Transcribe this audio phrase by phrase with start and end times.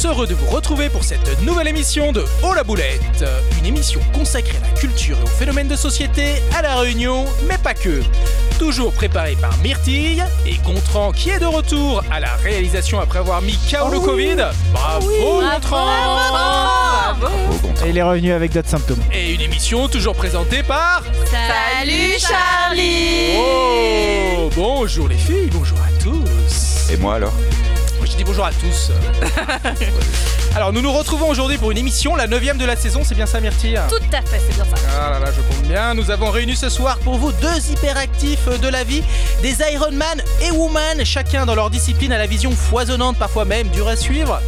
[0.00, 3.24] Tous, heureux de vous retrouver pour cette nouvelle émission de Oh la boulette,
[3.58, 7.58] une émission consacrée à la culture et aux phénomènes de société à La Réunion, mais
[7.58, 8.00] pas que.
[8.58, 13.42] Toujours préparée par Myrtille et Gontran qui est de retour à la réalisation après avoir
[13.42, 14.36] mis KO le Covid.
[14.72, 15.86] Bravo Gontran.
[17.84, 19.02] Et il est revenu avec d'autres symptômes.
[19.12, 21.02] Et une émission toujours présentée par...
[21.26, 23.36] Salut Charlie.
[23.36, 26.90] Oh Bonjour les filles, bonjour à tous.
[26.90, 27.32] Et moi alors?
[28.20, 28.90] Dis bonjour à tous.
[30.54, 33.24] Alors nous nous retrouvons aujourd'hui pour une émission, la 9 de la saison, c'est bien
[33.24, 33.80] ça Myrtille?
[33.88, 34.76] Tout à fait, c'est bien ça.
[34.94, 35.94] Ah là là, je compte bien.
[35.94, 39.02] Nous avons réuni ce soir pour vous deux hyperactifs de la vie,
[39.40, 43.68] des Iron Man et Woman, chacun dans leur discipline à la vision foisonnante, parfois même
[43.68, 44.40] dure à suivre.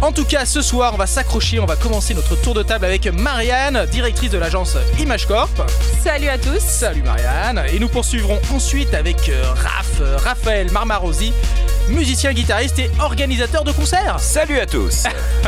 [0.00, 2.84] En tout cas, ce soir, on va s'accrocher, on va commencer notre tour de table
[2.84, 5.62] avec Marianne, directrice de l'agence Image Corp.
[6.02, 6.58] Salut à tous.
[6.58, 7.62] Salut Marianne.
[7.72, 11.32] Et nous poursuivrons ensuite avec euh, Raph, euh, Raphaël Marmarosi,
[11.88, 14.16] musicien, guitariste et organisateur de concerts.
[14.20, 15.04] Salut à tous.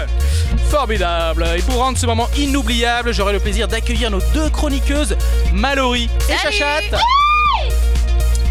[0.70, 1.46] Formidable.
[1.56, 5.16] Et pour rendre ce moment inoubliable, j'aurai le plaisir d'accueillir nos deux chroniqueuses,
[5.52, 6.56] Mallory et Salut.
[6.56, 6.98] Chachat.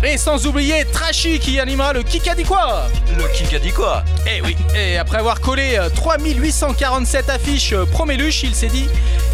[0.06, 2.88] Et sans oublier Trashy qui animera le Kikadi quoi?
[3.18, 4.04] Le kick a dit quoi?
[4.28, 8.90] Eh oui, et après avoir collé euh, 3847 affiches euh, Proméluche, il s'est dit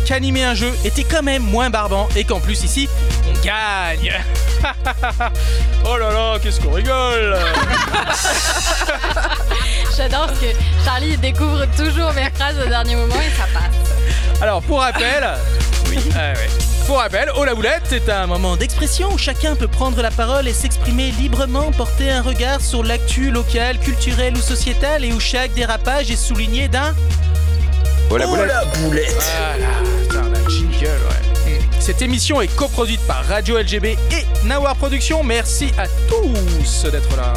[0.06, 2.88] qu'animer un jeu était quand même moins barbant et qu'en plus ici,
[3.44, 4.14] gagne
[5.86, 7.38] Oh là là, qu'est-ce qu'on rigole
[9.98, 10.48] J'adore parce que
[10.86, 14.42] Charlie découvre toujours mes phrases au dernier moment et ça passe.
[14.42, 15.28] Alors pour rappel,
[15.90, 16.50] oui, ah ouais.
[16.88, 20.48] Pour rappel, Oh la boulette, c'est un moment d'expression où chacun peut prendre la parole
[20.48, 25.54] et s'exprimer librement, porter un regard sur l'actu locale, culturelle ou sociétale et où chaque
[25.54, 26.96] dérapage est souligné d'un
[28.10, 28.64] Oh la boulette Voilà,
[30.02, 31.29] putain, la jingle, ouais.
[31.90, 35.24] Cette émission est coproduite par Radio LGB et Nawar Productions.
[35.24, 37.34] Merci à tous d'être là.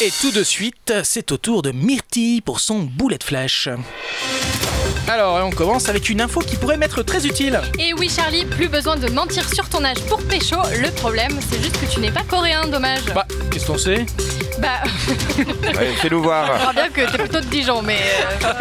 [0.00, 3.68] Et tout de suite, c'est au tour de Myrtille pour son boulet de flash.
[5.08, 7.60] Alors, on commence avec une info qui pourrait m'être très utile.
[7.80, 10.54] Et oui Charlie, plus besoin de mentir sur ton âge pour pécho.
[10.80, 13.06] Le problème, c'est juste que tu n'es pas coréen, dommage.
[13.12, 14.06] Bah, qu'est-ce qu'on sait?
[14.58, 14.82] Bah,
[15.78, 18.52] Ouais, Fais-nous voir voit bien que t'es plutôt de Dijon, mais euh,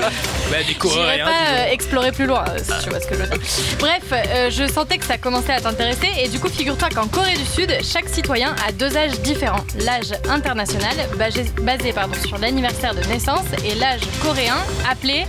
[0.51, 3.21] Bah, des j'irai pas euh, explorer plus loin, euh, si tu vois ce que je
[3.21, 3.39] veux dire.
[3.79, 7.33] Bref, euh, je sentais que ça commençait à t'intéresser et du coup, figure-toi qu'en Corée
[7.35, 9.65] du Sud, chaque citoyen a deux âges différents.
[9.85, 14.57] L'âge international, basé, basé, pardon, sur l'anniversaire de naissance, et l'âge coréen,
[14.89, 15.25] appelé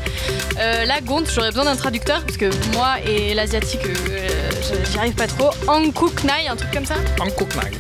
[0.59, 1.31] euh, la gonte.
[1.35, 4.29] J'aurais besoin d'un traducteur parce que moi et l'asiatique, euh,
[4.63, 5.51] je- j'y arrive pas trop.
[5.67, 6.95] Hangkuknai, un truc comme ça.
[7.21, 7.73] En Koknag.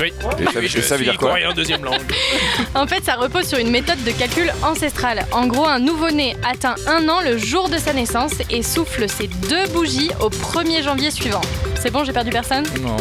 [0.00, 2.00] Oui, Et ça- Oui, et je ça veut suis dire quoi coréen deuxième langue.
[2.74, 5.26] En fait, ça repose sur une méthode de calcul ancestrale.
[5.32, 9.26] En gros, un nouveau-né atteint un an le jour de sa naissance et souffle ses
[9.26, 11.40] deux bougies au 1er janvier suivant.
[11.80, 12.96] C'est bon, j'ai perdu personne non.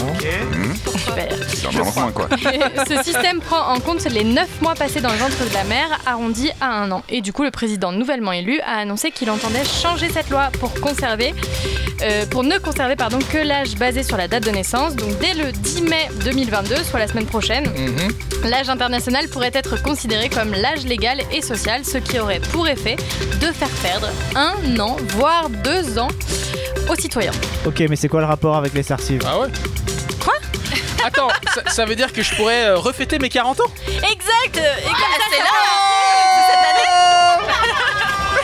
[0.98, 1.28] Super.
[1.64, 2.30] Dans le moins quoi
[2.88, 6.00] Ce système prend en compte les 9 mois passés dans le ventre de la mère,
[6.06, 7.04] arrondis à un an.
[7.10, 10.74] Et du coup, le président nouvellement élu a annoncé qu'il entendait changer cette loi pour
[10.76, 11.34] conserver,
[12.02, 14.96] euh, pour ne conserver pardon, que l'âge basé sur la date de naissance.
[14.96, 18.12] Donc dès le 10 mai 2022, soit la semaine prochaine, Mhm.
[18.50, 22.96] L'âge international pourrait être considéré comme l'âge légal et social, ce qui aurait pour effet
[23.42, 26.08] de faire perdre un an, voire deux ans
[26.90, 27.32] aux citoyens.
[27.66, 29.48] Ok, mais c'est quoi le rapport avec les sarcives Ah ouais
[30.24, 30.34] Quoi
[31.06, 34.84] Attends, ça, ça veut dire que je pourrais euh, refêter mes 40 ans Exact Et
[34.84, 35.46] comme ça, c'est là
[36.48, 36.88] Putain, mais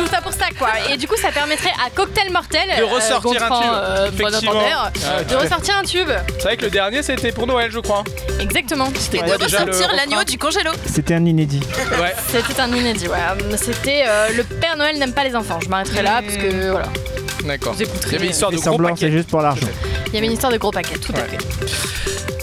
[0.08, 0.68] tout ça pour ça quoi.
[0.90, 3.70] Et du coup, ça permettrait à Cocktail Mortel De ressortir un tube.
[3.72, 4.50] euh, bon Effectivement.
[4.52, 6.08] entendeur, Ah, de ressortir un tube.
[6.38, 8.04] C'est vrai que le dernier c'était pour Noël, je crois.
[8.40, 8.88] Exactement.
[8.98, 10.70] C'était Ouais, quoi déjà le Sortir l'agneau du congélo.
[10.86, 11.60] C'était un inédit.
[12.00, 12.14] Ouais.
[12.30, 13.16] C'était un inédit, ouais.
[13.56, 15.58] C'était euh, le Père Noël n'aime pas les enfants.
[15.62, 16.86] Je m'arrêterai là parce que voilà.
[17.44, 17.74] D'accord.
[17.78, 19.16] Il y avait une histoire de gros semblants, c'est paquet.
[19.16, 19.66] juste pour l'argent.
[20.08, 22.37] Il y avait une histoire de gros paquets, tout à fait.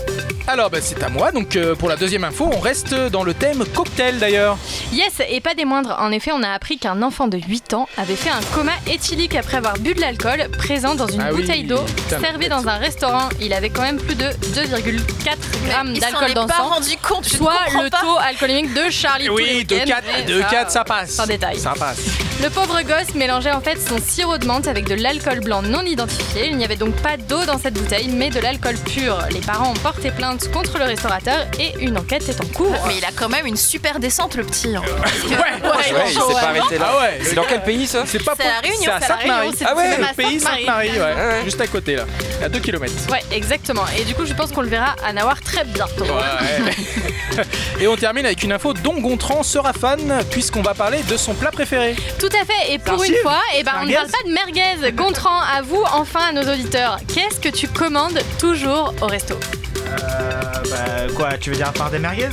[0.47, 3.33] Alors bah, c'est à moi, donc euh, pour la deuxième info, on reste dans le
[3.33, 4.57] thème cocktail d'ailleurs.
[4.93, 5.97] Yes, et pas des moindres.
[5.99, 9.35] En effet, on a appris qu'un enfant de 8 ans avait fait un coma éthylique
[9.35, 12.77] après avoir bu de l'alcool présent dans une Ah oui, bouteille d'eau servie dans un
[12.77, 13.29] restaurant.
[13.41, 15.35] Il avait quand même plus de 2,4
[15.67, 16.67] grammes d'alcool dans le pas sang.
[16.69, 17.27] rendu compte.
[17.27, 17.53] je Soit
[17.83, 18.01] le pas.
[18.01, 21.09] taux alcoolémique de Charlie oui, de week-ends, 4, mais de 4 ça passe.
[21.09, 21.57] Sans détail.
[21.57, 21.97] Ça passe.
[22.43, 25.81] Le pauvre gosse mélangeait en fait son sirop de menthe avec de l'alcool blanc non
[25.81, 26.49] identifié.
[26.49, 29.17] Il n'y avait donc pas d'eau dans cette bouteille, mais de l'alcool pur.
[29.31, 32.75] Les parents ont porté plainte contre le restaurateur et une enquête est en cours.
[32.87, 34.75] Mais il a quand même une super descente, le petit.
[34.75, 34.81] hein.
[35.29, 38.23] Ouais, Ouais, il s'est pas arrêté là Ah ouais, C'est dans quel pays ça C'est
[38.23, 39.51] pas C'est à la Réunion, c'est à c'est à la Sainte-Marie.
[39.57, 40.65] C'est- Ah ouais, c'est même à Le pays Sainte-Marie.
[40.65, 40.97] Sainte-Marie, ouais.
[40.99, 41.41] Ouais, ouais.
[41.43, 42.05] Juste à côté là,
[42.43, 42.93] à 2 km.
[43.11, 43.83] Ouais, exactement.
[43.97, 46.05] Et du coup, je pense qu'on le verra à Nawar très bientôt.
[47.79, 49.99] Et on termine avec une info dont Gontran sera fan
[50.31, 51.95] puisqu'on va parler de son plat préféré.
[52.19, 54.33] Tout à fait, et pour une fois, eh ben, on ne Merguez parle pas de
[54.33, 54.91] merguez.
[54.93, 56.97] Gontran, à vous enfin à nos auditeurs.
[57.13, 59.35] Qu'est-ce que tu commandes toujours au resto?
[59.35, 60.24] Euh,
[60.69, 62.29] bah, quoi, tu veux dire à part des merguez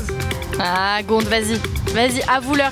[0.60, 1.60] Ah, Gond, vas-y.
[1.92, 2.70] Vas-y, avoue-leur.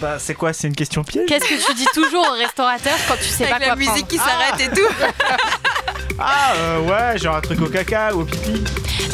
[0.00, 3.14] Bah, c'est quoi C'est une question piège Qu'est-ce que tu dis toujours au restaurateur quand
[3.16, 4.88] tu sais Avec pas quoi la musique prendre qui s'arrête et tout.
[6.18, 8.62] Ah, euh, ouais, genre un truc au caca ou au pipi.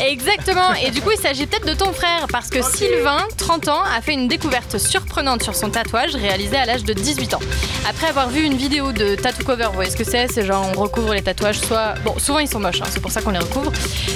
[0.00, 3.82] Exactement, et du coup il s'agit peut-être de ton frère, parce que Sylvain, 30 ans,
[3.96, 7.40] a fait une découverte surprenante sur son tatouage réalisé à l'âge de 18 ans.
[7.88, 10.66] Après avoir vu une vidéo de tattoo cover, vous voyez ce que c'est C'est genre
[10.74, 11.94] on recouvre les tatouages, soit...
[12.04, 13.72] Bon, souvent ils sont moches, hein, c'est pour ça qu'on les recouvre.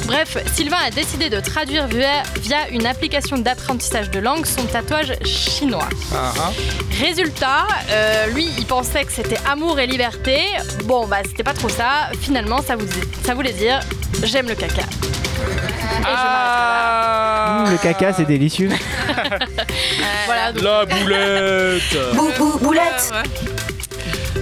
[0.07, 5.15] Bref, Sylvain a décidé de traduire via, via une application d'apprentissage de langue son tatouage
[5.25, 5.89] chinois.
[6.15, 6.53] Ah, ah.
[7.01, 10.39] Résultat, euh, lui, il pensait que c'était amour et liberté.
[10.85, 12.11] Bon, bah, c'était pas trop ça.
[12.21, 12.87] Finalement, ça, vous,
[13.25, 13.81] ça voulait dire
[14.23, 14.83] j'aime le caca.
[14.83, 18.69] Et je Ah, Mmh, le caca, c'est délicieux.
[18.69, 19.43] m'arrête.
[20.27, 23.13] Voilà, donc, La boulette Bou, bou, boulette.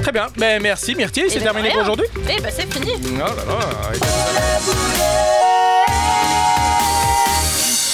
[0.03, 1.79] Très bien, mais merci Myrtille, c'est terminé rien.
[1.79, 2.93] pour aujourd'hui eh bah, c'est fini.
[3.17, 3.59] Oh là là,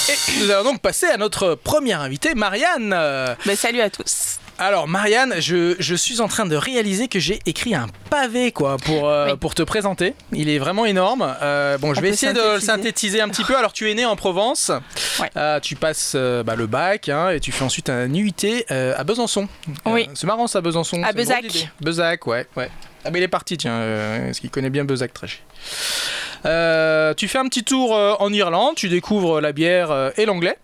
[0.09, 2.89] et nous allons donc passer à notre première invitée, Marianne.
[2.91, 4.37] Bah, salut à tous.
[4.59, 8.77] Alors Marianne, je, je suis en train de réaliser que j'ai écrit un pavé quoi
[8.77, 9.37] pour, euh, Oui.
[9.39, 10.15] pour te présenter.
[10.33, 11.35] Il est vraiment énorme.
[11.43, 13.21] Euh, bon, je On vais essayer de le synthétiser.
[13.21, 13.55] un petit peu.
[13.55, 14.71] Alors tu es né en Provence.
[15.19, 15.29] Ouais.
[15.37, 19.47] Euh, tu passes bah, le bac hein, et tu fais ensuite un UIT à Besançon.
[19.85, 20.09] Oui.
[20.15, 21.03] C'est marrant ça Besançon.
[21.03, 21.69] À Bezac.
[21.81, 22.71] Bezac, ouais, ouais.
[23.05, 23.79] Ah mais il est parti tiens,
[24.25, 25.39] parce qu'il connaît bien Bezac Trachy.
[26.43, 30.57] Tu fais un petit tour en Irlande, tu découvres la bière et l'anglais.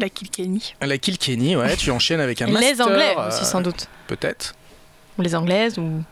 [0.00, 0.74] La Kilkenny.
[0.80, 2.86] La Kilkenny, ouais, tu enchaînes avec un Les master.
[2.86, 3.86] Anglais euh, aussi, sans doute.
[4.06, 4.54] Peut-être.
[5.18, 6.02] Ou les Anglaises, ou.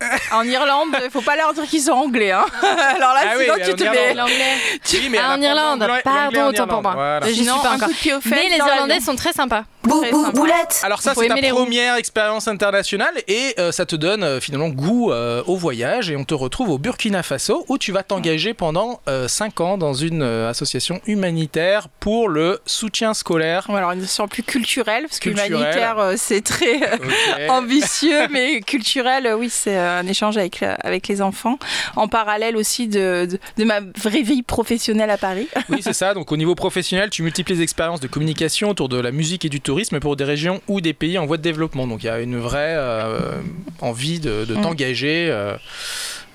[0.32, 2.32] En Irlande, faut pas leur dire qu'ils sont anglais.
[2.32, 2.44] Hein.
[2.62, 4.14] Alors là, Ah sinon tu te mets.
[4.14, 4.56] L'anglais.
[4.92, 6.94] Oui, mais Ah, en Irlande, pardon, autant pour moi.
[6.94, 7.26] voilà.
[7.28, 7.78] J'y suis pas encore.
[7.88, 9.62] coup de pied aux fesses Mais les Irlandais sont très sympas.
[9.84, 10.80] Bou, bou, boulette.
[10.84, 15.10] Alors ça, c'est ta première expérience internationale et euh, ça te donne euh, finalement goût
[15.10, 19.00] euh, au voyage et on te retrouve au Burkina Faso où tu vas t'engager pendant
[19.26, 23.68] 5 ans dans une euh, association humanitaire pour le soutien scolaire.
[23.70, 25.52] Alors une notion plus culturelle, parce que Culturelle.
[25.52, 26.80] humanitaire, euh, c'est très
[27.48, 31.58] ambitieux, mais culturel, oui, c'est euh, un échange avec, avec les enfants,
[31.96, 35.48] en parallèle aussi de, de, de ma vraie vie professionnelle à Paris.
[35.68, 36.14] Oui, c'est ça.
[36.14, 39.48] Donc au niveau professionnel, tu multiplies les expériences de communication autour de la musique et
[39.48, 41.86] du tourisme pour des régions ou des pays en voie de développement.
[41.86, 43.40] Donc il y a une vraie euh,
[43.80, 44.62] envie de, de Mm.
[44.62, 45.28] t'engager.
[45.30, 45.56] euh,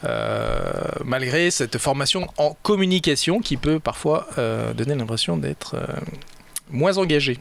[0.06, 0.60] euh,
[1.04, 4.28] malgré cette formation en communication qui peut parfois
[4.78, 5.76] donner l'impression d'être
[6.70, 7.40] moins engagé.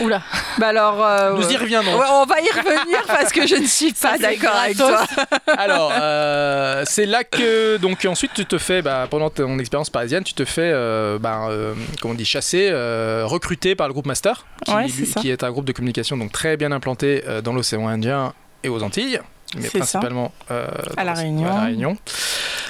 [0.00, 0.22] Oula.
[0.58, 1.98] Bah alors, euh, Nous y reviendrons.
[1.98, 5.04] Ouais, on va y revenir parce que je ne suis pas d'accord avec toi.
[5.58, 10.24] Alors, euh, c'est là que donc ensuite tu te fais bah, pendant ton expérience parisienne,
[10.24, 14.06] tu te fais euh, bah, euh, comment on dit chasser, euh, recruté par le groupe
[14.06, 14.86] Master, qui, Ouais,
[15.20, 18.32] qui est un groupe de communication donc très bien implanté euh, dans l'océan Indien
[18.62, 19.20] et aux Antilles,
[19.60, 20.66] mais principalement euh,
[20.96, 21.46] À La Réunion.
[21.50, 21.96] à La Réunion.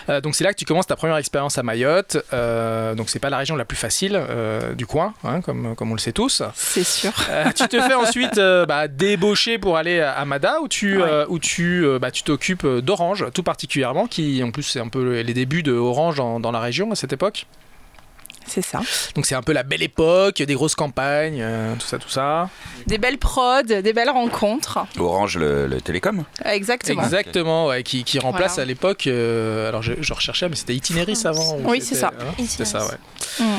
[0.09, 2.17] Euh, donc c'est là que tu commences ta première expérience à Mayotte.
[2.33, 5.91] Euh, donc c'est pas la région la plus facile euh, du coin, hein, comme, comme
[5.91, 6.43] on le sait tous.
[6.55, 7.13] C'est sûr.
[7.57, 11.25] Tu te fais ensuite bah, débaucher pour aller à Amada où tu, Ouais.
[11.29, 15.35] où tu bah, tu t'occupes d'Orange tout particulièrement qui en plus c'est un peu les
[15.35, 17.47] débuts de Orange dans, dans la région à cette époque
[18.49, 18.81] C'est ça.
[19.15, 22.49] donc c'est un peu la belle époque des grosses campagnes euh, tout ça tout ça
[22.87, 24.79] Des belles prods, des belles rencontres.
[24.99, 26.25] Orange le, le télécom.
[26.45, 27.03] Exactement.
[27.03, 28.63] exactement ouais, qui, qui remplace Voilà.
[28.63, 32.13] à l'époque euh, alors je, je recherchais mais c'était Itinéris avant ou Oui, c'est ça.
[32.21, 32.97] hein, c'était ça ouais
[33.41, 33.59] Mm.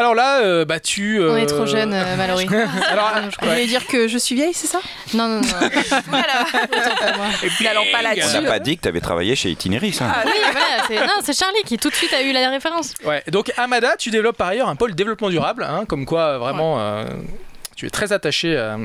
[0.00, 2.46] Alors là euh, bah tu On est euh, trop jeune, euh, Mallory.
[2.88, 4.80] alors Vous voulez dire que je suis vieille, c'est ça?
[5.14, 5.42] Non, non, non.
[6.08, 6.20] Moi.
[7.42, 8.40] et puis N'allons pas On là-dessus.
[8.40, 9.98] n'a pas dit que tu avais travaillé chez Itinéris.
[10.00, 10.10] hein.
[10.14, 12.94] Ah, Oui, voilà, c'est non, c'est Charlie qui tout de suite a eu la référence.
[13.04, 16.38] Ouais, donc Amada, tu développes par ailleurs un pôle développement durable, hein, comme quoi euh,
[16.38, 17.04] vraiment euh,
[17.76, 18.76] tu es très attaché à,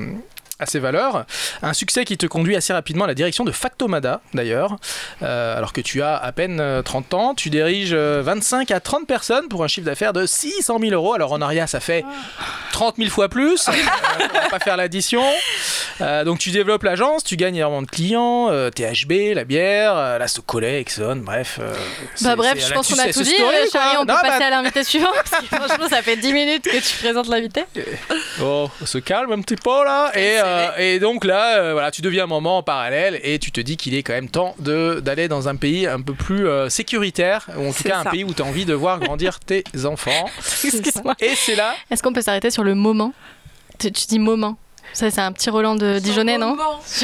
[0.60, 1.26] à ces valeurs.
[1.62, 4.78] Un succès qui te conduit assez rapidement à la direction de Factomada d'ailleurs,
[5.22, 7.36] Euh, alors que tu as à peine euh, 30 ans.
[7.36, 11.14] Tu diriges euh, 25 à 30 personnes pour un chiffre d'affaires de 600 000 euros.
[11.14, 12.04] Alors en Aria, ça fait
[12.72, 13.68] 30 000 fois plus.
[13.68, 13.72] Euh,
[14.36, 15.24] on va pas faire l'addition.
[16.02, 20.18] Euh, donc tu développes l'agence, tu gagnes énormément de clients, euh, THB, la bière, euh,
[20.18, 21.58] la Socolais, Exxon, bref.
[21.62, 21.74] euh,
[22.22, 23.32] Bah bref, je pense qu'on a tout dit.
[23.34, 23.66] story, euh.
[23.72, 25.12] Charlie, on peut Non, bah, passer à l'invité suivant.
[25.14, 27.64] Parce que franchement, ça fait 10 minutes que tu présentes l'invité.
[28.42, 30.12] Oh, on se calme un petit peu là.
[30.16, 33.52] Et, euh, et donc là, euh, voilà, tu deviens un moment en parallèle et tu
[33.52, 36.48] te dis qu'il est quand même temps de- d'aller dans un pays un peu plus
[36.48, 39.00] euh, sécuritaire, ou en tout C'est cas un pays où tu as envie de voir
[39.02, 40.30] grandir tes enfants.
[40.64, 41.16] Excuse-moi.
[41.20, 41.76] Et c'est là.
[41.92, 43.14] Est-ce qu'on peut s'arrêter sur le moment?
[43.80, 44.58] Tu, tu dis moment.
[44.94, 46.58] Ça, c'est un petit Roland de Dijonais, non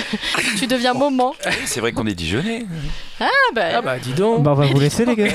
[0.57, 1.35] Tu deviens moment.
[1.65, 2.65] C'est vrai qu'on est Dijonais.
[3.19, 4.43] Ah bah, Ah bah dis donc.
[4.43, 5.27] Bah, on va vous laisser, les gars.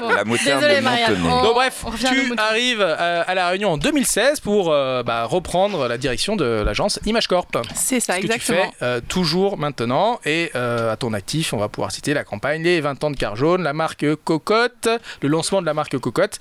[0.00, 1.18] Bon, La moutarde désolé, de Marianne.
[1.18, 1.32] Montenay.
[1.32, 5.88] On- Donc bref, tu arrives à, à la Réunion en 2016 pour euh, bah, reprendre
[5.88, 7.48] la direction de l'agence ImageCorp.
[7.74, 8.70] C'est ça, Ce que tu exactement.
[8.78, 10.20] fais euh, toujours maintenant.
[10.24, 13.16] Et euh, à ton actif, on va pouvoir citer la campagne Les 20 ans de
[13.16, 14.88] car jaune, la marque Cocotte,
[15.22, 16.38] le lancement de la marque Cocotte,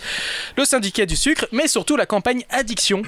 [0.58, 3.02] le syndicat du sucre, mais surtout la campagne Addiction.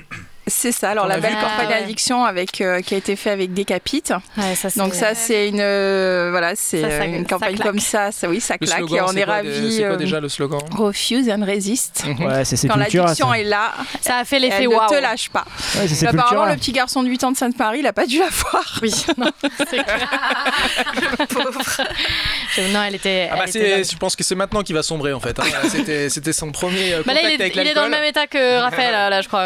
[0.47, 0.89] C'est ça.
[0.91, 1.83] Alors la belle campagne Ah ouais.
[1.83, 4.03] addiction avec euh, qui a été fait avec Decapit.
[4.37, 8.11] Ouais, ça, c'est- Donc ça c'est une euh, voilà c'est euh, une campagne comme ça.
[8.11, 9.75] Ça oui ça claque slogan, et on est de- ravis.
[9.77, 10.59] C'est quoi déjà le slogan?
[10.71, 12.03] Refuse and resist.
[12.05, 12.25] Mhm.
[12.25, 13.71] Ouais, c'est Quand l'addiction est là,
[14.01, 14.89] ça a fait l'effet elle ne waouh.
[14.89, 15.45] te lâche pas.
[15.75, 18.27] Ouais, Apparemment le petit garçon de 8 ans de Sainte-Marie, il a pas dû la
[18.29, 18.79] voir.
[18.81, 20.09] Oui, non, c'est clair.
[22.55, 23.29] Je- Non, elle était.
[23.31, 25.37] Ah bah elle était je pense que c'est maintenant qu'il va sombrer en fait.
[25.39, 25.43] hein.
[25.69, 27.75] C'était, c'était son premier Bah là, il est, avec il est l'alcool.
[27.75, 29.43] dans le même état que Raphaël, là, je crois.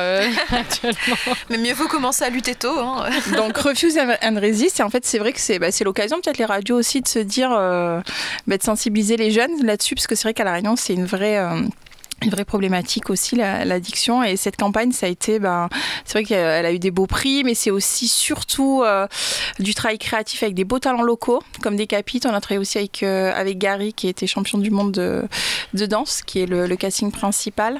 [1.49, 2.79] Mais mieux vaut commencer à lutter tôt.
[2.79, 3.09] Hein.
[3.35, 4.79] Donc refuse and resist.
[4.79, 7.19] Et en fait c'est vrai que c'est bah, l'occasion peut-être les radios aussi de se
[7.19, 8.01] dire euh,
[8.47, 11.05] bah, de sensibiliser les jeunes là-dessus parce que c'est vrai qu'à la Réunion c'est une
[11.05, 11.61] vraie euh,
[12.23, 14.23] une vraie problématique aussi la- l'addiction.
[14.23, 15.69] Et cette campagne ça a été ben
[16.05, 19.07] c'est vrai qu'elle a eu des beaux prix mais c'est aussi surtout euh,
[19.59, 22.25] du travail créatif avec des beaux talents locaux comme des capites.
[22.25, 25.27] On a travaillé aussi avec euh, avec Gary qui était champion du monde de,
[25.73, 27.79] de danse qui est le, le casting principal.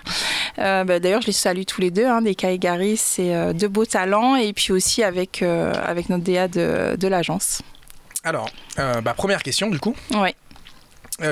[0.59, 2.95] Euh, bah, d'ailleurs je les salue tous les deux hein, Deka et Gary.
[2.97, 4.35] C'est deux beaux talents.
[4.35, 7.61] Et puis aussi avec avec notre DA de, de l'agence.
[8.23, 9.95] Alors, bah, première question du coup.
[10.13, 10.35] ouais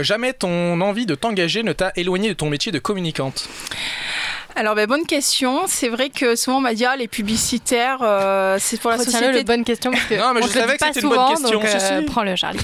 [0.02, 3.50] jamais ton envie de t'engager ne t'a éloigné de ton métier de communicante.
[4.56, 8.58] Alors bah, bonne question c'est vrai que souvent on m'a dit ah, les publicitaires euh,
[8.60, 10.60] c'est pour la Retiens-le, société le bonne question, parce que Non, mais on je le
[10.60, 12.02] savais que pas c'était une bonne souvent, question, donc, euh.
[12.08, 12.60] Prends-le, Charlie.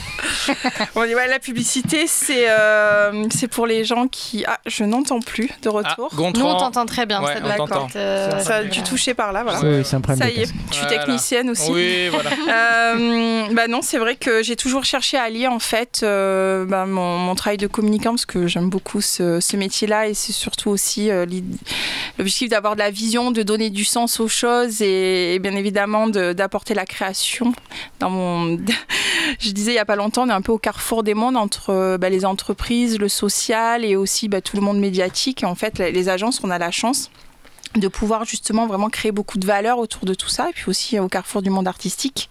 [0.95, 4.43] On dit ouais, la publicité, c'est euh, c'est pour les gens qui.
[4.47, 6.09] Ah, je n'entends plus de Ah, retour.
[6.17, 7.21] Nous, on t'entend très bien.
[7.21, 9.59] Ouais, ça euh, ça a dû toucher par là, voilà.
[9.61, 10.27] Oui, oui, c'est un problème.
[10.27, 10.55] Ça y est, casque.
[10.69, 10.97] je suis Voilà.
[10.99, 11.71] technicienne aussi.
[11.71, 12.29] Oui, voilà.
[12.51, 16.85] Euh, bah non, c'est vrai que j'ai toujours cherché à lier en fait euh, bah,
[16.85, 20.69] mon, mon travail de communicant parce que j'aime beaucoup ce, ce métier-là et c'est surtout
[20.69, 21.25] aussi euh,
[22.17, 26.33] l'objectif d'avoir de la vision, de donner du sens aux choses et, bien évidemment de-
[26.33, 27.53] d'apporter la création.
[27.99, 28.57] Dans mon,
[29.39, 31.37] je disais il y a pas longtemps, on est un peu au carrefour des mondes
[31.37, 35.43] entre euh, bah, les entreprises, le social et aussi bah, tout le monde médiatique.
[35.43, 37.09] Et en fait, les agences, on a la chance
[37.75, 40.97] de pouvoir justement vraiment créer beaucoup de valeur autour de tout ça et puis aussi
[40.97, 42.29] euh, au carrefour du monde artistique.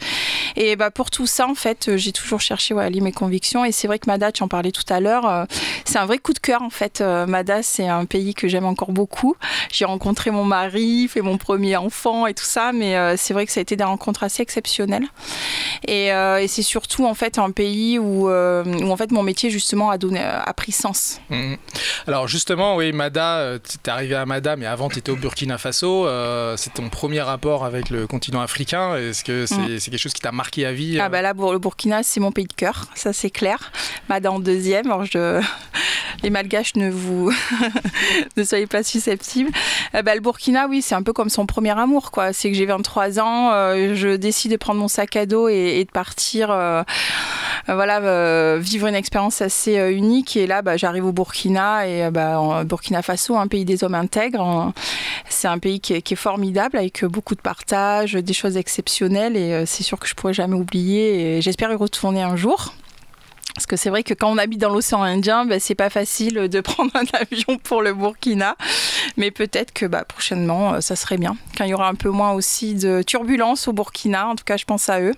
[0.56, 3.12] Et bah, pour tout ça, en fait, euh, j'ai toujours cherché ouais, à lier mes
[3.12, 3.64] convictions.
[3.64, 5.44] Et c'est vrai que Mada, tu en parlais tout à l'heure, euh,
[5.84, 7.00] c'est un vrai coup de cœur, en fait.
[7.00, 9.36] Mada, c'est un pays que j'aime encore beaucoup.
[9.72, 13.52] J'ai rencontré mon mari, fait mon premier enfant et tout ça, mais c'est vrai que
[13.52, 15.06] ça a été des rencontres assez exceptionnelles.
[15.86, 16.10] Et,
[16.46, 20.20] c'est surtout, en fait, un pays où, où en fait, mon métier, justement, a, donné,
[20.20, 21.20] a pris sens.
[21.30, 21.56] Mhm.
[22.06, 26.06] Alors justement, oui, Mada, euh, t'es arrivé à Mada, mais avant t'étais au Burkina Faso.
[26.08, 28.96] euh, c'est ton premier rapport avec le continent africain.
[28.96, 29.78] Est-ce que c'est Mm.
[29.78, 32.18] quelque chose qui t'a marqué à vie euh Ah bah là, pour le Burkina, c'est
[32.18, 33.70] mon pays de cœur, ça c'est clair.
[34.08, 35.40] Mada en deuxième, alors je...
[36.24, 37.32] les Malgaches ne vous
[38.36, 39.50] ne soyez pas susceptibles.
[39.94, 42.32] Euh, bah, le Burkina, oui, c'est un peu comme son premier amour, quoi.
[42.32, 45.78] C'est que j'ai 23 ans, euh, je décide de prendre mon sac à dos et,
[45.78, 46.82] et de partir, euh,
[47.68, 50.36] voilà, vivre une expérience assez unique.
[50.36, 53.94] Et là, bah, j'arrive au Burkina et bah, en Burkina Faso, un pays des hommes
[53.94, 54.40] intègres.
[54.40, 54.72] en-
[55.28, 59.52] C'est un pays qui est, formidable avec euh, beaucoup de partage, des choses exceptionnelles et
[59.52, 62.72] euh, c'est sûr que je pourrais jamais oublier et j'espère y retourner un jour.
[63.54, 66.48] Parce que c'est vrai que quand on habite dans l'océan Indien, bah, c'est pas facile
[66.48, 68.56] de prendre un avion pour le Burkina.
[69.16, 71.36] Mais peut-être que bah, prochainement, euh, ça serait bien.
[71.58, 74.56] Quand il y aura un peu moins aussi de turbulences au Burkina, en tout cas,
[74.56, 75.14] je pense à eux.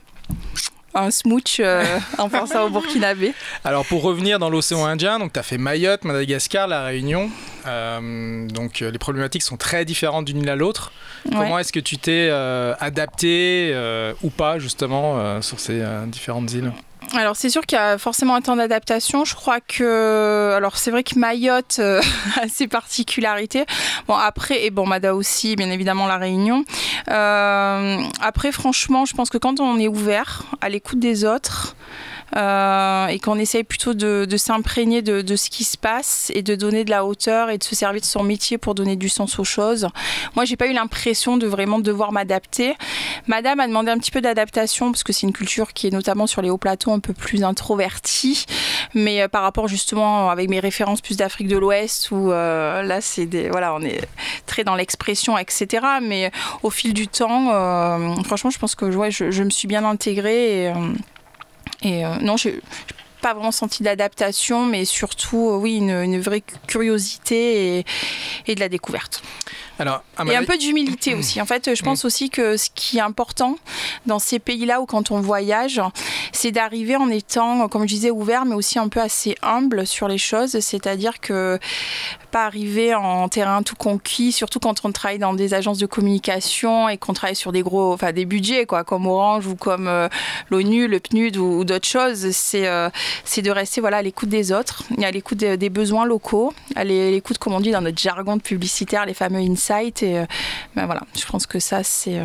[0.95, 1.85] Un smooch euh,
[2.19, 3.33] en pensant au Burkinabé.
[3.65, 7.31] Alors pour revenir dans l'océan Indien, donc tu as fait Mayotte, Madagascar, La Réunion.
[7.67, 10.93] Euh, donc euh, les problématiques sont très différentes d'une île à l'autre.
[11.31, 13.75] Comment est-ce que tu t'es euh, adapté
[14.23, 16.73] ou pas justement sur ces différentes îles?
[17.15, 19.25] Alors c'est sûr qu'il y a forcément un temps d'adaptation.
[19.25, 22.01] Je crois que alors c'est vrai que Mayotte euh,
[22.41, 23.67] a ses particularités.
[24.09, 26.65] Bon après et bon Mada aussi bien évidemment la Réunion.
[27.09, 31.77] Euh, après franchement je pense que quand on est ouvert à l'écoute des autres.
[32.37, 36.85] Euh, et qu'on essaye plutôt de, s'imprégner de, ce qui se passe et de donner
[36.85, 39.45] de la hauteur et de se servir de son métier pour donner du sens aux
[39.45, 39.89] choses.
[40.35, 42.75] Moi, j'ai pas eu l'impression de vraiment devoir m'adapter.
[43.27, 46.27] Madame a demandé un petit peu d'adaptation parce que c'est une culture qui est notamment
[46.27, 48.47] sur les hauts plateaux un peu plus introvertie,
[48.95, 53.01] mais euh, par rapport justement avec mes références plus d'Afrique de l'Ouest où euh, là
[53.01, 54.01] c'est voilà on est
[54.47, 55.85] très dans l'expression etc.
[56.03, 56.31] Mais
[56.63, 57.47] au fil du temps,
[58.25, 60.73] franchement je pense que ouais, je, je me suis bien intégrée
[61.83, 62.61] et euh, non j'ai
[63.23, 67.85] pas vraiment senti d'adaptation, mais surtout, oui, une, vraie curiosité et,
[68.49, 69.23] et de la découverte.
[69.79, 71.41] Alors, et un peu d'humilité aussi.
[71.41, 73.57] En fait, je pense aussi que ce qui est important
[74.07, 75.81] dans ces pays-là où quand on voyage,
[76.33, 80.09] c'est d'arriver en étant, comme je disais, ouvert, mais aussi un peu assez humble sur
[80.09, 80.59] les choses.
[80.61, 81.59] C'est-à-dire que
[82.33, 86.89] pas arriver en terrain tout conquis, surtout quand on travaille dans des agences de communication
[86.89, 90.09] et qu'on travaille sur des gros, enfin des budgets, quoi, comme Orange ou comme euh,
[90.51, 92.31] l'ONU, le PNUD ou, d'autres choses.
[92.33, 92.89] C'est euh,
[93.25, 97.39] c'est de rester voilà, à l'écoute des autres, à l'écoute des, besoins locaux, à l'écoute,
[97.39, 100.03] comme on dit dans notre jargon publicitaire, les fameux insights.
[100.03, 100.25] Et euh,
[100.75, 102.21] ben voilà, je pense que ça, c'est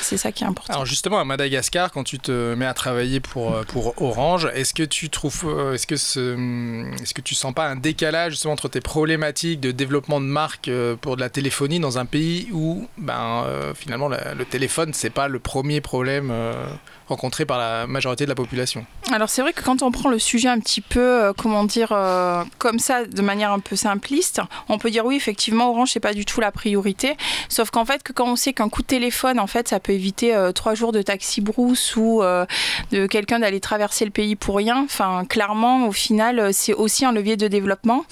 [0.00, 0.72] c'est ça qui est important.
[0.72, 4.84] Alors justement, à Madagascar, quand tu te mets à travailler pour, pour Orange, est-ce que
[4.84, 8.80] tu trouves, est-ce que, ce, est-ce que tu sens pas un décalage justement entre tes
[8.80, 13.44] problématiques de développement de marque euh, pour de la téléphonie dans un pays où ben,
[13.46, 16.32] euh, finalement le téléphone, c'est pas le premier problème
[17.10, 18.84] euh, rencontré par la majorité de la population.
[19.12, 21.88] Alors c'est vrai que quand on prend le sujet un petit peu, euh, comment dire,
[21.92, 26.00] euh, comme ça, de manière un peu simpliste, on peut dire oui, effectivement, Orange, c'est
[26.00, 27.16] pas du tout la priorité.
[27.48, 29.92] Sauf qu'en fait, que quand on sait qu'un coup de téléphone, en fait, ça peut
[29.92, 32.22] éviter euh, trois jours de taxi brousse ou
[32.92, 37.12] de quelqu'un d'aller traverser le pays pour rien, enfin, clairement, au final, c'est aussi un
[37.12, 38.04] levier de développement.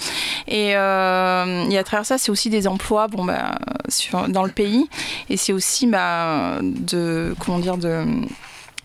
[0.49, 3.59] Et, et à travers ça, c'est aussi des emplois bon, bah,
[4.29, 4.89] dans le pays.
[5.29, 8.05] Et c'est aussi bah, de, comment dire, de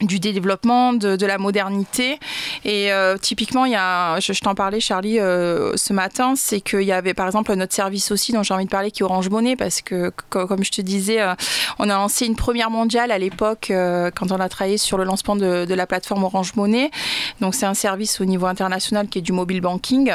[0.02, 2.20] du développement, de, la modernité.
[2.66, 6.82] Et euh, typiquement, il y a, je, t'en parlais, Charlie, euh, ce matin, c'est qu'il
[6.82, 9.30] y avait par exemple notre service aussi dont j'ai envie de parler qui est Orange
[9.30, 11.34] Monnaie, parce que, comme je te disais, euh,
[11.80, 15.36] on a lancé une première mondiale à l'époque quand on a travaillé sur le lancement
[15.36, 16.92] de, la plateforme Orange Monnaie.
[17.40, 20.14] Donc, c'est un service au niveau international qui est du mobile banking.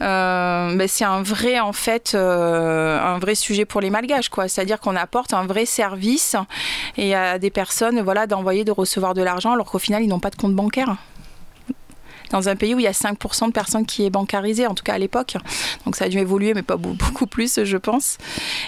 [0.00, 4.48] mais c'est un vrai, en fait, un vrai sujet pour les malgaches, quoi.
[4.48, 6.36] C'est-à-dire qu'on apporte un vrai service
[6.96, 10.20] et à des personnes, voilà, d'envoyer, de recevoir de l'argent alors qu'au final, ils n'ont
[10.20, 10.96] pas de compte bancaire
[12.30, 14.82] dans un pays où il y a 5% de personnes qui est bancarisées, en tout
[14.82, 15.36] cas à l'époque.
[15.84, 18.18] Donc ça a dû évoluer, mais pas beaucoup plus, je pense.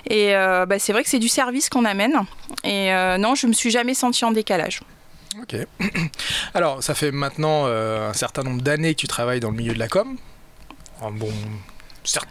[0.09, 2.15] Et euh, bah, c'est vrai que c'est du service qu'on amène.
[2.65, 4.81] Et euh, non, je me suis jamais sentie en décalage.
[5.41, 5.57] Ok.
[6.55, 9.75] Alors, ça fait maintenant euh, un certain nombre d'années que tu travailles dans le milieu
[9.75, 10.17] de la com.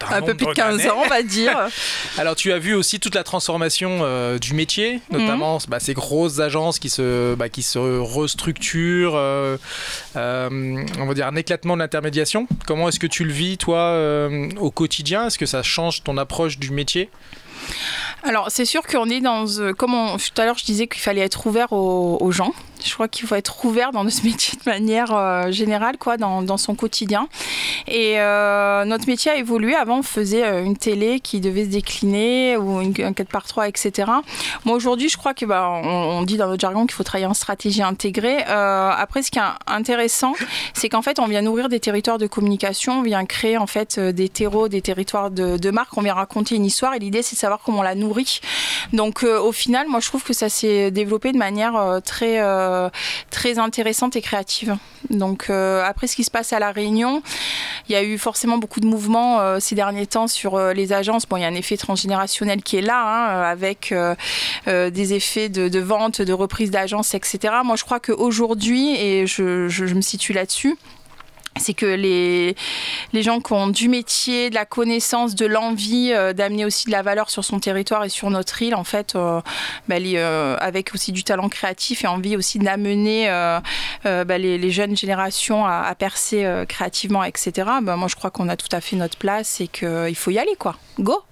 [0.10, 1.70] Un peu plus de 15 ans, on va dire.
[2.18, 5.62] Alors, tu as vu aussi toute la transformation euh, du métier, notamment mhm.
[5.68, 9.58] bah, ces grosses agences qui se, bah, qui se restructurent, euh,
[10.16, 12.48] euh, on va dire un éclatement de l'intermédiation.
[12.66, 13.98] Comment est-ce que tu le vis, toi,
[14.60, 15.28] au quotidien?
[15.28, 17.10] Est-ce que ça change ton approche du métier?
[18.24, 19.46] Alors, c'est sûr qu'on est dans.
[19.78, 22.54] comme tout à l'heure, je disais qu'il fallait être ouvert aux gens.
[22.84, 26.42] Je crois qu'il faut être ouvert dans notre métier de manière euh, générale, quoi, dans,
[26.42, 27.28] dans, son quotidien.
[27.88, 29.76] Et euh, notre métier a évolué.
[29.76, 33.46] Avant, on faisait euh, une télé qui devait se décliner ou une, un 4 par
[33.46, 34.12] 3 etc.
[34.66, 37.34] Moi, aujourd'hui, je crois que bah, on, dit dans notre jargon qu'il faut travailler en
[37.34, 38.44] stratégie intégrée.
[38.44, 40.34] après, ce qui est intéressant,
[40.74, 44.00] c'est qu'en fait, on vient nourrir des territoires de communication, on vient créer en fait
[44.00, 46.94] des terreaux, des territoires de, de marque, on vient raconter une histoire.
[46.94, 48.17] Et l'idée, c'est de savoir comment on la nourrit.
[48.94, 52.90] Donc, au final, moi, je trouve que ça s'est développé de manière très euh,
[53.30, 54.78] très intéressante et créative.
[55.10, 57.22] Donc euh, après ce qui se passe à La Réunion,
[57.88, 61.26] il y a eu forcément beaucoup de mouvements euh, ces derniers temps sur les agences.
[61.28, 63.94] Bon, il y a un effet transgénérationnel qui est là, hein, avec
[64.66, 67.54] des effets de, vente, de reprise d'agences, etc.
[67.64, 70.78] Moi, je crois qu'aujourd'hui, et je me situe là-dessus,
[71.60, 72.56] c'est que les,
[73.14, 76.92] les gens qui ont du métier, de la connaissance, de l'envie euh, d'amener aussi de
[76.92, 79.42] la valeur sur son territoire et sur notre île, en fait, euh,
[79.88, 83.28] bah, euh, avec aussi du talent créatif et envie aussi d'amener
[84.04, 87.52] bah, les, jeunes générations à, percer créativement, etc.
[87.82, 90.40] Bah, moi, je crois qu'on a tout à fait notre place et qu'il faut y
[90.40, 90.76] aller, quoi.
[91.00, 91.24] Go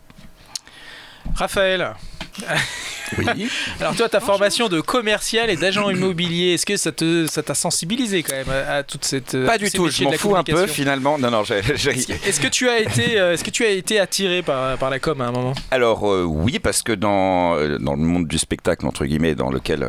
[1.36, 1.94] Raphaël
[3.18, 3.50] oui.
[3.80, 7.56] Alors toi, ta formation de commercial et d'agent immobilier, est-ce que ça te ça t'a
[7.56, 9.90] sensibilisé quand même à, toute cette Pas du tout.
[9.90, 11.18] Je m'en fous un peu finalement.
[11.18, 11.44] Non non.
[11.44, 15.00] Est-ce que, tu as été euh, est-ce que tu as été attiré par, par la
[15.00, 18.38] com à un moment Alors euh, oui, parce que dans euh, dans le monde du
[18.38, 19.86] spectacle entre guillemets dans lequel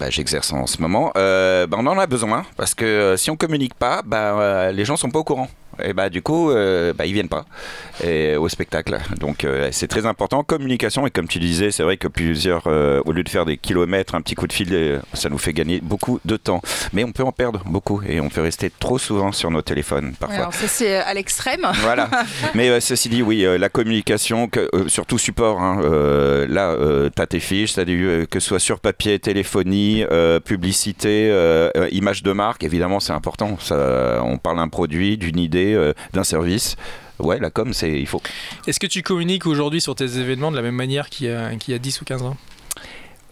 [0.00, 3.74] bah, j'exerce en ce moment, bah, on en a besoin parce que si on communique
[3.74, 5.48] pas, bah, les gens sont pas au courant
[5.82, 7.44] et bah du coup euh, bah, ils viennent pas.
[8.04, 8.98] Et, au spectacle.
[9.18, 10.42] Donc euh, c'est très important.
[10.44, 13.56] Communication et comme tu disais c'est vrai que plusieurs euh, au lieu de faire des
[13.56, 16.62] kilomètres un petit coup de fil ça nous fait gagner beaucoup de temps.
[16.92, 20.14] Mais on peut en perdre beaucoup et on peut rester trop souvent sur nos téléphones
[20.18, 20.50] parfois.
[20.52, 21.66] ça c'est à l'extrême.
[21.88, 22.10] Voilà.
[22.54, 25.80] Mais ceci dit oui la communication que, surtout support hein,
[26.48, 26.76] là
[27.14, 30.04] tu as tes fiches as que ce soit sur papier téléphonie
[30.44, 31.32] publicité
[31.92, 33.56] image de marque évidemment c'est important.
[33.60, 36.76] Ça, on parle d'un produit d'une idée euh, d'un service.
[37.18, 38.22] Ouais, la com, c'est il faut.
[38.66, 41.78] Est-ce que tu communiques aujourd'hui sur tes événements de la même manière qu'il y, a,
[41.78, 42.36] 10 ou 15 ans?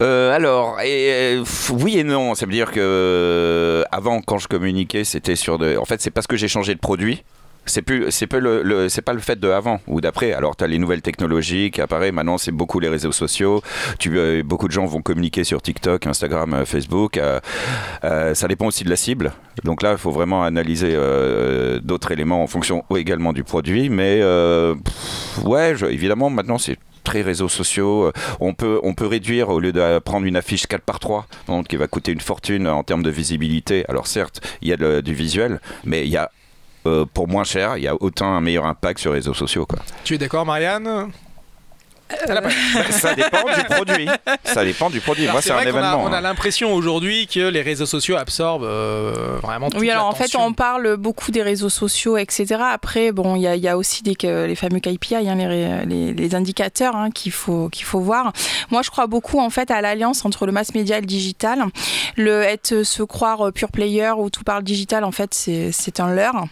[0.03, 2.35] Euh, alors, et, oui et non.
[2.35, 5.77] Ça veut dire que avant, quand je communiquais, c'était sur de.
[5.77, 7.23] En fait, c'est parce que j'ai changé de produit
[7.67, 10.33] c'est plus c'est pas le, c'est pas le fait de avant ou d'après.
[10.33, 12.13] Alors tu as les nouvelles technologies qui apparaissent.
[12.13, 13.63] Maintenant c'est beaucoup les réseaux sociaux.
[13.99, 17.19] Tu euh, beaucoup de gens vont communiquer sur TikTok Instagram euh, Facebook.
[17.19, 17.41] Euh,
[18.35, 19.33] ça dépend aussi de la cible.
[19.65, 20.97] Donc là il faut vraiment analyser
[21.83, 23.89] d'autres éléments en fonction également du produit.
[23.91, 24.23] Mais
[25.45, 28.13] ouais évidemment maintenant c'est très réseaux sociaux.
[28.41, 31.69] On peut, on peut réduire au lieu de prendre une affiche 4 par 3 donc,
[31.69, 33.85] qui va coûter une fortune en termes de visibilité.
[33.89, 36.31] Alors certes, il y a du visuel, mais il y a
[36.87, 39.67] euh, pour moins cher, il y a autant un meilleur impact sur les réseaux sociaux.
[39.67, 39.79] Quoi.
[40.05, 41.11] Tu es d'accord, Marianne?
[42.13, 42.51] Euh,
[42.91, 44.09] ça dépend du produit.
[44.45, 45.27] Ça dépend du produit.
[45.29, 46.05] Moi, c'est un événement.
[46.05, 46.21] On a, hein.
[46.21, 50.53] l'impression aujourd'hui que les réseaux sociaux absorbent euh, vraiment toute Oui, alors en fait, on
[50.53, 52.59] parle beaucoup des réseaux sociaux, etc.
[52.71, 57.11] Après, bon, il y, a aussi des, les fameux KPI, hein, les, les, indicateurs hein,
[57.11, 58.33] qu'il faut, qu'il faut voir.
[58.71, 61.65] Moi, je crois beaucoup en fait à l'alliance entre le mass média et le digital.
[62.17, 66.47] Le être se croire pure player ou tout parle digital, en fait, c'est un leurre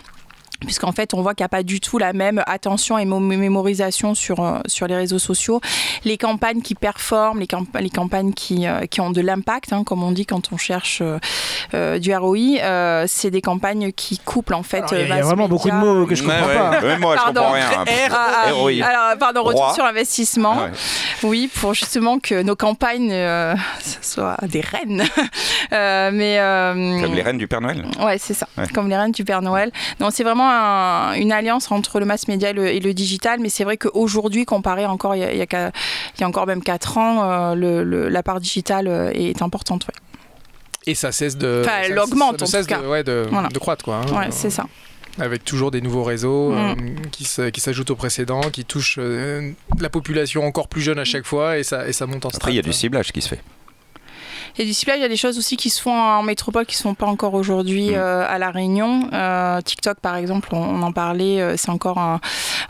[0.60, 4.14] puisqu'en fait on voit qu'il n'y a pas du tout la même attention et mémorisation
[4.14, 5.60] sur, euh, sur les réseaux sociaux.
[6.04, 7.48] Les campagnes qui performent, les,
[7.80, 11.02] les campagnes qui, euh, qui ont de l'impact, hein, comme on dit quand on cherche
[11.74, 14.84] euh, du ROI, c'est des campagnes qui couplent en fait.
[14.92, 16.98] Il y, a vraiment beaucoup de mots que je comprends pas.
[16.98, 17.68] moi je comprends rien.
[18.52, 18.84] ROI.
[18.84, 20.56] Alors, pardon, retour sur investissement.
[20.58, 20.70] Ah
[21.22, 23.14] oui, pour justement que nos campagnes
[24.02, 25.04] soient des reines.
[25.70, 26.38] mais,
[27.02, 27.84] comme les reines du Père Noël.
[28.00, 28.46] Ouais, c'est ça.
[28.72, 29.70] Comme les reines du Père Noël.
[30.00, 33.76] Non, c'est vraiment une alliance entre le mass média et le, digital, mais c'est vrai
[33.76, 38.22] qu'aujourd'hui, comparé encore il y, a, il, y a, encore même 4 ans, euh, la
[38.22, 39.86] part digitale euh, est importante.
[40.86, 41.62] Et ça cesse de.
[41.64, 42.82] Enfin, elle augmente en cesse tout cas.
[42.82, 43.96] De, ouais, de, de croître, quoi.
[43.96, 44.18] Hein.
[44.18, 44.66] ouais, c'est ça
[45.16, 46.76] avec toujours des nouveaux réseaux mm.
[47.38, 51.56] euh, qui s'ajoutent aux précédents, qui touchent la population encore plus jeune à chaque fois
[51.56, 53.40] et ça, et ça monte en Après, il y a du ciblage qui se fait.
[54.56, 56.74] Et d'ici là, il y a des choses aussi qui se font en métropole qui
[56.74, 57.94] ne se font pas encore aujourd'hui mm.
[57.94, 59.08] euh, à La Réunion.
[59.12, 62.20] Euh, TikTok, par exemple, on, en parlait, euh, c'est encore un,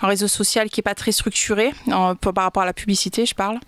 [0.03, 3.59] réseau social qui n'est pas très structuré par rapport à la publicité, je parle.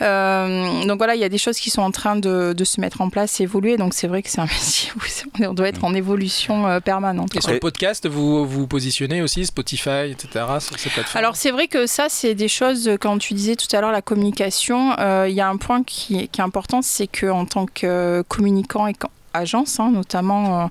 [0.00, 0.86] Mm-hmm.
[0.86, 3.10] donc voilà, il y a des choses qui sont en train de, se mettre en
[3.10, 3.76] place, évoluer.
[3.76, 7.34] Donc c'est vrai que c'est un métier où on doit être en évolution permanente.
[7.34, 11.18] Et sur le podcast, vous vous positionnez aussi, Spotify, etc., sur ces plateformes?
[11.18, 14.02] Alors c'est vrai que ça, c'est des choses, quand tu disais tout à l'heure la
[14.02, 14.94] communication,
[15.26, 18.94] il y a un point qui, qui est important, c'est qu'en tant que communicant et
[19.32, 20.66] agence, hein, notamment euh,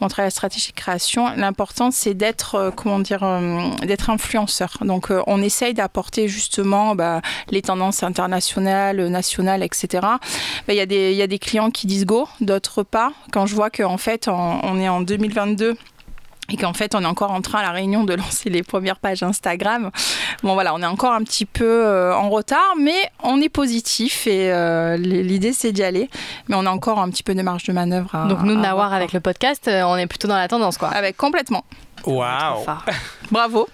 [0.00, 1.28] on travaille la stratégie de création.
[1.36, 4.78] L'important, c'est d'être, euh, comment dire, euh, d'être influenceur.
[4.82, 9.88] Donc, on essaye d'apporter justement bah, les tendances internationales, nationales, etc.
[10.02, 10.20] Bah,
[10.68, 13.12] il y a des clients qui disent go, d'autres pas.
[13.32, 15.76] Quand je vois qu'en fait, on est en 2022
[16.50, 18.98] et qu'en fait on est encore en train à la réunion de lancer les premières
[18.98, 19.90] pages Instagram.
[20.42, 24.26] Bon voilà, on est encore un petit peu euh, en retard, mais on est positif
[24.26, 26.08] et euh, l'idée c'est d'y aller.
[26.48, 28.26] Mais on a encore un petit peu de marge de manœuvre.
[28.28, 30.88] Donc nous, Nawar, avec le podcast, euh, on est plutôt dans la tendance quoi.
[30.88, 31.64] Avec complètement.
[32.06, 32.64] Waouh
[33.30, 33.68] Bravo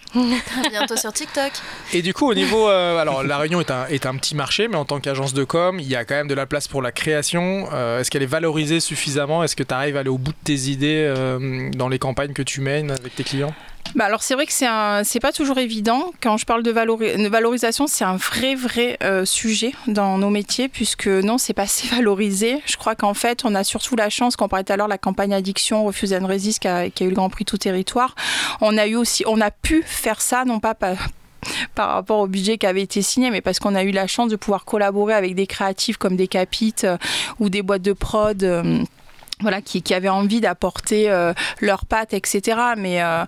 [0.71, 1.53] bientôt sur TikTok.
[1.93, 2.69] Et du coup, au niveau.
[2.69, 5.45] Euh, alors, La Réunion est un, est un petit marché, mais en tant qu'agence de
[5.45, 7.69] com, il y a quand même de la place pour la création.
[7.73, 9.43] Euh, est-ce qu'elle est valorisée suffisamment?
[9.43, 12.33] Est-ce que tu arrives à aller au bout de tes idées euh, dans les campagnes
[12.33, 13.55] que tu mènes avec tes clients?
[13.97, 14.69] Bah alors c'est vrai que c'est
[15.05, 16.13] c'est pas toujours évident.
[16.23, 21.09] Quand je parle de, valorisation, c'est un vrai vrai euh, sujet dans nos métiers puisque
[21.09, 22.61] non, c'est pas assez valorisé.
[22.67, 24.99] Je crois qu'en fait, on a surtout la chance, qu'on parlait tout à l'heure, la
[24.99, 28.15] campagne addiction Refuse and Resist qui a, eu le Grand Prix tout territoire.
[28.61, 30.75] On a eu aussi, on a pu faire ça, non pas,
[31.75, 34.31] par rapport au budget qui avait été signé, mais parce qu'on a eu la chance
[34.31, 36.97] de pouvoir collaborer avec des créatifs comme des capites euh,
[37.39, 38.43] ou des boîtes de prod.
[38.43, 38.83] Euh,
[39.41, 42.59] voilà, qui, qui, avaient envie d'apporter euh, leurs pattes, etc.
[42.77, 43.25] Mais euh,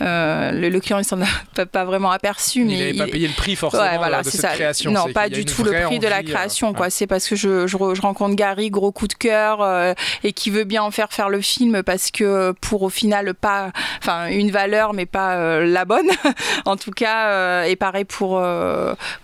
[0.00, 2.64] euh, le, client, il s'en a pas, vraiment aperçu.
[2.64, 4.48] Mais il n'avait pas payé le prix forcément voilà, de cette ça.
[4.50, 4.90] création.
[4.90, 6.72] Non, pas du tout le prix de la création.
[6.72, 6.90] quoi.
[6.90, 9.94] C'est parce que je, je, rencontre Gary, gros coup de cœur,
[10.24, 13.70] et qui veut bien en faire faire le film parce que pour au final pas,
[13.98, 16.08] enfin une valeur, mais pas la bonne.
[16.64, 18.42] en tout cas, et pareil pour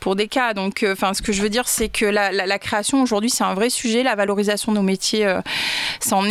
[0.00, 0.54] pour des cas.
[0.54, 3.44] Donc, enfin, ce que je veux dire, c'est que la, la, la création aujourd'hui, c'est
[3.44, 4.02] un vrai sujet.
[4.02, 5.26] La valorisation de nos métiers,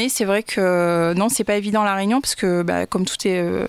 [0.10, 3.39] c'est vrai que non, c'est pas évident la Réunion parce que bah, comme tout est
[3.39, 3.65] euh,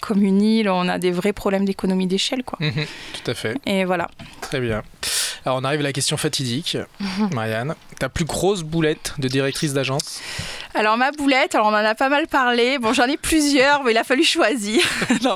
[0.00, 2.58] comme une île, on a des vrais problèmes d'économie d'échelle, quoi.
[2.60, 3.56] Mhm, tout à fait.
[3.66, 4.08] Et voilà.
[4.40, 4.82] Très bien.
[5.48, 6.76] Alors on arrive à la question fatidique,
[7.32, 7.74] Marianne.
[7.98, 10.20] Ta plus grosse boulette de directrice d'agence
[10.74, 12.78] Alors ma boulette, alors on en a pas mal parlé.
[12.78, 14.82] Bon, j'en ai plusieurs, mais il a fallu choisir.
[15.22, 15.34] non,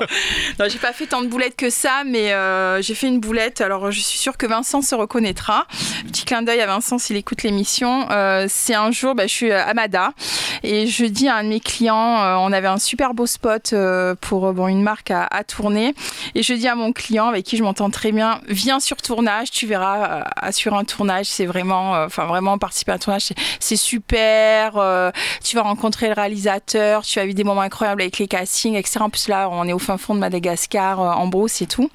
[0.59, 3.59] non j'ai pas fait tant de boulettes que ça, mais euh, j'ai fait une boulette.
[3.59, 5.65] Alors je suis sûre que Vincent se reconnaîtra.
[6.05, 8.05] Petit clin d'œil à Vincent s'il écoute l'émission.
[8.11, 10.13] Euh, c'est un jour, bah, je suis à Mada
[10.61, 13.73] et je dis à un de mes clients, euh, on avait un super beau spot
[14.21, 15.95] pour bon, une marque à, à, tourner,
[16.35, 19.49] et je dis à mon client avec qui je m'entends très bien, viens sur tournage,
[19.49, 20.02] tu verras
[20.51, 24.73] sur un tournage, c'est vraiment, enfin vraiment participer à un tournage, c'est super
[25.43, 28.99] tu vas rencontrer le réalisateur, tu vas vivre des moments incroyables avec les castings, etc.
[29.01, 31.89] En plus, là, on est au fin fond de Madagascar, euh, en brousse et tout.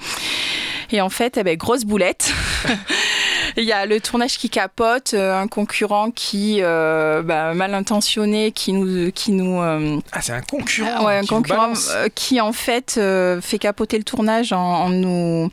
[0.91, 2.33] Et en fait, eh ben, grosse boulette.
[3.57, 8.53] Il y a le tournage qui capote, euh, un concurrent qui euh, bah, mal intentionné,
[8.53, 9.61] qui nous, qui nous.
[9.61, 11.05] ah, c'est un concurrent.
[11.05, 11.73] Ouais, un concurrent
[12.15, 13.01] qui en fait
[13.41, 15.51] fait capoter le tournage en, nous,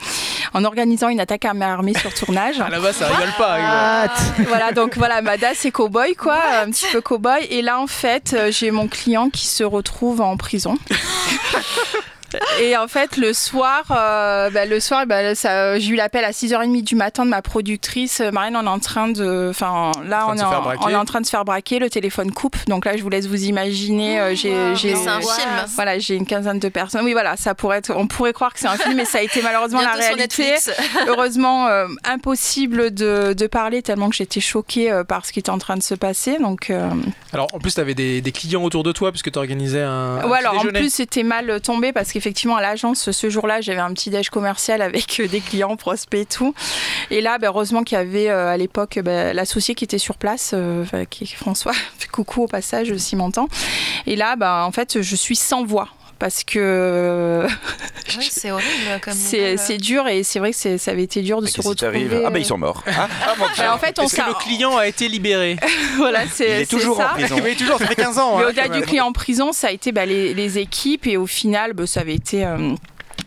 [0.54, 2.56] en organisant une attaque à main armée sur tournage.
[2.64, 4.08] ah là-bas, ça rigole pas.
[4.48, 7.46] voilà, donc voilà, Mada c'est cowboy quoi, un petit peu cowboy.
[7.50, 10.78] Et là en fait, j'ai mon client qui se retrouve en prison.
[12.62, 16.84] Et en fait, le soir, euh, bah, le soir, bah, j'ai eu l'appel à 6h30
[16.84, 18.22] du matin de ma productrice.
[18.32, 21.46] Marine, on est en train de, enfin, là, on est, en, train de se faire
[21.46, 21.80] braquer.
[21.80, 22.58] Le téléphone coupe.
[22.68, 24.20] Donc là, je vous laisse vous imaginer.
[24.20, 25.50] Euh, j'ai, c'est un film.
[25.76, 27.04] Voilà, j'ai une quinzaine de personnes.
[27.04, 29.22] Oui, voilà, ça pourrait être, on pourrait croire que c'est un film, mais ça a
[29.22, 30.56] été malheureusement la réalité.
[31.08, 35.58] Heureusement, euh, impossible de, de, parler tellement que j'étais choquée par ce qui était en
[35.58, 36.38] train de se passer.
[36.40, 36.72] Donc.
[37.34, 40.28] Alors, en plus, tu avais des, des, clients autour de toi puisque tu organisais un.
[40.28, 43.82] Ouais, alors en plus, c'était mal tombé parce que effectivement, à l'agence, ce jour-là, j'avais
[43.82, 46.56] un petit déj commercial avec euh, des clients, prospects et tout.
[47.12, 50.18] Et là, ben, heureusement qu'il y avait euh, à l'époque ben, l'associé qui était sur
[50.18, 51.74] place, euh, qui est François.
[52.12, 53.48] Coucou au passage, s'il m'entend.
[54.08, 57.46] Et là, ben, en fait, je suis sans voix parce que
[58.22, 61.62] c'est horrible comme c'est dur et c'est vrai que ça avait été dur de se
[61.62, 62.84] retrouver ah ben ils sont morts.
[62.88, 65.58] ah, ah en fait on que le client a été libéré.
[65.98, 67.12] Voilà c'est il est toujours ça.
[67.12, 67.38] en prison.
[67.44, 69.72] Mais toujours ça fait 15 ans mais hein, au-delà du client en prison ça a
[69.72, 72.76] été bah, les, équipes et au final bah, ça avait été euh,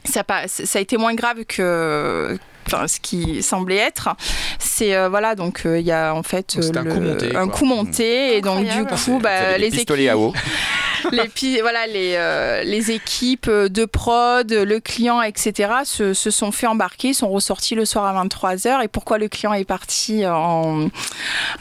[0.04, 2.38] ça, ça a été moins grave que
[2.70, 4.10] Enfin, ce qui semblait être.
[4.58, 7.64] C'est euh, voilà, donc euh, il y a en fait un coup monté, un coup
[7.64, 10.32] monté et donc du coup, bah, les équipes, à eau.
[11.12, 16.66] les, voilà, les, euh, les équipes de prod, le client, etc., se, se, sont fait
[16.66, 18.84] embarquer, sont ressortis le soir à 23h.
[18.84, 20.88] Et pourquoi le client est parti en.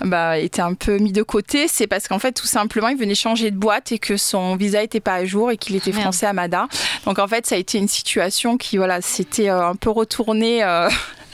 [0.02, 3.16] Bah, était un peu mis de côté C'est parce qu'en fait, tout simplement, il venait
[3.16, 6.26] changer de boîte et que son visa n'était pas à jour et qu'il était français
[6.26, 6.68] à Mada.
[7.06, 10.64] Donc en fait, ça a été une situation qui, voilà, s'était euh, un peu retournée.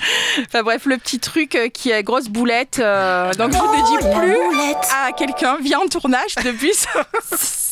[0.02, 2.78] Euh, Enfin bref, le petit truc euh, qui est grosse boulette.
[2.78, 6.90] donc je ne dis oh, plus à quelqu'un, viens en tournage depuis ça.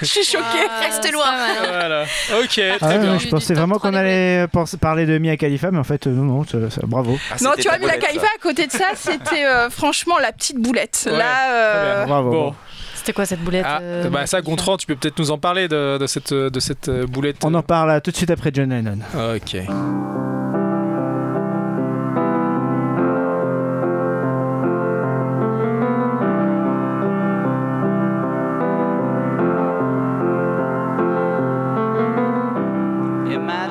[0.00, 0.66] Je suis choquée.
[0.68, 1.24] Ah, Reste loin.
[1.58, 2.04] Voilà.
[2.40, 3.18] Ok, très ah bien.
[3.18, 4.46] Je pensais vraiment qu'on allait
[4.80, 6.44] parler de Mia Khalifa, mais en fait, non, non,
[6.86, 7.18] bravo.
[7.30, 10.58] Ah, non, tu vois, Mia Khalifa, à côté de ça, c'était euh, franchement la petite
[10.58, 11.08] boulette.
[11.10, 12.04] Là, euh...
[12.06, 12.30] bravo.
[12.30, 12.54] Bon.
[12.94, 15.68] C'était quoi cette boulette ah, euh, bah, Ça, Gontran, tu peux peut-être nous en parler
[15.68, 17.36] de, de cette, de cette euh, boulette.
[17.44, 18.98] On en parle tout de suite après John Lennon.
[19.14, 19.56] Ok.
[33.30, 33.67] Imagine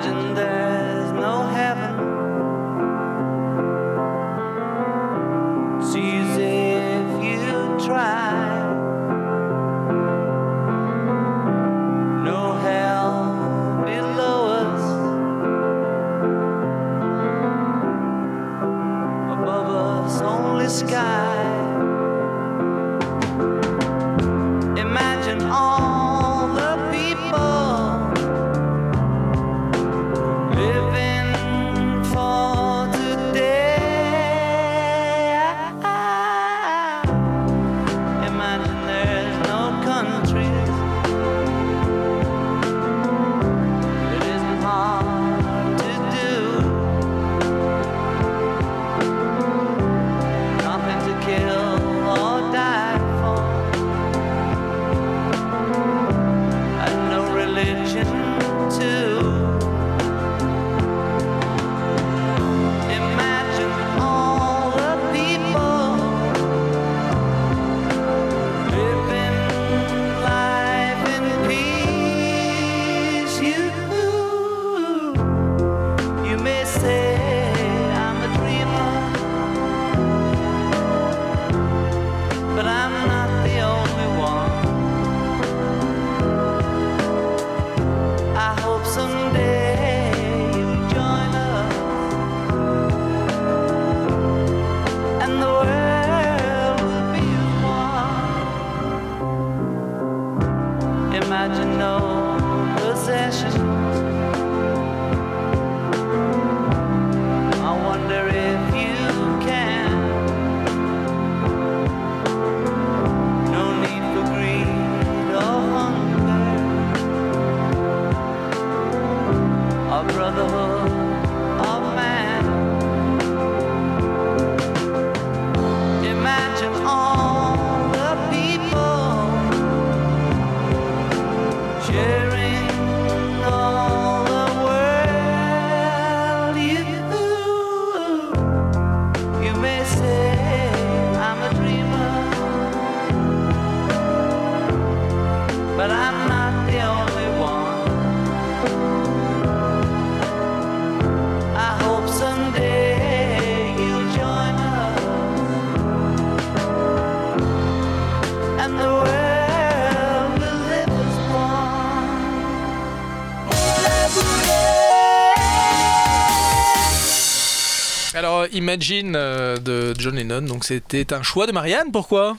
[168.78, 172.38] Imagine euh, de John Lennon, donc c'était un choix de Marianne, pourquoi?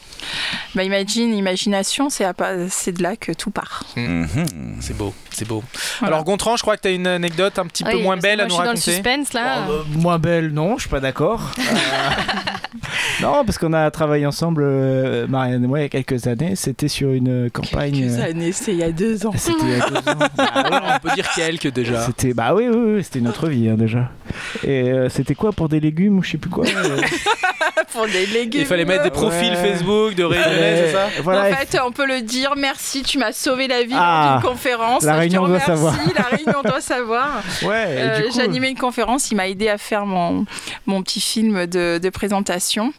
[0.76, 2.22] Bah, imagine, imagination, c'est
[2.92, 3.82] de là que tout part.
[3.96, 4.76] Mhm.
[4.78, 5.64] C'est beau, c'est beau.
[5.98, 6.14] Voilà.
[6.14, 8.44] Alors, Gontran, je crois que tu as une anecdote un petit peu moins belle moi,
[8.44, 8.92] à nous je suis dans le raconter.
[8.92, 9.66] suspense là.
[9.68, 11.50] Oh, euh, moins belle, non, je suis pas d'accord.
[13.20, 16.26] Euh, non, parce qu'on a travaillé ensemble, euh, Marianne et moi, il y a quelques
[16.26, 16.54] années.
[16.54, 18.06] C'était sur une campagne.
[18.08, 19.32] euh, années, c'est il y a deux ans.
[19.36, 20.18] C'était il y a deux ans.
[20.36, 20.78] Bah, ouais.
[20.96, 22.02] On peut dire quelques déjà.
[22.06, 24.10] C'était bah oui oui, oui c'était notre vie hein, déjà.
[24.64, 26.64] Et euh, c'était quoi pour des légumes ou je sais plus quoi.
[26.66, 27.00] euh,
[27.92, 28.60] Pour des légumes.
[28.60, 29.56] Il fallait mettre des profils Ouais.
[29.70, 31.48] Facebook de Réunionnais, c'est ça Voilà.
[31.50, 35.04] en fait, on peut le dire, merci, tu m'as sauvé la vie Ah, d'une conférence.
[35.04, 35.94] la Je te Réunion doit remercie, savoir.
[36.16, 37.42] La Réunion doit savoir.
[37.62, 37.84] ouais.
[37.88, 40.44] Euh, coup, animé une conférence, il m'a aidé à faire mon,
[40.86, 42.92] mon petit film de, de présentation.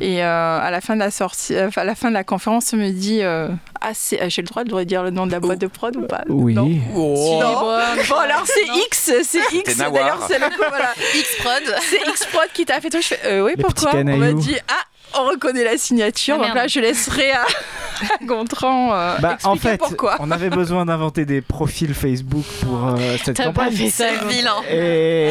[0.00, 2.72] Et euh, à la fin de la sortie, euh, à la fin de la conférence,
[2.72, 3.48] on me dit euh,
[3.80, 6.02] ah, c'est- j'ai le droit de redire le nom de la boîte de prod ou
[6.02, 6.22] pas?
[6.28, 6.52] Oui.
[6.54, 6.68] Non.
[6.96, 7.38] Oh.
[7.40, 7.60] Non.
[8.08, 9.76] Bon alors c'est X, c'est X.
[9.76, 10.92] D'ailleurs c'est le voilà.
[11.14, 11.62] X-Prod.
[11.82, 13.00] C'est X Prod qui t'a fait tout.
[13.00, 13.90] Je fais euh, oui Les pourquoi?
[13.94, 14.82] On m'a dit ah
[15.20, 16.36] on reconnaît la signature.
[16.40, 17.42] Ah, donc là je laisserai à,
[18.20, 20.16] à Gontran euh, Bah, en fait, pourquoi.
[20.20, 23.72] on avait besoin d'inventer des profils Facebook pour euh, cette T'as pas campagne.
[23.72, 24.04] fait ça.
[24.20, 24.56] C'est vilain.
[24.70, 25.30] Et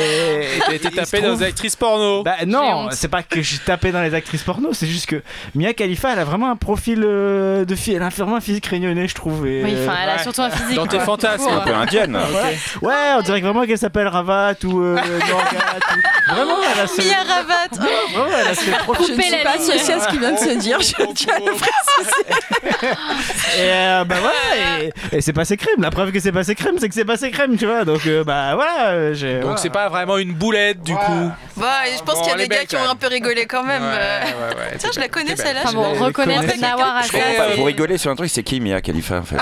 [0.65, 2.23] T'as été tapé dans les actrices porno.
[2.23, 5.21] Bah J'ai non, c'est pas que je tapais dans les actrices porno, c'est juste que
[5.55, 8.65] Mia Khalifa, elle a vraiment un profil euh, de fille, elle a vraiment un physique
[8.67, 9.45] réunionnais, je trouve.
[9.47, 10.21] et, Oui, enfin, elle a Ouais.
[10.23, 10.75] surtout un physique.
[10.75, 11.47] Dans tes fantasmes.
[11.49, 12.15] Un peu indienne.
[12.15, 15.79] Ouais, ouais, on dirait vraiment qu'elle s'appelle Ravat ou euh, Morgat.
[16.29, 17.67] ou- Vraiment, elle a ce, Mia Ravat.
[18.13, 19.15] Vraiment, elle a ce profil.
[19.15, 19.65] Couper la pas ligne.
[19.75, 20.79] Associée à ce qu'il vient de se dire.
[20.81, 21.53] Je tiens à le
[23.55, 25.81] Et euh, bah voilà, et, et c'est passé crème.
[25.81, 27.85] La preuve que c'est passé crème, c'est que c'est passé crème, tu vois.
[27.85, 29.35] Donc euh, bah voilà, j'ai.
[29.35, 29.57] Donc voilà.
[29.57, 31.31] c'est pas vraiment une boulette du coup.
[31.57, 33.63] Bah, je pense Bon, qu'il y a des gars qui ont un peu rigolé quand
[33.63, 33.83] même.
[33.83, 35.61] Ouais, Tiens, je la connais celle-là.
[35.65, 36.43] Enfin bon, reconnaître.
[36.59, 37.01] Nawar
[37.55, 39.37] vous rigolez sur un truc, c'est qui Mia Khalifa en fait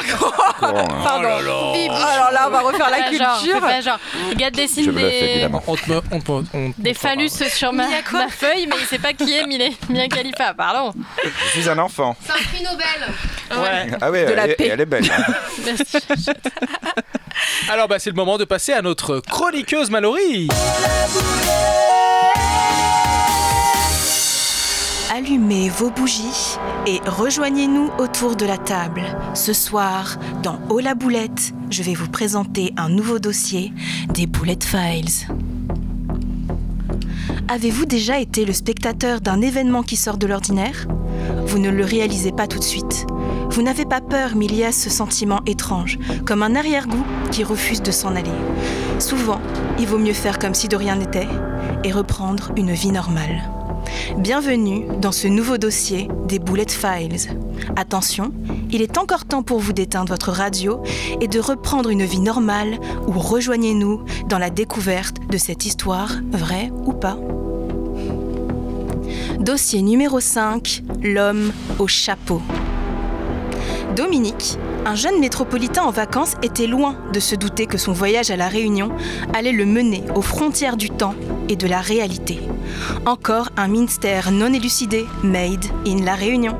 [0.59, 1.01] Courant, hein.
[1.03, 1.29] Pardon.
[1.39, 2.27] Oh là.
[2.27, 3.81] Alors on va refaire la culture.
[3.83, 3.99] genre.
[4.29, 5.63] Le gars Je dessine bluffe des, évidemment.
[5.67, 5.75] On
[6.53, 7.85] on des phallus sur ma,
[8.29, 10.53] feuille, mais il sait pas qui est Mia, Mia Khalifa.
[10.53, 10.93] Pardon.
[11.23, 12.15] Je suis un enfant.
[12.23, 13.61] C'est un prix Nobel.
[13.63, 13.97] Ouais.
[14.01, 14.67] Ah ouais, De la elle, est- paix.
[14.71, 15.11] elle est belle.
[15.11, 15.33] hein.
[15.65, 15.97] Merci.
[17.69, 20.47] Alors bah c'est le moment de passer à notre chroniqueuse Mallory.
[25.13, 26.57] Allumez vos bougies
[26.87, 29.03] et rejoignez-nous autour de la table.
[29.33, 33.73] Ce soir, dans Oh la boulette, je vais vous présenter un nouveau dossier
[34.13, 35.27] des Bullet Files.
[37.47, 40.87] Avez-vous déjà été le spectateur d'un événement qui sort de l'ordinaire?
[41.45, 43.05] Vous ne le réalisez pas tout de suite.
[43.49, 47.43] Vous n'avez pas peur, mais il y a ce sentiment étrange, comme un arrière-goût qui
[47.43, 48.31] refuse de s'en aller.
[48.99, 49.41] Souvent,
[49.79, 51.27] il vaut mieux faire comme si de rien n'était
[51.83, 53.41] et reprendre une vie normale.
[54.17, 57.37] Bienvenue dans ce nouveau dossier des Bullet Files.
[57.75, 58.31] Attention,
[58.71, 60.81] il est encore temps pour vous d'éteindre votre radio
[61.21, 66.71] et de reprendre une vie normale ou rejoignez-nous dans la découverte de cette histoire, vraie
[66.85, 67.17] ou pas.
[69.39, 72.41] Dossier numéro 5, l'homme au chapeau.
[73.95, 78.35] Dominique, un jeune métropolitain en vacances, était loin de se douter que son voyage à
[78.35, 78.91] La Réunion
[79.33, 81.15] allait le mener aux frontières du temps
[81.49, 82.39] et de la réalité.
[83.05, 86.57] Encore un mystère non élucidé, made in La Réunion.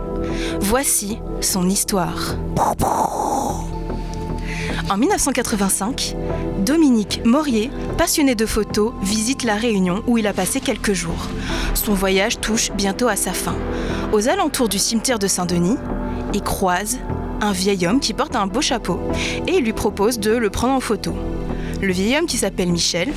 [0.59, 2.35] Voici son histoire.
[4.89, 6.15] En 1985,
[6.65, 11.29] Dominique Morier, passionné de photos, visite La Réunion où il a passé quelques jours.
[11.73, 13.55] Son voyage touche bientôt à sa fin.
[14.11, 15.77] Aux alentours du cimetière de Saint-Denis,
[16.33, 16.99] il croise
[17.41, 18.99] un vieil homme qui porte un beau chapeau
[19.47, 21.13] et il lui propose de le prendre en photo.
[21.81, 23.09] Le vieil homme qui s'appelle Michel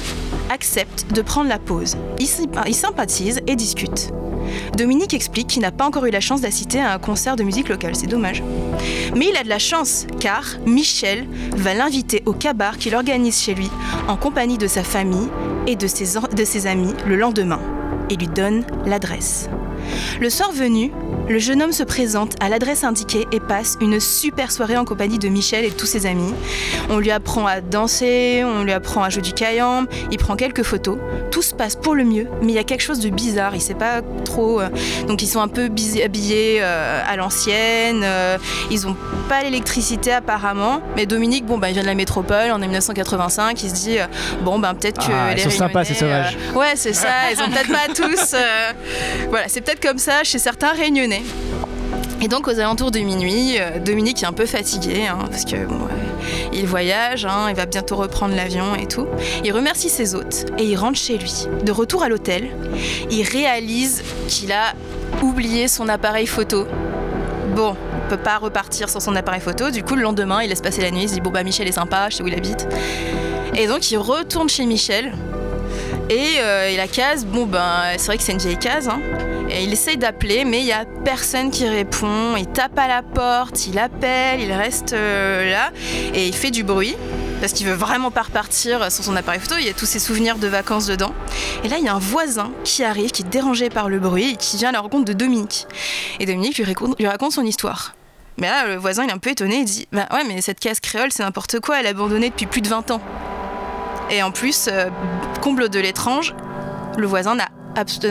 [0.51, 1.97] accepte de prendre la pause.
[2.19, 4.11] Il sy- il sympathise et discute.
[4.77, 7.69] Dominique explique qu'il n'a pas encore eu la chance d'assister à un concert de musique
[7.69, 8.43] locale, c'est dommage.
[9.17, 13.55] Mais il a de la chance, car Michel va l'inviter au cabaret qu'il organise chez
[13.55, 13.71] lui,
[14.07, 15.29] en compagnie de sa famille
[15.67, 17.61] et de ses, de ses amis, le lendemain,
[18.11, 19.49] et lui donne l'adresse.
[20.21, 20.93] Le soir venu,
[21.29, 25.19] le jeune homme se présente à l'adresse indiquée et passe une super soirée en compagnie
[25.19, 26.35] de Michel et tous ses amis.
[26.91, 30.63] On lui apprend à danser, on lui apprend à jouer du kayam, il prend quelques
[30.63, 30.99] photos.
[31.31, 33.63] Tout se passe pour le mieux, mais il y a quelque chose de bizarre, il
[33.63, 34.61] sait pas trop.
[34.61, 34.69] euh,
[35.09, 35.71] donc ils sont un peu
[36.05, 38.37] habillés euh, à l'ancienne, euh,
[38.71, 38.97] ils ont
[39.29, 40.83] pas l'électricité apparemment.
[40.95, 43.97] Mais Dominique, bon bah il vient de la métropole, on est 1985, il se dit
[44.43, 46.37] bon ben peut-être que Ah, ils sont sympas, ces sauvages.
[46.55, 48.35] ouais c'est ça, ils ont peut-être pas tous.
[49.31, 51.14] voilà, c'est peut-être comme ça chez certains Réunionnais.
[52.23, 55.57] Et donc aux alentours de minuit, euh, Dominique est un peu fatigué hein, parce que
[55.57, 55.67] euh,
[56.53, 59.07] il voyage, hein, il va bientôt reprendre l'avion et tout.
[59.45, 61.47] Il remercie ses hôtes et il rentre chez lui.
[61.65, 62.49] De retour à l'hôtel,
[63.11, 64.73] il réalise qu'il a
[65.23, 66.67] oublié son appareil photo.
[67.55, 69.71] Bon, il peut pas repartir sans son appareil photo.
[69.71, 71.03] Du coup, le lendemain, il laisse passer la nuit.
[71.03, 72.67] Il se dit bon bah Michel est sympa, je sais où il habite.
[73.57, 75.13] Et donc il retourne chez Michel
[76.11, 78.89] Et, euh, la case, bon ben c'est vrai que c'est une vieille case.
[78.89, 79.01] hein.
[79.51, 82.37] Il essaye d'appeler, mais il y a personne qui répond.
[82.37, 85.71] Il tape à la porte, il appelle, il reste euh, là
[86.13, 86.97] et il fait du bruit
[87.41, 89.57] parce qu'il veut vraiment pas repartir sans son appareil photo.
[89.59, 91.13] Il y a tous ses souvenirs de vacances dedans.
[91.63, 94.31] Et là, il y a un voisin qui arrive, qui est dérangé par le bruit
[94.31, 95.67] et qui vient à la rencontre de Dominique.
[96.21, 97.95] Et Dominique lui raconte, son histoire.
[98.39, 99.57] Mais là, le voisin, il est un peu étonné.
[99.57, 101.81] Il dit Bah ouais, mais cette case créole, c'est n'importe quoi.
[101.81, 103.01] Elle est abandonnée depuis plus de 20 ans.
[104.11, 104.89] Et en plus, euh,
[105.41, 106.35] comble de l'étrange,
[106.97, 107.49] le voisin n'a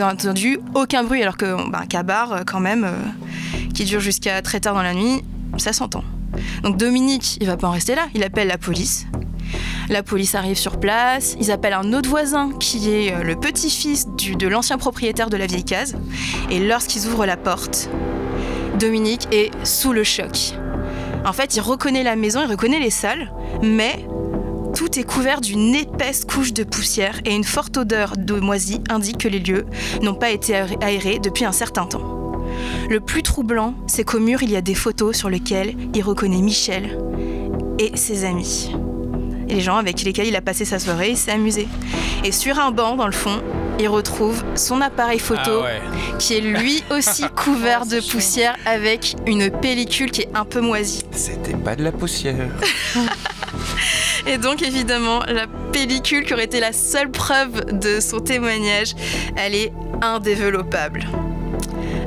[0.02, 4.60] entendu aucun bruit, alors que bah, cabar, euh, quand même, euh, qui dure jusqu'à très
[4.60, 5.22] tard dans la nuit,
[5.58, 6.04] ça s'entend.
[6.62, 8.06] Donc Dominique, il va pas en rester là.
[8.14, 9.06] Il appelle la police.
[9.88, 11.36] La police arrive sur place.
[11.38, 15.46] Ils appellent un autre voisin qui est euh, le petit-fils de l'ancien propriétaire de la
[15.46, 15.96] vieille case.
[16.50, 17.88] Et lorsqu'ils ouvrent la porte,
[18.78, 20.54] Dominique est sous le choc.
[21.24, 24.06] En fait, il reconnaît la maison, il reconnaît les salles, mais
[24.74, 29.18] tout est couvert d'une épaisse couche de poussière et une forte odeur de moisi indique
[29.18, 29.64] que les lieux
[30.02, 32.42] n'ont pas été aérés- aérés depuis un certain temps.
[32.90, 36.40] Le plus troublant, c'est qu'au mur, il y a des photos sur lesquelles il reconnaît
[36.42, 36.98] Michel
[37.78, 38.74] et ses amis.
[39.48, 41.68] Et les gens avec lesquels il a passé sa soirée, il s'est amusé.
[42.24, 43.42] Et sur un banc, dans le fond,
[43.78, 45.80] il retrouve son appareil photo Ah ouais.
[46.18, 51.02] qui est lui aussi couvert de poussière avec une pellicule qui est un peu moisie.
[51.12, 52.48] C'était pas de la poussière.
[54.26, 58.94] Et donc évidemment, la pellicule qui aurait été la seule preuve de son témoignage,
[59.36, 61.04] elle est indéveloppable.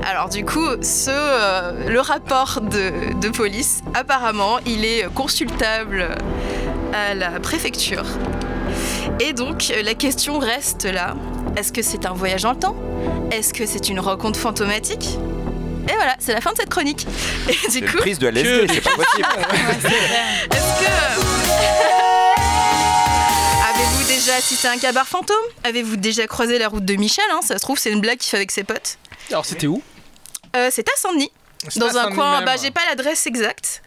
[0.10, 6.08] Alors du coup, ce, euh, le rapport de, de police, apparemment, il est consultable
[6.94, 8.06] à la préfecture.
[9.20, 11.16] Et donc, la question reste là.
[11.56, 12.76] Est-ce que c'est un voyage dans le temps?
[13.32, 15.18] Est-ce que c'est une rencontre fantomatique?
[15.90, 17.08] Et voilà, c'est la fin de cette chronique.
[17.50, 19.28] Et du C'est une coup, prise de LSD, c'est pas possible.
[20.52, 21.37] est-ce que.
[23.70, 25.36] Avez-vous déjà assisté à un cabaret fantôme?
[25.64, 27.40] Avez-vous déjà croisé la route de Michel hein?
[27.44, 28.98] Ça se trouve, c'est une blague qu'il fait avec ses potes.
[29.30, 29.82] Alors c'était où?
[30.56, 31.32] Euh, c'est à Saint-Denis,
[31.68, 32.42] C'est dans un coin.
[32.42, 33.82] Bah, j'ai pas l'adresse exacte.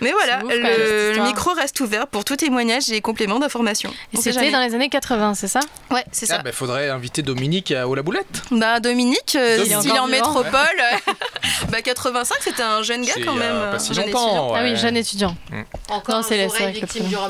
[0.00, 3.92] Mais voilà, ouf, le, micro reste ouvert pour tout témoignage et complément d'information.
[4.12, 5.60] Et c'était dans les années 80, c'est ça?
[5.90, 6.36] Ouais, c'est ça.
[6.40, 8.42] Ah bah faudrait inviter Dominique à- au la boulette.
[8.50, 10.50] Bah, Dominique, euh, s'il est en métropole,
[11.70, 13.60] bah 85, c'était un jeune gars quand a même.
[13.70, 14.26] pas un si jeune longtemps.
[14.26, 14.52] étudiant.
[14.54, 15.36] Ah oui, jeune étudiant.
[15.88, 17.16] Encore Non, un c'est victime du.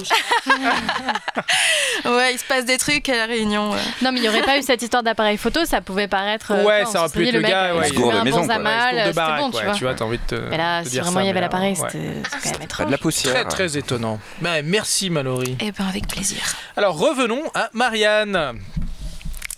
[2.05, 3.71] Ouais, il se passe des trucs à la réunion.
[3.71, 3.79] ouais.
[4.03, 6.53] Non, mais il n'y aurait pas eu cette histoire d'appareil photo, ça pouvait paraître.
[6.53, 8.25] euh, Ouais, ça aurait se pu être le gars, il ouais, a il de un
[8.25, 8.37] maison,
[9.39, 9.75] bon c'était tu vois.
[9.75, 10.35] tu vois, t'as envie de te.
[10.51, 11.99] Mais là, si dire vraiment il y avait l'appareil, c'était
[12.69, 13.33] Pas de la poussière.
[13.35, 14.21] Très très étonnant.
[14.41, 15.57] Bah, merci Mallory.
[15.61, 16.39] Eh ben, avec plaisir.
[16.77, 18.59] Alors revenons à Marianne.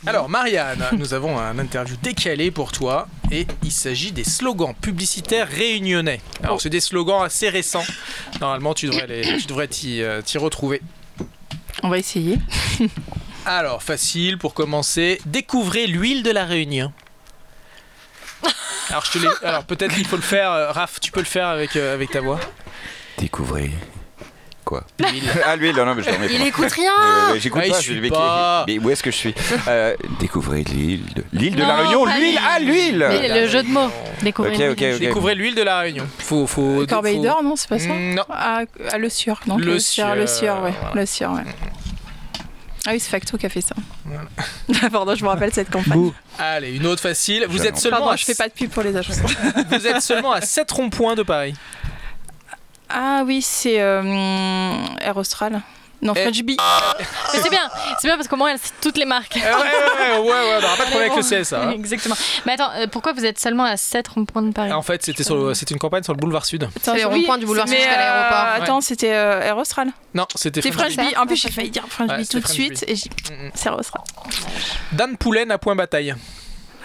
[0.05, 5.47] Alors Marianne, nous avons un interview décalé pour toi et il s'agit des slogans publicitaires
[5.49, 6.21] réunionnais.
[6.43, 7.85] Alors c'est des slogans assez récents.
[8.41, 10.83] Normalement tu devrais les- tu devrais t'y euh, t'y retrouver.
[11.85, 12.39] On va essayer.
[13.47, 16.93] Alors facile pour commencer, découvrez l'huile de la Réunion.
[18.91, 21.27] Alors je te l'ai- alors peut-être qu'il faut le faire, euh, Raph, tu peux le
[21.27, 22.41] faire avec euh, avec ta voix.
[23.23, 23.71] Découvrez.
[24.65, 25.23] Quoi L'huile.
[25.47, 26.47] Ah, lui, non, non, mais je dormais Il pas.
[26.47, 26.91] écoute rien
[27.33, 28.65] Euh, J'écoute Ah, il pas, suit je vais pas.
[28.67, 29.35] Mais où est-ce que je suis
[29.69, 32.05] Euh, Découvrez l'île de, l'île de Non, la Réunion.
[32.05, 32.41] pas L'huile l'île.
[32.49, 33.91] Ah, l'huile Mais le jeu de mots,
[34.23, 34.55] découvrir.
[34.55, 34.95] Ok, une ok, ville.
[34.95, 35.01] ok.
[35.01, 36.07] Découvrez l'huile de la Réunion.
[36.19, 38.25] Faut faut Corbeil faut- d'or, non, c'est pas ça Mm, Non.
[38.31, 38.63] Ah,
[38.93, 39.41] à le sieur.
[39.47, 40.75] Donc Le le sieur, le sieur, ouais.
[40.95, 41.43] Le sieur, ouais.
[42.87, 43.77] Ah oui, c'est Facto qui a fait ça.
[44.05, 44.89] Voilà.
[44.91, 45.93] Pardon, je me rappelle cette campagne.
[45.93, 46.15] Bouh.
[46.39, 47.47] Allez, une autre facile.
[47.49, 49.19] Vous êtes seulement Pardon, à je fais pas de pub pour les agences.
[49.71, 51.55] Vous êtes seulement à 7 ronds-points de Paris.
[52.95, 54.03] Ah oui, c'est euh,
[55.01, 55.61] Air Austral.
[56.03, 56.23] Non, Eh.
[56.23, 56.57] French Bee.
[57.33, 57.61] Mais c'est bien,
[58.01, 59.37] c'est bien parce qu'au moins elle cite toutes les marques.
[59.37, 61.53] ouais, ouais, ouais, ouais, on n'aura pas de problème avec le CS.
[61.53, 61.71] hein.
[61.77, 62.17] Exactement.
[62.45, 64.73] Mais attends, euh, pourquoi vous êtes seulement à 7 ronds-points de Paris?
[64.73, 66.69] En fait, c'était sur le- c'était une campagne sur le boulevard Sud.
[66.77, 68.37] Attends, les ronds-points du boulevard mais, jusqu'à l'aéroport.
[68.53, 69.91] euh, Attends, c'était euh, Air Austral.
[70.13, 71.17] Non, c'était C'est French Bee.
[71.17, 72.85] En plus, j'ai failli dire French Ouais, Bee tout de suite.
[72.89, 73.51] Et j'ai Mm, mm.
[73.55, 74.03] c'est Air Austral.
[74.91, 76.17] Dan Poulen à Point Bataille.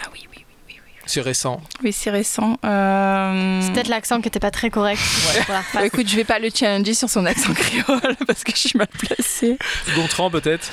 [0.00, 0.76] Ah oui, oui, oui.
[1.10, 1.62] C'est récent.
[1.82, 2.58] Oui, c'est récent.
[2.66, 3.62] Euh...
[3.62, 5.00] C'est peut-être l'accent qui était pas très correct.
[5.46, 5.62] Voilà.
[5.72, 8.76] Bah, écoute, je vais pas le challenger sur son accent créole parce que je suis
[8.78, 9.56] mal placée.
[9.96, 10.70] Gontran peut-être?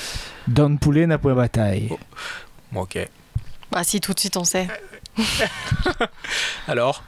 [0.50, 1.90] Don Poulet n'a point bataille.
[2.74, 2.98] Bon, ok.
[3.72, 4.68] Bah si, tout de suite on sait.
[6.68, 7.04] Alors?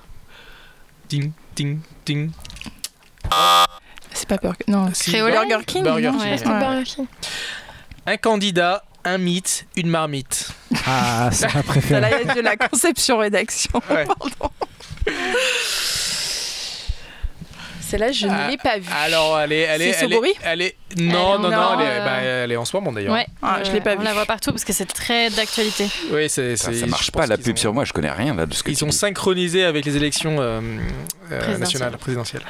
[1.10, 2.32] Ding, ding, ding.
[4.14, 4.64] C'est pas Burger.
[4.70, 5.84] Non, Si, Créole Burger- Burger King.
[5.84, 6.84] Burger non King, Ouais, ouais.
[6.98, 7.06] Ouais.
[8.06, 10.50] Un candidat, un mythe, une marmite.
[10.86, 12.02] Ah, c'est ma Ça, préférée.
[12.02, 13.82] là, il y a de la conception-rédaction.
[13.90, 14.06] Ouais.
[14.06, 14.52] Pardon.
[17.88, 18.90] Celle-là, je ne l'ai pas vue.
[19.04, 19.62] Alors, elle est.
[19.62, 21.90] Elle est, C'est elle est, Sobori elle est- Non, Elle- non, non, non, elle, est,
[22.00, 23.14] euh, bah, elle est en ce moment d'ailleurs.
[23.14, 24.04] Ouais, Ah, je l'ai pas on vue.
[24.06, 25.88] la voit partout parce que c'est très d'actualité.
[26.12, 26.56] Oui, c'est.
[26.58, 28.72] Ça, marche pas la pub ont- sur moi, je connais rien là de ce que
[28.72, 28.96] Ils tu ont dis.
[28.96, 31.60] synchronisé avec les élections euh, euh, Présidentielles.
[31.60, 32.42] nationales, présidentielles.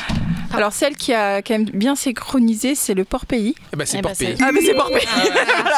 [0.53, 3.55] Alors, celle qui a quand même bien synchronisé, c'est le Port-Pays.
[3.73, 4.37] Eh ben, c'est Eh ben, c'est- pays.
[4.43, 5.07] Ah, mais c'est Port-Pays.
[5.15, 5.31] Ah ouais,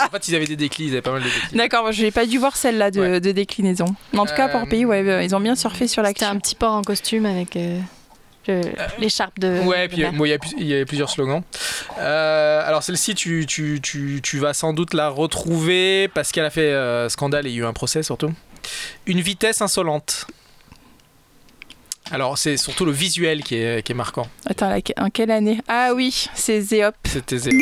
[0.07, 1.57] en fait, ils avaient des déclins, ils avaient pas mal de déclins.
[1.57, 3.85] D'accord, moi, je n'ai pas dû voir celle-là de, déclinaison.
[4.13, 6.35] Mais en tout cas, Port-Pays, ouais, ils ont bien surfé sur C'était l'actu.
[6.35, 7.79] un petit port en costume avec euh,
[8.97, 9.61] l'écharpe de.
[9.61, 10.01] Ouais, de puis
[10.57, 11.43] il y, y a plusieurs slogans.
[11.99, 16.49] Euh, alors celle-ci, tu, tu, tu, tu vas sans doute la retrouver parce qu'elle a
[16.49, 18.31] fait euh, scandale et il y a eu un procès surtout.
[19.05, 20.27] Une vitesse insolente.
[22.11, 24.27] Alors c'est surtout le visuel qui est, qui est marquant.
[24.47, 25.61] Attends, en quelle année?
[25.67, 26.95] Ah oui, c'est Zéop.
[27.05, 27.55] C'était zéro.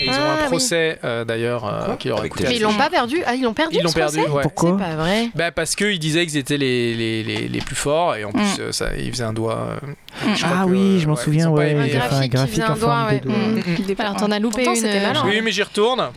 [0.00, 0.46] Et ils ont Ah, un oui.
[0.48, 3.42] procès euh, d'ailleurs euh, qui leur a coûté Mais ils l'ont pas perdu Ah, ils
[3.42, 4.42] l'ont perdu Ils l'ont perdu, ouais.
[4.42, 5.28] Pourquoi C'est pas vrai.
[5.34, 8.42] Bah parce qu'ils disaient qu'ils étaient les, les, les, les plus forts et en plus
[8.42, 8.60] Mm.
[8.60, 9.78] euh, ça, ils faisaient un doigt.
[9.82, 9.86] euh,
[10.24, 10.34] Mm.
[10.44, 11.74] Ah que, oui, je m'en ouais, ils souviens, ouais.
[11.74, 13.20] un graphique qui graphique faisait en un forme doigt, de ouais.
[13.20, 13.94] doigt.
[13.96, 14.00] Mm.
[14.00, 14.86] Alors t'en as loupé Pourtant, une.
[14.86, 15.22] c'était malin.
[15.26, 16.08] Oui, mais j'y retourne.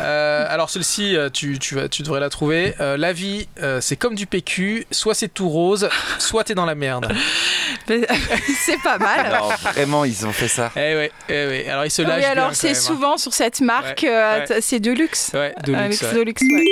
[0.00, 2.74] Euh, alors, celle-ci, tu, tu, vas, tu devrais la trouver.
[2.80, 4.86] Euh, la vie, euh, c'est comme du PQ.
[4.90, 7.06] Soit c'est tout rose, soit t'es dans la merde.
[7.86, 9.30] c'est pas mal.
[9.40, 10.70] Non, vraiment, ils ont fait ça.
[10.76, 11.68] Eh ouais, eh ouais.
[11.68, 12.74] Alors, ils se Oui, lâchent bien, alors c'est hein.
[12.74, 14.60] souvent sur cette marque, Ouais, euh, ouais.
[14.60, 15.30] c'est Deluxe.
[15.34, 16.12] Ouais, de Euh.
[16.12, 16.64] Deluxe, ouais.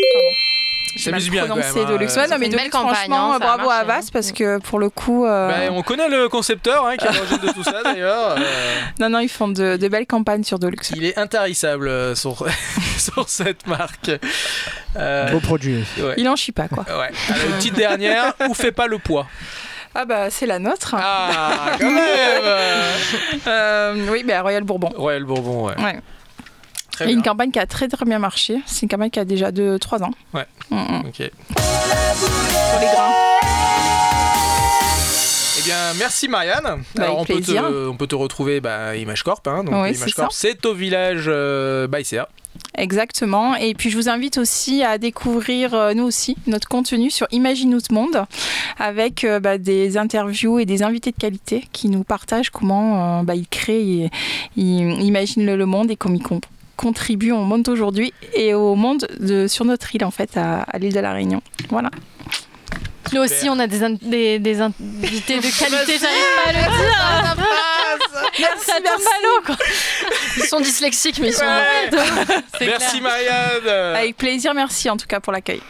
[0.94, 1.90] S'amuse mal bien, quand prononcé même, hein.
[1.92, 2.16] Deluxe.
[2.16, 4.08] Ouais, non, mais une Deluxe, belle campagne, franchement, hein, bravo à Avas hein.
[4.12, 7.12] parce que pour le coup, euh, Ben, on connaît le concepteur hein, qui est à
[7.12, 8.36] l'origine de tout ça d'ailleurs.
[8.36, 8.40] Euh,
[9.00, 10.92] non, non, ils font de, de belles campagnes sur Deluxe.
[10.94, 12.46] il est intarissable euh, sur,
[12.98, 14.10] sur cette marque.
[14.96, 15.82] Euh, Beau produit.
[15.96, 16.14] ouais.
[16.18, 16.84] Il en chie pas, quoi.
[16.86, 17.10] Ouais.
[17.30, 19.26] Alors, une petite dernière, où fait pas le poids
[19.94, 20.94] Ah bah, c'est la nôtre.
[20.98, 22.42] Ah, quand même
[23.46, 24.90] Euh, oui, bah, Royal Bourbon.
[24.96, 25.76] Royal Bourbon, ouais.
[25.82, 26.00] Ouais.
[26.92, 27.16] Très Et bien.
[27.16, 28.60] une campagne qui a très très bien marché.
[28.66, 30.10] C'est une campagne qui a déjà 2-3 ans.
[30.34, 30.46] Ouais.
[30.70, 31.00] Mm, mm.
[31.08, 31.16] Ok.
[31.16, 31.30] Sur
[32.80, 33.12] les grains.
[35.58, 36.82] Eh bien, merci Marianne.
[36.94, 37.64] Bah, Alors, on peut, te, plaisir.
[37.90, 39.46] on peut te retrouver bah, Image Corp.
[39.46, 42.28] Hein, donc, Oui, Image Corp, c'est au village euh, Baïséa.
[42.76, 43.54] Exactement.
[43.56, 47.70] Et puis je vous invite aussi à découvrir euh, nous aussi notre contenu sur Imagine
[47.70, 48.24] notre monde
[48.78, 53.22] avec euh, bah, des interviews et des invités de qualité qui nous partagent comment euh,
[53.24, 54.10] bah, ils créent, et,
[54.56, 56.40] ils imaginent le, monde et comment ils con-
[56.76, 60.94] contribuent au monde d'aujourd'hui et au monde de, sur notre île en fait à l'île
[60.94, 61.42] de la Réunion.
[61.68, 61.90] Voilà.
[63.12, 66.58] Nous aussi, on a des, in- des, des invités de qualité, j'arrive pas à le
[66.76, 67.36] dire.
[68.40, 69.56] Merci, Ça tombe à l'eau, quoi.
[70.38, 71.44] Ils sont dyslexiques, mais ils sont.
[71.44, 71.90] Ouais.
[72.66, 73.02] Merci clair.
[73.02, 73.96] Marianne.
[73.96, 75.60] Avec plaisir, merci en tout cas pour l'accueil.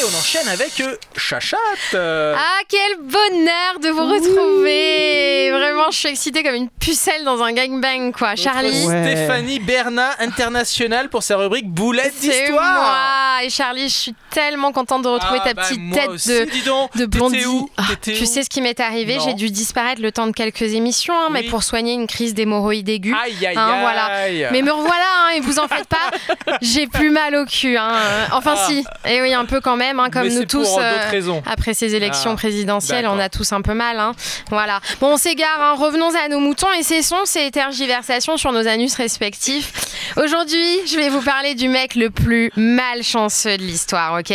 [0.00, 1.56] Et on enchaîne avec euh, Chachat.
[1.94, 7.52] Ah, quel bonheur de vous retrouver Vraiment, je suis excitée comme une pucelle dans un
[7.52, 8.34] gangbang, quoi.
[8.36, 9.02] Charlie, Ouais.
[9.14, 13.40] Stéphanie Bernat internationale pour sa rubrique Boulette d'histoire.
[13.42, 16.44] Et Charlie, je suis tellement contente de retrouver Ah, ta bah, petite tête aussi, de...
[16.44, 16.92] dis donc.
[16.92, 17.44] de T'étais blondie.
[17.46, 19.18] où Ah, tu sais ce qui m'est arrivé?
[19.24, 22.88] J'ai dû disparaître le temps de quelques émissions, hein, mais pour soigner une crise d'hémorroïdes
[22.88, 23.14] aiguë.
[23.22, 23.80] Aïe aïe Hein, aïe.
[23.80, 24.50] voilà.
[24.52, 26.10] Mais me revoilà, hein, et vous en faites pas,
[26.62, 27.76] j'ai plus mal au cul.
[27.76, 27.92] hein.
[28.32, 28.66] Enfin, Ah.
[28.68, 30.68] si, et oui, un peu quand même, hein, comme Mais nous tous.
[30.68, 31.42] pour euh, raisons.
[31.46, 33.98] après ces élections Ah, présidentielles, on a tous un peu mal.
[33.98, 34.12] hein.
[34.50, 34.80] Voilà.
[35.00, 35.74] Bon, on s'égare, hein.
[35.76, 39.72] revenons à nos moutons et cessons ces tergiversations sur nos anus respectifs.
[40.16, 44.32] Aujourd'hui, je vais vous parler du mec le plus malchanceux de l'histoire, ok?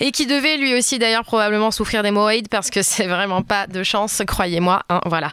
[0.00, 3.82] Et qui devait lui aussi d'ailleurs probablement souffrir d'hémorroïdes parce que c'est vraiment pas de
[3.82, 4.82] chance, croyez-moi.
[5.06, 5.30] voilà.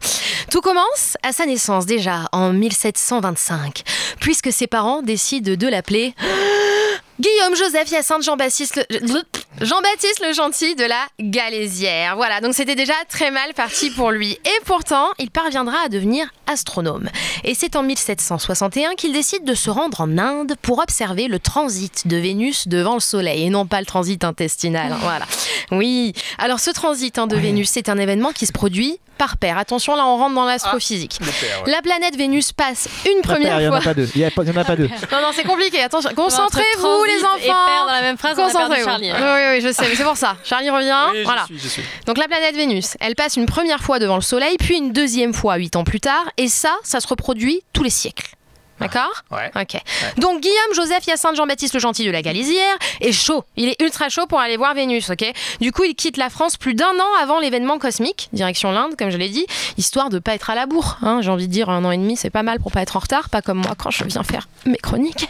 [0.52, 3.82] Tout commence à sa naissance déjà en 1725,
[4.20, 6.14] puisque ses parents décident de l'appeler
[7.20, 9.22] Guillaume Joseph Hyacinthe Jean-Baptiste le...
[9.62, 12.16] Jean-Baptiste le gentil de la Galésière.
[12.18, 14.32] Voilà, donc c'était déjà très mal parti pour lui.
[14.34, 17.10] Et pourtant, il parviendra à devenir astronome.
[17.44, 22.08] Et c'est en 1761 qu'il décide de se rendre en Inde pour observer le transit
[22.08, 24.92] de Vénus devant le Soleil, et non pas le transit intestinal.
[24.92, 25.26] hein, voilà.
[25.72, 29.58] Oui, alors ce transit hein, de Vénus, c'est un événement qui se produit par paire.
[29.58, 31.18] Attention, là on rentre dans l'astrophysique.
[31.22, 31.72] Ouais.
[31.72, 33.80] La planète Vénus passe une La paire, première il n'y en fois.
[33.80, 34.10] a pas deux.
[34.14, 34.28] Il n'y en
[34.58, 34.88] a pas deux.
[35.12, 35.82] Non, non, c'est compliqué.
[35.82, 37.86] Attention, concentrez-vous les enfants.
[37.88, 39.14] dans la même phrase, on a perdu Concentrez-vous.
[39.52, 40.38] Oui, je sais, mais c'est pour ça.
[40.44, 41.12] Charlie revient.
[41.14, 41.46] Oui, voilà.
[41.46, 41.84] suis, je suis.
[42.06, 45.34] Donc la planète Vénus, elle passe une première fois devant le Soleil, puis une deuxième
[45.34, 48.35] fois huit ans plus tard, et ça, ça se reproduit tous les siècles.
[48.80, 49.52] D'accord Ouais.
[49.56, 49.80] Ok.
[50.18, 53.44] Donc Guillaume Joseph Hyacinthe Jean-Baptiste le Gentil de la Galésière est chaud.
[53.56, 55.26] Il est ultra chaud pour aller voir Vénus, ok
[55.62, 59.10] Du coup, il quitte la France plus d'un an avant l'événement cosmique, direction l'Inde, comme
[59.12, 59.46] je l'ai dit,
[59.78, 60.98] histoire de pas être à la bourre.
[61.02, 61.20] hein.
[61.22, 63.00] J'ai envie de dire un an et demi, c'est pas mal pour pas être en
[63.00, 65.30] retard, pas comme moi quand je viens faire mes chroniques.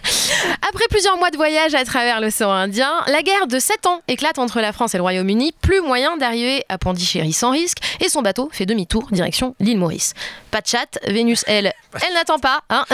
[0.67, 4.39] Après plusieurs mois de voyage à travers l'océan Indien, la guerre de 7 ans éclate
[4.39, 5.53] entre la France et le Royaume-Uni.
[5.61, 10.13] Plus moyen d'arriver à Pondichéry sans risque, et son bateau fait demi-tour direction l'île Maurice.
[10.51, 11.73] Pas de chat, Vénus, elle,
[12.07, 12.61] elle n'attend pas.
[12.69, 12.85] Hein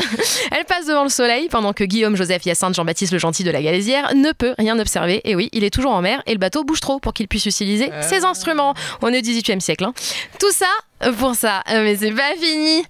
[0.51, 3.61] Elle passe devant le soleil pendant que Guillaume, Joseph, Hyacinthe, Jean-Baptiste le gentil de la
[3.61, 5.21] Galésière ne peut rien observer.
[5.23, 7.45] Et oui, il est toujours en mer et le bateau bouge trop pour qu'il puisse
[7.45, 8.73] utiliser ses instruments.
[9.01, 9.83] On est au 18e siècle.
[9.85, 9.93] hein.
[10.39, 10.65] Tout ça
[11.17, 11.63] pour ça.
[11.69, 12.83] Euh, Mais c'est pas fini.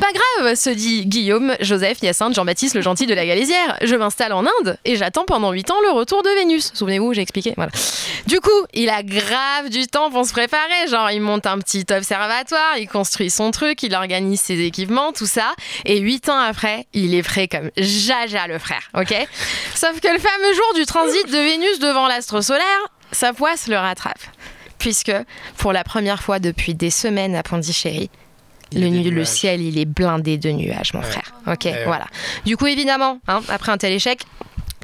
[0.00, 3.78] Pas grave, se dit Guillaume, Joseph, Hyacinthe, Jean-Baptiste le gentil de la Galésière.
[3.82, 6.70] Je m'installe en Inde et j'attends pendant 8 ans le retour de Vénus.
[6.74, 7.54] Souvenez-vous, j'ai expliqué.
[7.56, 7.72] Voilà.
[8.26, 10.86] Du coup, il a grave du temps pour se préparer.
[10.88, 15.26] Genre, il monte un petit observatoire, il construit son truc, il organise ses équipements, tout
[15.26, 15.52] ça.
[15.84, 19.14] Et huit ans après, il est prêt comme Jaja le frère, ok?
[19.74, 22.64] Sauf que le fameux jour du transit de Vénus devant l'astre solaire,
[23.12, 24.18] sa poisse le rattrape.
[24.78, 25.12] Puisque,
[25.56, 28.10] pour la première fois depuis des semaines à Pondichéry,
[28.74, 31.06] le, nu- le ciel, il est blindé de nuages, mon Ouais.
[31.06, 31.32] frère.
[31.46, 31.84] Ok, ouais.
[31.84, 32.06] voilà.
[32.44, 34.20] Du coup, évidemment, hein, après un tel échec,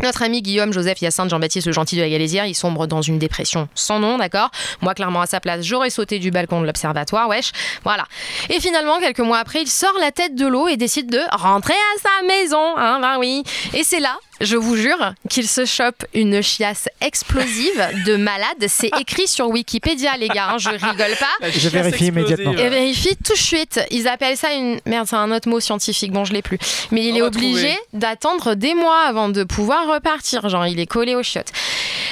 [0.02, 3.18] notre ami Guillaume, Joseph, Hyacinthe, Jean-Baptiste, le gentil de la Galésière, il sombre dans une
[3.20, 4.50] dépression sans nom, d'accord?
[4.80, 7.52] Moi, clairement, à sa place, j'aurais sauté du balcon de l'observatoire, wesh.
[7.84, 8.04] Voilà.
[8.50, 11.74] Et finalement, quelques mois après, il sort la tête de l'eau et décide de rentrer
[11.74, 13.44] à sa maison, hein, ben oui.
[13.74, 18.66] Et c'est là, je vous jure, qu'il se chope une chiasse explosive de malade.
[18.68, 21.48] C'est écrit sur Wikipédia, les gars, hein, je rigole pas.
[21.48, 22.52] Je vérifie immédiatement.
[22.52, 23.80] Et vérifie tout de suite.
[23.90, 24.80] Ils appellent ça une.
[24.86, 26.58] Merde, c'est un autre mot scientifique, bon, je l'ai plus.
[26.90, 30.48] Mais il On est obligé d'attendre des mois avant de pouvoir repartir.
[30.48, 31.52] Genre, il est collé aux chiottes.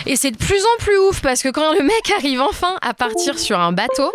[0.06, 2.94] Et c'est de plus en plus ouf parce que quand le mec arrive enfin à
[2.94, 4.10] partir sur un bateau,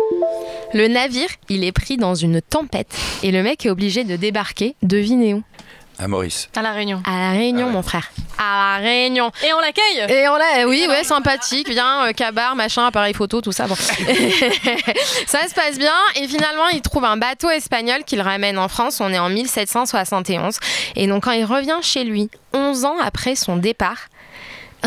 [0.74, 2.88] le navire, il est pris dans une tempête.
[3.22, 4.74] Et le mec est obligé de débarquer.
[4.82, 5.42] Devinez où
[5.98, 6.48] À Maurice.
[6.54, 7.02] À la Réunion.
[7.06, 7.72] À la Réunion, Ah ouais.
[7.72, 8.10] mon frère.
[8.38, 9.30] À la Réunion.
[9.42, 13.40] Et on l'accueille Et on l'a, oui, ouais, sympathique, bien, euh, cabar, machin, appareil photo,
[13.40, 13.66] tout ça.
[13.66, 13.74] Bon.
[15.26, 15.94] ça se passe bien.
[16.16, 19.00] Et finalement, il trouve un bateau espagnol qu'il ramène en France.
[19.00, 20.58] On est en 1771.
[20.96, 23.98] Et donc, quand il revient chez lui, 11 ans après son départ,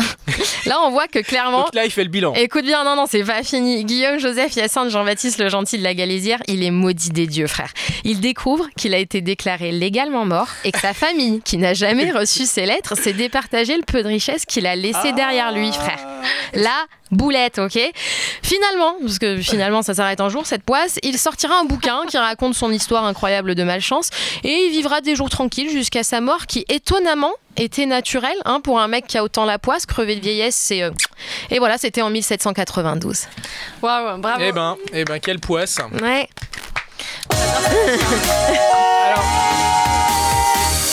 [0.66, 1.62] là, on voit que clairement.
[1.62, 2.34] Donc là, il fait le bilan.
[2.34, 3.84] Écoute bien, non, non, c'est pas fini.
[3.84, 7.70] Guillaume, Joseph, Hyacinthe, Jean-Baptiste, le gentil de la Galésière, il est maudit des dieux, frère.
[8.04, 12.10] Il découvre qu'il a été déclaré légalement mort et que sa famille, qui n'a jamais
[12.10, 16.00] reçu ses lettres, s'est départagé le peu de richesse qu'il a laissé derrière lui, frère.
[16.54, 17.78] La boulette, ok
[18.42, 22.16] Finalement, parce que finalement ça s'arrête un jour, cette poisse, il sortira un bouquin qui
[22.18, 24.10] raconte son histoire incroyable de malchance
[24.44, 28.80] et il vivra des jours tranquilles jusqu'à sa mort qui étonnamment était naturelle hein, pour
[28.80, 30.82] un mec qui a autant la poisse, crevé de vieillesse, c'est...
[30.82, 30.90] euh,
[31.50, 33.24] Et voilà, c'était en 1792.
[33.82, 34.40] Waouh, bravo.
[34.42, 35.78] Eh ben, eh ben, quelle poisse.
[36.00, 36.28] Ouais.
[37.30, 39.24] Alors,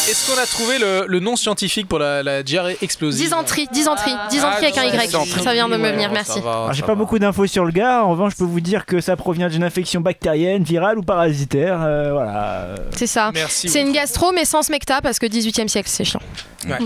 [0.10, 4.14] est-ce qu'on a trouvé le, le nom scientifique pour la, la diarrhée explosive Dysenterie, dysenterie,
[4.18, 5.44] Ah, dysenterie avec un Y.
[5.44, 6.40] Ça vient de me Ouais, venir, merci.
[6.40, 6.96] Alors, j'ai pas va.
[6.96, 8.04] beaucoup d'infos sur le gars.
[8.04, 11.82] En revanche, je peux vous dire que ça provient d'une infection bactérienne, virale ou parasitaire.
[11.84, 12.76] euh, voilà.
[12.96, 13.32] C'est ça.
[13.34, 13.68] Merci.
[13.70, 16.22] C'est une gastro, mais sans smecta, parce que 18e siècle, c'est chiant.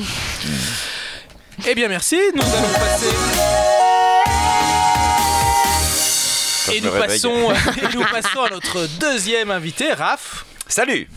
[1.68, 2.18] Eh bien, merci.
[2.34, 3.06] Nous allons passer.
[6.76, 7.30] Et nous, passons,
[7.84, 10.46] et nous passons à notre deuxième invité, Raph.
[10.68, 11.08] Salut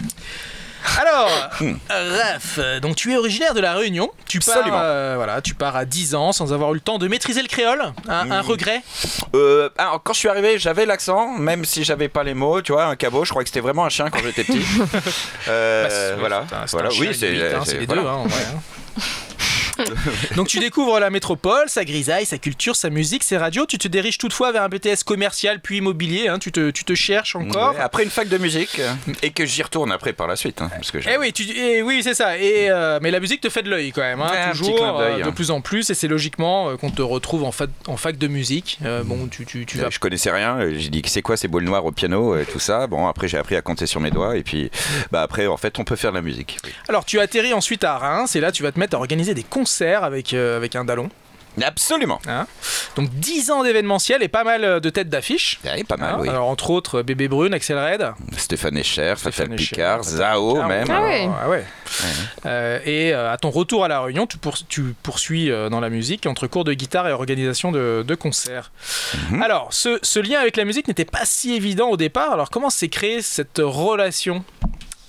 [1.01, 1.31] Alors,
[1.61, 1.75] Hmm.
[1.89, 4.11] Raph, donc tu es originaire de la Réunion.
[4.29, 4.81] Tu pars, Absolument.
[4.83, 7.49] euh, voilà, tu pars à 10 ans sans avoir eu le temps de maîtriser le
[7.49, 7.83] créole.
[8.09, 8.47] Un, un Hmm.
[8.47, 8.83] regret?
[9.35, 12.73] Euh, alors, quand je suis arrivé, j'avais l'accent, même si j'avais pas les mots, tu
[12.73, 14.65] vois, un cabot, je crois que c'était vraiment un chien quand j'étais petit.
[15.49, 17.79] Euh, Bah, c'est- voilà, c'est un- c'est voilà, oui, une c'est bite, hein, c'est- c'est
[17.81, 18.03] les voilà.
[18.03, 18.09] deux.
[18.09, 18.61] hein, en vrai, hein.
[20.37, 23.67] Donc tu découvres la métropole, sa grisaille, sa culture, sa musique, ses radios.
[23.67, 26.29] Tu te diriges toutefois vers un BTS commercial puis immobilier.
[26.29, 26.39] hein.
[26.39, 27.75] Tu, te, tu te cherches encore.
[27.75, 30.61] Ouais, après une fac de musique, euh, et que j'y retourne après par la suite.
[30.63, 32.39] hein, parce que Eh oui, tu, eh oui, c'est ça.
[32.39, 35.23] Et euh, mais la musique te fait de l'œil quand même, hein, Ouais, toujours, euh,
[35.23, 35.91] de plus en plus.
[35.91, 38.79] Et c'est logiquement euh, qu'on te retrouve en fac, en fac de musique.
[38.85, 39.91] Euh, bon, tu, tu, tu vas.
[39.91, 42.87] Je connaissais rien, j'ai dit c'est quoi ces boules noires au piano et tout ça.
[42.87, 44.71] Bon, après j'ai appris à compter sur mes doigts et puis
[45.13, 46.59] bah après en fait on peut faire de la musique.
[46.89, 49.43] Alors tu atterris ensuite à Reims et là tu vas te mettre à organiser des
[49.43, 51.09] concerts avec euh, avec un dallon.
[51.63, 52.21] Absolument.
[52.97, 55.61] Donc 10 ans d'événementiel et pas mal euh, de têtes d'affiches.
[55.65, 56.29] Ouais, pas mal, Hein, oui.
[56.29, 58.13] Alors entre autres Bébé Brune, Axel Red.
[58.37, 60.87] Stéphane Echer, Fatal Picard, Fatal Zao Picard, même.
[60.91, 61.29] Ah ouais.
[61.45, 61.65] Ah ouais.
[62.47, 65.79] Euh, et euh, à ton retour à La Réunion, tu, pour- tu poursuis euh, dans
[65.79, 68.73] la musique entre cours de guitare et organisation de, de concerts.
[69.31, 69.41] Mhm.
[69.41, 72.33] Alors, ce, ce lien avec la musique n'était pas si évident au départ.
[72.33, 74.45] Alors, comment s'est créée cette relation?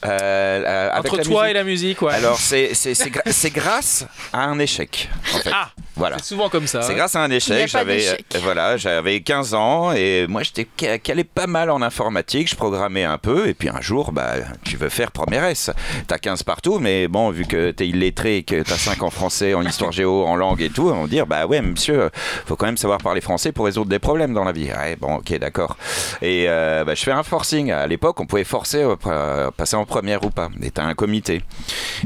[0.04, 1.50] Euh, euh, avec entre la toi musique.
[1.50, 2.14] et la musique ouais.
[2.14, 5.50] Alors c'est c'est- c'est gra- c'est grâce à un échec en fait.
[5.54, 6.18] Ah, Voilà.
[6.20, 6.82] c'est souvent comme ça.
[6.84, 6.96] C'est ouais.
[6.96, 7.68] grâce à un échec.
[7.68, 12.50] J'avais euh, voilà, j'avais 15 ans et moi j'étais ca- calé pas mal en informatique.
[12.50, 14.34] Je programmais un peu et puis un jour, bah,
[14.64, 15.72] tu veux faire première S.
[16.08, 19.54] T'as 15 partout, mais bon, vu que t'es illettré et que t'as 5 en français,
[19.54, 22.10] en histoire géo, en langue et tout, on va dire, bah ouais, monsieur,
[22.46, 24.70] faut quand même savoir parler français pour résoudre des problèmes dans la vie.
[24.72, 25.78] Ouais, bon, ok, d'accord.
[26.22, 27.72] Et euh, bah, je fais un forcing.
[27.72, 30.50] À l'époque, on pouvait forcer euh, passer en première ou pas.
[30.62, 31.42] Et t'as un comité.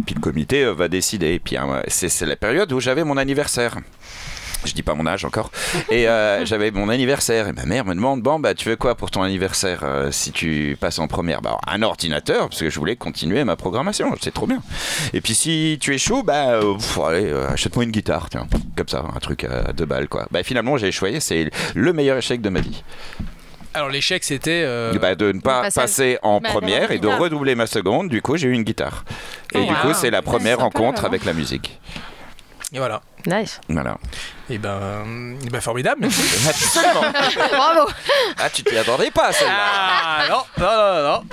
[0.05, 1.33] Puis le comité euh, va décider.
[1.33, 3.77] Et puis hein, c'est c'est la période où j'avais mon anniversaire.
[4.63, 5.49] Je dis pas mon âge encore.
[5.89, 7.47] Et euh, j'avais mon anniversaire.
[7.47, 10.31] Et ma mère me demande Bon, bah, tu veux quoi pour ton anniversaire euh, si
[10.31, 11.41] tu passes en première?
[11.41, 14.13] Bah, Un ordinateur, parce que je voulais continuer ma programmation.
[14.21, 14.61] C'est trop bien.
[15.13, 18.29] Et puis si tu es chaud, bah, euh, pff, allez, achète-moi une guitare.
[18.29, 20.27] Tiens, comme ça, un truc à deux balles, quoi.
[20.29, 21.19] Bah, finalement, j'ai choisi.
[21.21, 22.83] C'est le meilleur échec de ma vie.
[23.73, 24.63] Alors l'échec c'était.
[24.65, 28.09] euh, Bah, de ne pas passer- passer en Bah, première et de redoubler ma seconde.
[28.09, 29.05] Du coup, j'ai eu une guitare.
[29.53, 29.75] Et Oh, du wow.
[29.81, 31.79] coup, c'est la première sympa, rencontre avec la musique.
[32.73, 33.01] Et voilà.
[33.27, 33.59] Nice.
[33.69, 33.97] Voilà.
[34.51, 36.05] Et ben, eh ben formidable.
[36.49, 37.01] Absolument.
[37.51, 37.89] Bravo.
[38.39, 39.53] Ah, tu t'y attendais pas, celle-là.
[39.53, 41.23] Ah non, non, non, non.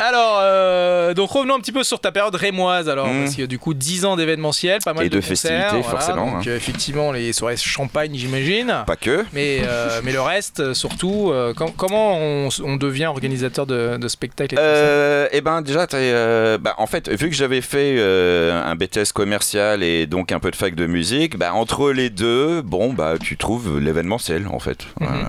[0.00, 3.24] Alors, euh, donc revenons un petit peu sur ta période rémoise, alors, Mm.
[3.24, 5.82] parce que du coup, 10 ans d'événementiel, pas mal Et de, de concerts, festivités, voilà,
[5.90, 6.50] forcément, Donc, hein.
[6.50, 8.74] euh, effectivement, les soirées champagne, j'imagine.
[8.86, 9.24] Pas que.
[9.34, 14.08] Mais, euh, mais le reste, euh, surtout, euh, com- comment on, devient organisateur de, de
[14.08, 18.62] spectacles et Euh, eh ben déjà, euh, bah, en fait, vu que j'avais fait euh,
[18.64, 22.62] un BTS commercial et donc un peu de fac de musique, bah, entre les deux,
[22.62, 25.08] bon, bah, tu trouves l'événementiel en fait, Mhm.
[25.08, 25.22] Euh,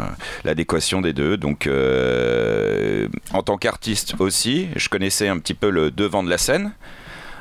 [0.44, 1.38] l'adéquation des deux.
[1.38, 6.38] Donc, euh, en tant qu'artiste aussi, je connaissais un petit peu le devant de la
[6.38, 6.72] scène,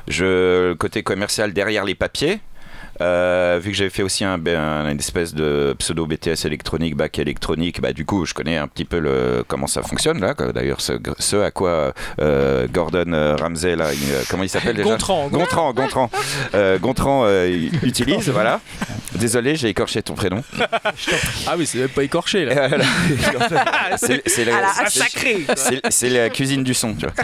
[0.08, 2.40] je, le côté commercial derrière les papiers.
[3.03, 7.18] Euh, vu que j'avais fait aussi un, un- une espèce de pseudo BTS électronique, bac
[7.18, 10.34] électronique, bah du coup je connais un petit peu le, comment ça fonctionne là.
[10.55, 14.88] D'ailleurs ce, ce à quoi euh, Gordon euh, Ramsay là, il- comment il s'appelle déjà?
[14.88, 15.72] Gontran, Gontran.
[15.72, 16.11] Gontran, Gontran,
[16.55, 17.48] Euh, Gontran, euh,
[17.82, 18.61] utilise, voilà.
[19.16, 20.42] Désolé, j'ai écorché ton prénom.
[21.46, 22.68] Ah oui, c'est même pas écorché là.
[22.68, 22.84] Voilà.
[23.96, 27.14] c'est la- la cuisine du son, tu vois.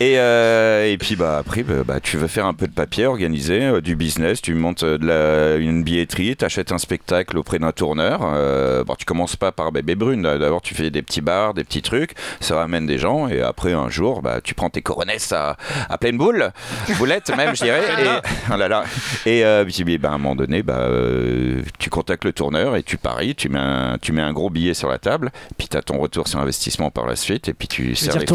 [0.00, 3.06] Et, euh, et puis bah après, bah, bah, tu veux faire un peu de papier,
[3.06, 5.19] organiser euh, du business, tu montes euh, de la,
[5.58, 8.20] une billetterie, tu achètes un spectacle auprès d'un tourneur.
[8.22, 11.64] Euh, bon, tu commences pas par bébé brune, d'abord tu fais des petits bars, des
[11.64, 15.32] petits trucs, ça ramène des gens, et après un jour, bah, tu prends tes coronesses
[15.32, 15.56] à,
[15.88, 16.52] à pleine boule,
[16.98, 17.82] boulette même, je dirais.
[17.98, 18.06] Et,
[18.52, 18.84] oh là là.
[19.26, 22.82] et euh, puis, bah, à un moment donné, bah, euh, tu contactes le tourneur et
[22.82, 25.76] tu paries, tu mets un, tu mets un gros billet sur la table, puis tu
[25.76, 28.26] as ton retour sur investissement par la suite, et puis tu sers les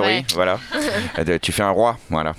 [0.00, 0.24] oui.
[0.34, 0.58] Voilà.
[1.18, 2.34] Euh, tu fais un roi, voilà.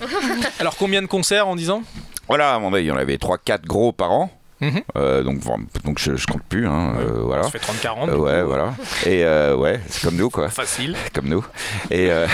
[0.59, 1.83] Alors combien de concerts en 10 ans?
[2.29, 2.59] Voilà,
[2.91, 4.29] en avait 3-4 gros par an.
[4.61, 4.81] Mhm.
[4.97, 5.39] Euh, donc,
[5.85, 7.43] donc je, je compte plus, hein, euh, voilà.
[7.43, 8.09] Ça fait 30-40.
[8.09, 8.73] Euh, ouais, voilà.
[9.05, 10.49] Et euh, ouais, c'est comme nous, quoi.
[10.49, 10.95] Facile.
[11.13, 11.45] Comme nous.
[11.91, 12.27] Et, euh,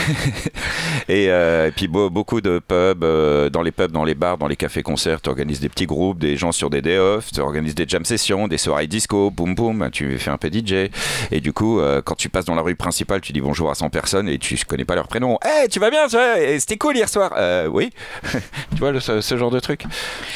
[1.08, 4.38] et, euh, et puis beau- beaucoup de pubs, euh, dans les pubs, dans les bars,
[4.38, 7.40] dans les cafés-concerts, tu organises des petits groupes, des gens sur des day off, tu
[7.40, 10.90] organises des jam sessions, des soirées disco, boum boum, tu fais un peu DJ.
[11.32, 13.76] Et du coup, euh, quand tu passes dans la rue principale, tu dis bonjour à
[13.76, 15.38] 100 personnes et tu connais pas leur prénom.
[15.44, 17.32] Hey, tu vas bien, tu vois Et C'était cool hier soir.
[17.38, 17.92] Euh, oui.
[18.32, 19.84] tu vois, le- ce, ce genre de truc.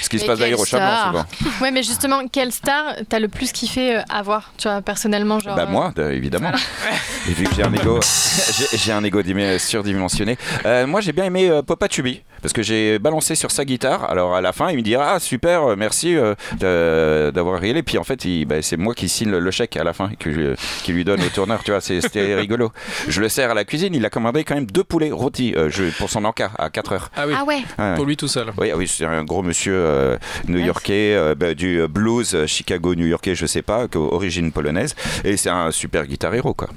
[0.01, 1.25] Ce qui se passe d'ailleurs au Chablon souvent.
[1.61, 5.55] Ouais, mais justement, quelle star t'as le plus kiffé euh, avoir, tu vois, personnellement, genre.
[5.55, 6.51] Bah euh, moi, de- évidemment.
[7.27, 7.99] Et vu que j'ai un ego,
[8.57, 9.21] j'ai j'ai un ego
[9.59, 10.37] surdimensionné.
[10.65, 14.09] Euh, moi, j'ai bien aimé euh, Popa Tubi parce que j'ai balancé sur sa guitare.
[14.09, 16.15] Alors à la fin, il me dit ah super, merci
[16.63, 17.83] euh, d'avoir réglé.
[17.83, 20.31] Puis en fait, bah, c'est moi qui signe le, le chèque à la fin que
[20.31, 21.61] je- qui lui donne au tourneur.
[21.63, 22.71] Tu vois, c'était rigolo.
[23.07, 23.93] Je le sers à la cuisine.
[23.95, 27.11] Il a commandé quand même deux poulets rôtis euh, pour son encas à 4 heures.
[27.15, 27.95] Ah oui, Ah ouais.
[27.95, 28.47] Pour lui tout seul.
[28.57, 30.17] Oui, ah oui c'est un gros monsieur euh,
[30.47, 34.95] new-yorkais, euh, bah, du blues euh, Chicago-new-yorkais, je sais pas, origine polonaise.
[35.23, 36.69] Et c'est un super guitar héros, quoi.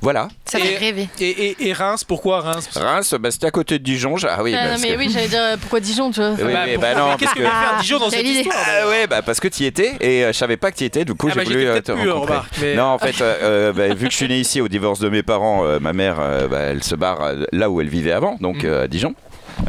[0.00, 0.28] Voilà.
[0.44, 1.08] Ça Et- fait rêver.
[1.20, 2.68] Et, et, et Reims, pourquoi Reims?
[2.74, 4.14] Reims, bah, c'était à côté de Dijon.
[4.28, 6.30] Ah oui, Ah, parce mais que- oui, j'allais dire euh, pourquoi Dijon, tu vois?
[6.30, 8.88] Oui, Bah, mais bah non, Mais Qu'est-ce que que- faire Dijon dans cette histoire Ah
[8.88, 10.86] ouais, bah parce que tu y étais et euh, je savais pas que tu y
[10.86, 12.32] étais, du coup Ah j'ai bah, voulu euh, te plus, rencontrer.
[12.34, 15.00] remarque, mais- Non, en fait, euh, bah, vu que je suis né ici au divorce
[15.00, 18.12] de mes parents, euh, ma mère, euh, bah, elle se barre là où elle vivait
[18.12, 19.14] avant, donc euh, à Dijon.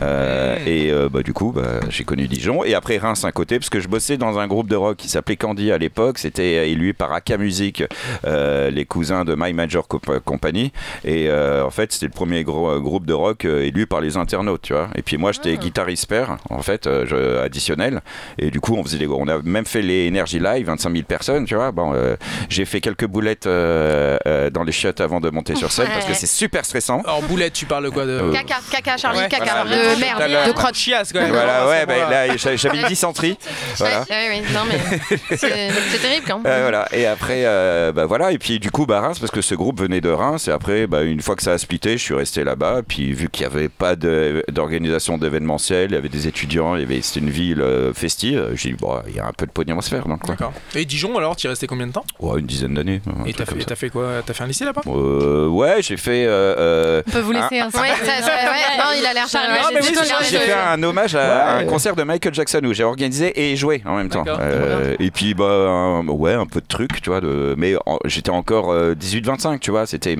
[0.01, 0.57] Euh.
[0.65, 2.63] Et euh, bah, du coup, bah, j'ai connu Dijon.
[2.63, 5.09] Et après Reims, un côté, parce que je bossais dans un groupe de rock qui
[5.09, 6.17] s'appelait Candy à l'époque.
[6.19, 7.83] C'était élu par Aka Music,
[8.25, 10.71] euh, les cousins de My Major Co- Company.
[11.03, 14.01] Et euh, en fait, c'était le premier gros, euh, groupe de rock euh, élu par
[14.01, 14.89] les internautes, tu vois.
[14.95, 18.01] Et puis moi, j'étais guitariste pair, en fait, euh, je- additionnel.
[18.37, 21.03] Et du coup, on faisait des, on a même fait les Energy Live, 25 000
[21.03, 21.71] personnes, tu vois.
[21.71, 22.15] Bon, euh,
[22.49, 26.05] j'ai fait quelques boulettes euh, euh, dans les chiottes avant de monter sur scène parce
[26.05, 27.01] que c'est super stressant.
[27.05, 29.43] Alors boulette, tu parles de quoi de Euh, Caca, caca, Charlie, Ouais, caca.
[29.63, 30.47] voilà, de merde.
[30.47, 30.75] De crotte.
[30.75, 31.31] chiasse quand même.
[31.31, 33.37] Voilà, ouais, bah, là, j'a- j'avais une dysenterie.
[33.77, 34.01] Voilà.
[34.01, 34.43] Ouais, ouais, ouais.
[34.53, 36.45] Non, mais c'est terrible quand même.
[36.51, 36.87] Euh, voilà.
[36.91, 38.31] Et après, euh, bah voilà.
[38.31, 40.47] Et puis du coup, bah, Reims, parce que ce groupe venait de Reims.
[40.47, 42.81] Et après, bah, une fois que ça a splitté, je suis resté là-bas.
[42.87, 46.83] Puis vu qu'il n'y avait pas d'organisation d'événementiel, il y avait des étudiants, il y
[46.83, 48.49] avait c'était une ville euh, festive.
[48.55, 50.03] J'ai dit, bon, il y a un peu de pognon à se faire.
[50.27, 50.53] D'accord.
[50.75, 52.05] Et Dijon, alors, tu y restais combien de temps?
[52.19, 53.01] Ouais, une dizaine d'années.
[53.07, 54.21] un Et t'as fait, t'as fait quoi?
[54.25, 54.81] T'as fait un lycée là-bas?
[54.87, 56.25] Euh, ouais, j'ai fait.
[56.25, 59.27] euh, euh, On peut vous laisser un Ouais, ça- ça- ouais, non, il a l'air
[59.27, 59.59] charmé.
[59.67, 59.93] Ah, mais oui,
[60.29, 61.19] J'ai fait un hommage à
[61.57, 61.63] Ouais.
[61.63, 64.23] un concert de Michael Jackson où j'ai organisé et joué en même temps.
[64.27, 67.97] Euh, et puis bah un- ouais un peu de trucs tu vois de mais en-
[68.05, 70.15] j'étais encore euh, 18-25 tu vois c'était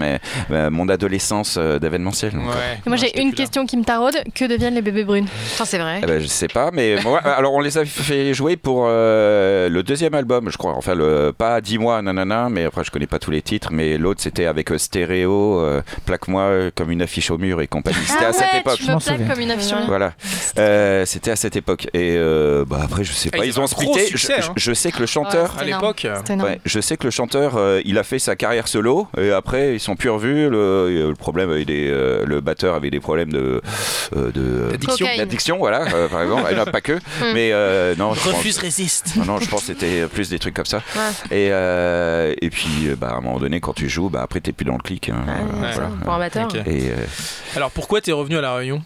[0.50, 2.32] mon adolescence euh, d'événementiel.
[2.34, 2.80] donc, euh, Ouais.
[2.86, 3.36] Moi, j'ai une là.
[3.36, 4.16] question qui me taraude.
[4.34, 5.28] Que deviennent les bébés brunes?
[5.52, 6.00] Putain, c'est vrai.
[6.04, 9.70] eh ben, je sais pas, mais moi, alors on les a fait jouer pour euh,
[9.70, 10.74] le deuxième album, je crois.
[10.76, 14.22] Enfin, le, pas Dis-moi, nanana, mais après je connais pas tous les titres, mais l'autre
[14.22, 17.98] c'était avec euh, Stéréo, euh, Plaque-moi euh, comme une affiche au mur et compagnie.
[18.06, 18.80] C'était Ah à cette époque.
[18.80, 19.00] Je me.
[19.36, 19.86] Comme une.
[19.88, 20.14] Voilà,
[20.58, 21.88] Euh, c'était à cette époque.
[21.94, 24.06] Et euh, bah, après, je sais Ah, pas, ils ils ont splitté.
[24.08, 24.54] succès, je, hein.
[24.56, 25.56] je sais que le chanteur.
[25.60, 26.08] À l'époque.
[26.30, 29.76] Ouais, je sais que le chanteur, euh, il a fait sa carrière solo et après
[29.76, 30.50] ils sont plus revus.
[30.50, 33.62] Le, le problème avait des, euh, le batteur avait des problèmes de,
[34.16, 35.08] euh, D'addiction.
[35.18, 36.52] D'addiction, voilà, euh, par exemple.
[36.52, 36.94] Et non, pas que,
[37.34, 39.16] mais euh, non, je pense- Refuse, résiste.
[39.18, 40.82] non, non, je pense que c'était plus des trucs comme ça.
[41.32, 44.40] Et, euh, et puis, euh, bah, à un moment donné, quand tu joues, bah, après,
[44.40, 45.10] t'es plus dans le clic.
[45.10, 45.72] hein, euh, ouais.
[45.74, 45.90] voilà.
[46.04, 46.46] Pour un amateur.
[46.48, 46.56] Ok.
[46.68, 46.96] Et, euh,
[47.56, 48.82] Alors pourquoi t'es revenu à La Réunion?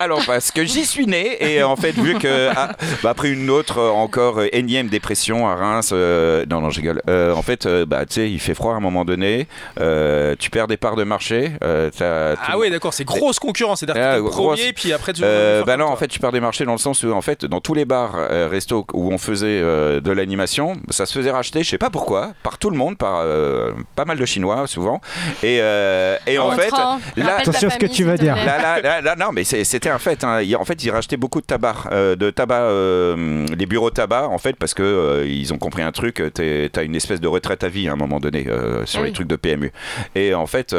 [0.00, 2.72] Alors, parce que j'y suis né, et en fait, vu que ah,
[3.02, 6.80] bah, après une autre euh, encore euh, énième dépression à Reims, euh, non, non, je
[6.80, 7.02] rigole.
[7.08, 9.46] Euh, en fait, euh, bah, tu sais, il fait froid à un moment donné,
[9.80, 11.52] euh, tu perds des parts de marché.
[11.62, 13.80] euh, Ah ouais, d'accord, c'est grosse concurrence.
[13.80, 14.34] C'est-à-dire Ah, grosse.
[14.34, 15.22] premier, puis après tu.
[15.24, 17.44] Euh, bah non, en fait, tu perds des marchés dans le sens où, en fait,
[17.44, 21.30] dans tous les bars, euh, restos où on faisait euh, de l'animation, ça se faisait
[21.30, 24.66] racheter, je sais pas pourquoi, par tout le monde, par euh, pas mal de Chinois
[24.66, 25.00] souvent.
[25.42, 26.70] Et, euh, et en fait,
[27.16, 28.36] là- Attention à ce que tu vas dire.
[28.36, 29.64] Là, là, là, là, non, mais c'est-
[29.98, 30.54] c'était un fait.
[30.54, 30.60] hein.
[30.60, 34.38] En fait, ils rachetaient beaucoup de tabac, euh, de tabac, euh, les bureaux tabac, en
[34.38, 36.22] fait, parce que euh, ils ont compris un truc.
[36.34, 39.12] T'as une espèce de retraite à vie à un moment donné euh, sur Ah les
[39.12, 39.72] trucs de PMU.
[40.14, 40.74] Et en fait,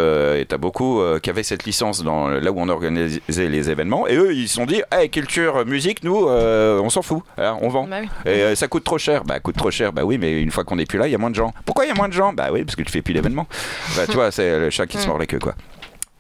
[0.47, 4.07] t'as beaucoup qui avaient cette licence dans là où on organisait les événements.
[4.07, 7.23] Et eux, ils se sont dit, hey, culture, musique, nous, on s'en fout.
[7.37, 7.87] Hein, on vend.
[7.87, 8.31] Bah oui.
[8.31, 9.23] Et ça coûte trop cher.
[9.23, 9.93] Bah, coûte trop cher.
[9.93, 11.53] Bah oui, mais une fois qu'on n'est plus là, il y a moins de gens.
[11.65, 12.33] Pourquoi il y a moins de gens?
[12.33, 13.47] Bah oui, parce que tu fais plus d'événements.
[13.95, 15.55] Bah, tu vois, c'est le chat qui se mord les queues, quoi.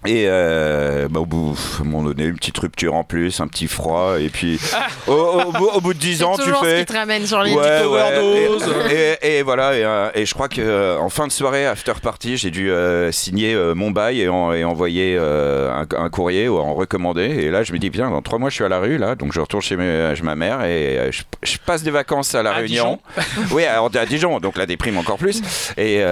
[0.07, 3.47] Et euh, bah, au bout, à un moment donné, une petite rupture en plus, un
[3.47, 4.59] petit froid, et puis
[5.07, 6.79] au, au bout, au bout de 10 C'est ans, tu toujours ce fais.
[6.79, 7.55] qui te ramène sur l'île.
[7.55, 8.47] Ouais, ouais,
[8.91, 11.67] et, et- et voilà, et, euh, et je crois que euh, en fin de soirée,
[11.67, 16.09] after party, j'ai dû euh, signer euh, mon bail et, en- et envoyer un, un
[16.09, 17.21] courrier ou en recommandé.
[17.23, 19.13] Et là, je me dis, bien, dans trois mois, je suis à la rue, là,
[19.15, 22.41] donc je retourne chez, mes- chez ma mère et je, je passe des vacances à
[22.41, 22.99] La À Réunion.
[23.51, 25.41] oui, alors à Dijon, donc la déprime encore plus.
[25.77, 26.03] Et,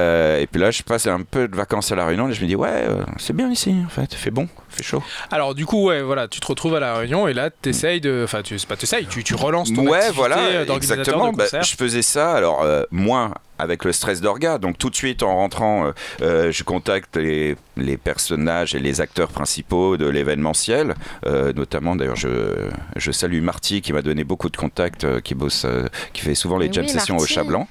[0.52, 2.56] puis là, je passe un peu de vacances à La Réunion et je me dis,
[2.56, 2.84] ouais,
[3.18, 5.04] c'est bien ici, en fait, fait bon, fait chaud.
[5.32, 8.22] Alors du coup, ouais, voilà, tu te retrouves à La Réunion et là, t'essayes de.
[8.24, 11.32] Enfin, tu, c'est pas t'essayes, tu, tu relances ton ouais, activité voilà, d'organisateur exactement.
[11.32, 14.58] de Bah, je faisais ça, alors euh, moins avec le stress d'orga.
[14.58, 15.92] Donc tout de suite en rentrant, euh,
[16.22, 20.96] euh, je contacte les, les personnages et les acteurs principaux de l'événementiel.
[21.26, 25.36] Euh, notamment, d'ailleurs, je, je salue Marty qui m'a donné beaucoup de contacts, euh, qui
[25.36, 27.34] bosse, euh, qui fait souvent les Mais jam oui, sessions au Marty.
[27.34, 27.68] Chat Blanc,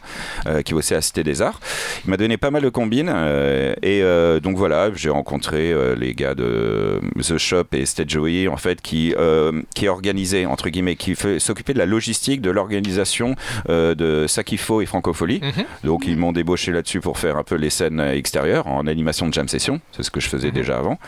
[0.46, 1.58] euh, qui bossait à Cité des Arts.
[2.04, 3.10] Il m'a donné pas mal de combines.
[3.10, 6.87] euh, et euh, donc voilà, j'ai rencontré euh, les gars de
[7.20, 11.74] The Shop et Stage Joey, en fait, qui, euh, qui organisaient, entre guillemets, qui s'occupaient
[11.74, 13.34] de la logistique de l'organisation
[13.68, 15.40] euh, de Sakifo et Francophonie.
[15.42, 15.64] Mhm.
[15.84, 19.32] Donc ils m'ont débauché là-dessus pour faire un peu les scènes extérieures en animation de
[19.34, 20.98] jam session, c'est ce que je faisais déjà avant.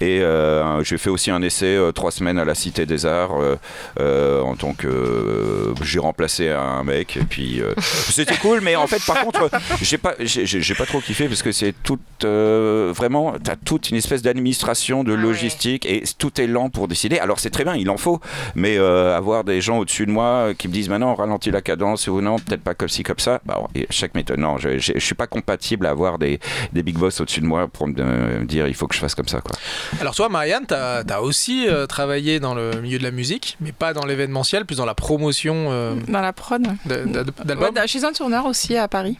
[0.00, 3.40] Et euh, j'ai fait aussi un essai euh, trois semaines à la Cité des Arts
[3.40, 3.56] euh,
[3.98, 8.60] euh, en tant que euh, j'ai remplacé un mec et puis euh, c'était cool.
[8.62, 9.50] Mais en fait par contre
[9.82, 13.96] j'ai pas j'ai- pas trop kiffé parce que c'est tout euh, vraiment t'as toute une
[13.96, 15.16] espèce d'administration de Ah.
[15.30, 17.18] Logistique et tout est lent pour décider.
[17.18, 18.20] Alors c'est très bien, il en faut,
[18.54, 21.50] mais euh, avoir des gens au-dessus de moi euh, qui me disent maintenant on ralentit
[21.50, 23.40] la cadence ou non peut-être pas comme ci comme ça.
[23.46, 26.38] Bah, et chaque méthode non, je, je, je suis pas compatible à avoir des,
[26.72, 29.14] des big boss au-dessus de moi pour me, me dire il faut que je fasse
[29.14, 29.56] comme ça quoi.
[30.00, 33.72] Alors toi, Marianne, t'as as aussi euh, travaillé dans le milieu de la musique, mais
[33.72, 36.62] pas dans l'événementiel, plus dans la promotion euh, Dans la prod.
[36.86, 37.74] de- de- Ouais, d'albums.
[37.74, 39.16] dans- chez un tourneur aussi à Paris.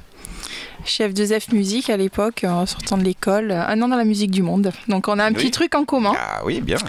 [0.85, 4.31] Chef de F Musique à l'époque, en sortant de l'école, un an dans la musique
[4.31, 4.73] du monde.
[4.89, 5.35] Donc on a un Oui.
[5.35, 6.13] petit truc en commun.
[6.19, 6.79] Ah oui bien.
[6.79, 6.87] Ça.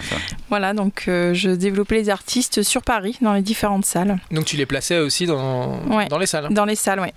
[0.48, 4.18] Voilà, donc euh, je développais les artistes sur Paris, dans les différentes salles.
[4.30, 6.08] Donc tu les plaçais aussi dans, Ouais.
[6.08, 6.48] dans les salles.
[6.50, 7.12] Dans les salles, ouais.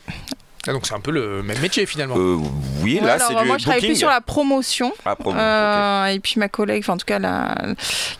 [0.67, 2.15] Ah, donc c'est un peu le même métier finalement.
[2.17, 2.37] Euh,
[2.81, 3.93] oui Ouais, là alors, c'est du moi, je travaille booking.
[3.93, 4.91] plus sur la promotion.
[5.05, 7.55] Ah, promo, Euh, Et puis ma collègue, enfin en tout cas la,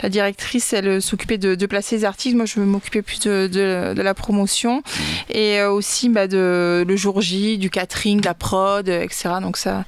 [0.02, 2.36] la directrice, elle euh, s'occupait de, de placer les artistes.
[2.36, 4.84] Moi, je m'occupais plus de, de- de la promotion
[5.30, 9.30] et euh, aussi bah, de le jour J, du catering, de la prod, etc.
[9.42, 9.84] Donc ça.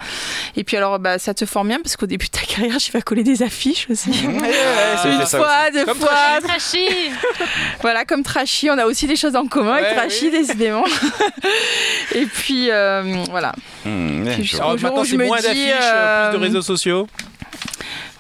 [0.56, 2.92] Et puis alors, bah, ça te forme bien parce qu'au début de ta carrière, j'ai
[2.92, 4.10] fait coller des affiches aussi.
[4.10, 4.42] ok.
[4.42, 6.10] Ouais, ouais, Une ça fois, deux Comme fois,
[6.44, 6.88] Trashy
[7.82, 10.40] voilà, comme Trashy, on a aussi des choses en commun Ouais, avec Trashy, oui.
[10.40, 10.84] décidément.
[12.16, 13.54] et puis, euh, voilà.
[13.86, 14.58] Mmh, Puis je.
[14.58, 17.08] Alors maintenant c'est moins dis, d'affiches, euh, plus de réseaux sociaux.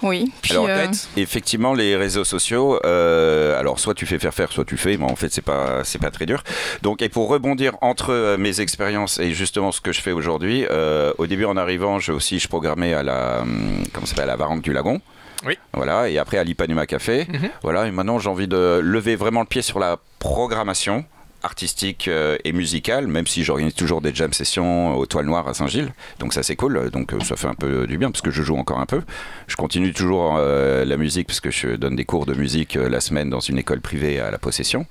[0.03, 0.31] Oui.
[0.41, 0.87] Puis, Alors, euh.
[1.15, 5.05] Effectivement, les réseaux sociaux, euh, alors soit tu fais faire faire, soit tu fais, mais
[5.05, 6.43] en fait c'est pas c'est pas très dur.
[6.81, 10.65] Donc et pour rebondir entre euh, mes expériences et justement ce que je fais aujourd'hui,
[10.69, 14.29] euh, au début en arrivant, je aussi je programmais à la hum, comment ça s'appelle
[14.29, 15.01] à la Varangue du Lagon.
[15.45, 15.57] Oui.
[15.73, 17.27] Voilà, et après à l'Ipanema Café.
[17.29, 17.49] Mhm.
[17.61, 21.05] Voilà, et maintenant j'ai envie de lever vraiment le pied sur la programmation
[21.43, 25.53] artistique euh, et musicale, même si j'organise toujours des jam sessions au Toile Noire à
[25.53, 25.91] Saint-Gilles.
[26.19, 28.41] Donc ça c'est cool, donc euh, ça fait un peu du bien parce que je
[28.41, 29.01] joue encore un peu.
[29.47, 33.01] Je continue toujours euh, la musique parce que je donne des cours de musique la
[33.01, 34.85] semaine dans une école privée à la possession.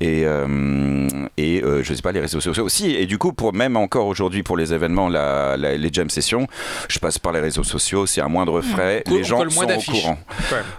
[0.00, 2.94] Et, euh, et euh, je sais pas, les réseaux sociaux aussi.
[2.94, 6.46] Et du coup, pour, même encore aujourd'hui pour les événements, la- la- les jam sessions,
[6.88, 9.02] je passe par les réseaux sociaux, c'est à moindre frais.
[9.06, 10.18] On colle- les on gens sont au courant.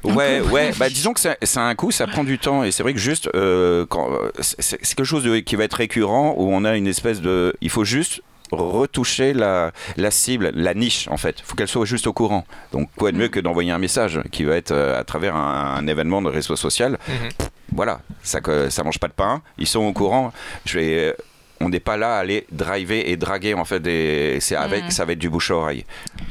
[0.04, 0.12] Ouais.
[0.12, 0.72] Ouais, ouais.
[0.78, 2.64] Bah, disons que ça, ça a un coût, ça prend du temps.
[2.64, 5.74] Et c'est vrai que juste, euh, quand, euh, c'est quelque chose de- qui va être
[5.76, 7.56] récurrent où on a une espèce de.
[7.62, 11.38] Il faut juste retoucher la, la cible, la niche en fait.
[11.40, 12.46] Il faut qu'elle soit juste au courant.
[12.74, 15.76] Donc quoi de mieux que d'envoyer un message qui va être euh, à travers un,
[15.78, 17.00] un événement de réseau social.
[17.08, 17.30] Mhm.
[17.72, 18.40] Voilà, ça,
[18.70, 19.42] ça mange pas de pain.
[19.58, 20.32] Ils sont au courant.
[20.66, 21.14] Je vais, euh,
[21.62, 23.80] on n'est pas là à aller driver et draguer en fait.
[23.80, 24.92] Des, c'est avec, Mhm.
[24.92, 25.86] ça va être du bouche à oreille.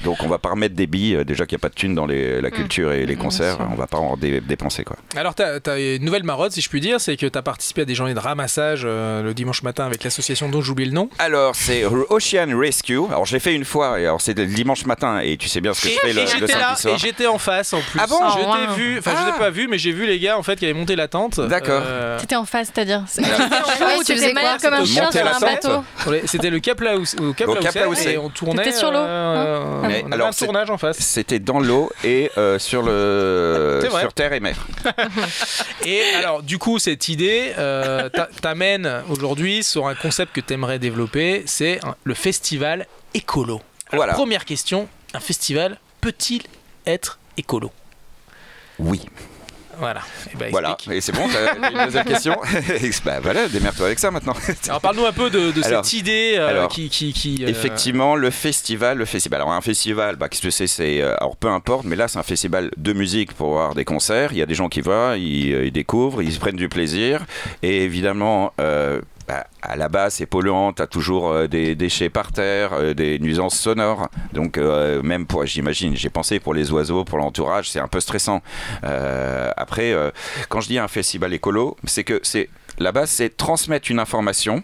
[0.05, 1.17] Donc on va pas remettre des billes.
[1.17, 3.25] euh, Déjà qu'il n'y a pas de thunes dans les- la culture et les Bien
[3.25, 4.97] concerts, on va pas en dé- dépenser quoi.
[5.17, 7.83] Alors, tu as, une nouvelle marotte, si je puis dire, c'est que tu as participé
[7.83, 11.09] à des journées de ramassage euh, le dimanche matin avec l'association dont j'oublie le nom.
[11.19, 12.99] Alors c'est Ocean Rescue.
[13.09, 14.01] Alors je l'ai fait une fois.
[14.01, 16.19] Et alors c'était le dimanche matin et tu sais bien ce que je fais le,
[16.21, 16.95] et le j'étais là, samedi soir.
[16.95, 18.01] et j'étais en face en plus.
[18.03, 18.75] Ah bon Je Oh, t'ai wow.
[18.75, 19.33] vu, enfin je Ah.
[19.33, 21.41] t'ai pas vu, mais j'ai vu les gars en fait qui avaient monté la tente.
[21.41, 21.83] D'accord.
[21.85, 25.85] Euh, T'étais en face, c'est-à-dire C'est- tu faisais comme un chien sur la un tente.
[26.07, 26.21] bateau.
[26.27, 28.63] C'était le Cap Laousset, au Cap Laousset, et on tournait.
[28.65, 30.99] T'étais sur l'eau, euh, Mais on avait alors, un c'est- tournage en face.
[30.99, 34.57] C'était dans l'eau et euh, sur le sur terre et mer.
[35.85, 40.53] Et alors, du coup, cette idée euh, t'a- t'amène aujourd'hui sur un concept que tu
[40.55, 43.61] aimerais développer, c'est le festival écolo.
[43.91, 44.13] Alors, Voilà.
[44.15, 46.43] Première question, un festival peut-il
[46.87, 47.71] être écolo?
[48.79, 49.03] Oui.
[49.79, 50.01] Voilà.
[50.33, 50.77] Eh ben, Voilà.
[50.91, 51.23] Et c'est bon.
[51.33, 52.37] T'as une deuxième question.
[53.05, 54.35] bah voilà, démerde-toi avec ça maintenant.
[54.69, 56.89] Alors parle-nous un peu de, de Alors- cette idée euh, alors, qui...
[56.89, 59.41] qui, qui, euh, Effectivement, le festival, le festival.
[59.41, 60.67] Alors un festival, bah, qu'est-ce que c'est?
[60.67, 63.85] C'est euh, alors peu importe, mais là c'est un festival de musique pour voir des
[63.85, 64.33] concerts.
[64.33, 67.25] Il y a des gens qui voient, ils, ils découvrent, ils se prennent du plaisir.
[67.63, 68.53] Et évidemment.
[68.61, 72.95] euh, bah, à la base, c'est polluant, t'as toujours euh, des déchets par terre, euh,
[72.95, 74.09] des nuisances sonores.
[74.33, 78.01] Donc, euh, même pour, j'imagine, j'ai pensé pour les oiseaux, pour l'entourage, c'est un peu
[78.01, 78.43] stressant.
[78.83, 79.95] Après,
[80.49, 82.49] quand je dis un festival écolo, c'est que c'est
[82.79, 84.63] la base, c'est transmettre une information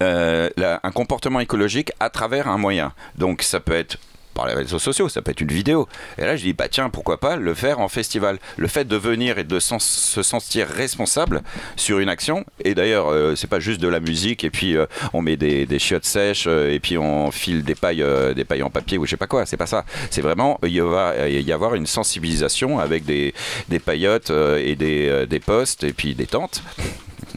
[0.00, 2.92] un comportement écologique à travers un moyen.
[3.16, 3.98] Donc ça peut être
[4.38, 5.88] par les réseaux sociaux, ça peut être une vidéo.
[6.16, 8.38] Et là, je dis, bah tiens, pourquoi pas le faire en festival?
[8.56, 11.42] Le fait de venir et de se sentir responsable
[11.74, 14.86] sur une action, et d'ailleurs, euh, c'est pas juste de la musique, et puis euh,
[15.12, 18.62] on met des, chiottes sèches, euh, et puis on file des pailles, euh, des pailles
[18.62, 19.84] en papier, ou je sais pas quoi, c'est pas ça.
[20.10, 23.34] C'est vraiment, il va y avoir une sensibilisation avec des,
[23.68, 26.62] des paillotes et des postes, et puis des tentes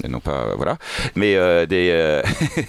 [0.03, 0.77] et non pas euh, voilà.
[1.15, 2.21] Mais euh, des euh,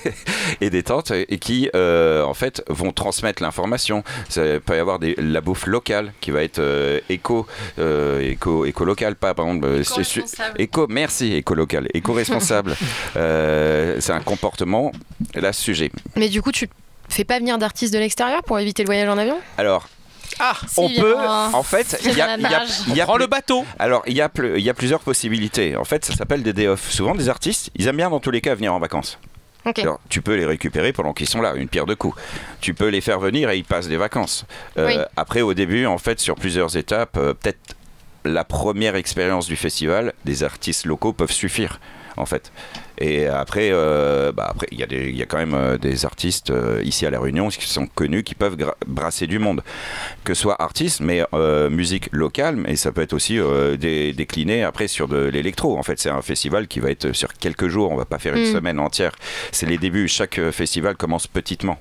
[0.60, 4.04] et des tentes et qui euh, en fait vont transmettre l'information.
[4.28, 7.46] Ça peut y avoir des, la bouffe locale qui va être euh, éco
[7.78, 10.60] euh, éco éco local pas par exemple Éco-responsable.
[10.60, 12.74] éco merci éco local éco responsable
[13.16, 14.92] Euh, c'est un comportement
[15.34, 15.90] là sujet.
[16.16, 16.68] Mais du coup, tu
[17.08, 19.36] fais pas venir d'artistes de l'extérieur pour éviter le voyage en avion?
[19.58, 19.88] Alors
[20.38, 22.50] Ah on peut en- fait il y a, il y a-
[22.94, 25.76] y a le bateau Alors, il y, a ple- il y a plusieurs possibilités.
[25.76, 26.90] En fait, ça s'appelle des day off.
[26.90, 29.18] Souvent, des artistes, ils aiment bien dans tous les cas venir en vacances.
[29.82, 32.16] Alors, tu peux les récupérer pendant qu'ils sont là, une pierre de coups.
[32.60, 34.44] Tu peux les faire venir et ils passent des vacances.
[34.76, 34.96] Euh, Oui.
[35.16, 37.76] Après, au début, en fait, sur plusieurs étapes, euh, peut-être
[38.24, 41.78] la première expérience du festival, des artistes locaux peuvent suffire,
[42.16, 42.50] en fait.
[43.04, 45.76] Et après, euh, bah après, il y, a des- il y a quand même euh,
[45.76, 49.62] des artistes euh, ici à La Réunion qui sont connus, qui peuvent brasser du monde.
[50.22, 54.12] Que ce soit artistes, mais euh, musique locale, mais ça peut être aussi euh, dé-
[54.12, 55.76] décliné après sur de l'électro.
[55.76, 58.36] En fait, c'est un festival qui va être sur quelques jours, on va pas faire
[58.36, 58.52] une Mm.
[58.52, 59.12] semaine entière.
[59.50, 61.78] C'est les débuts, chaque festival commence petitement.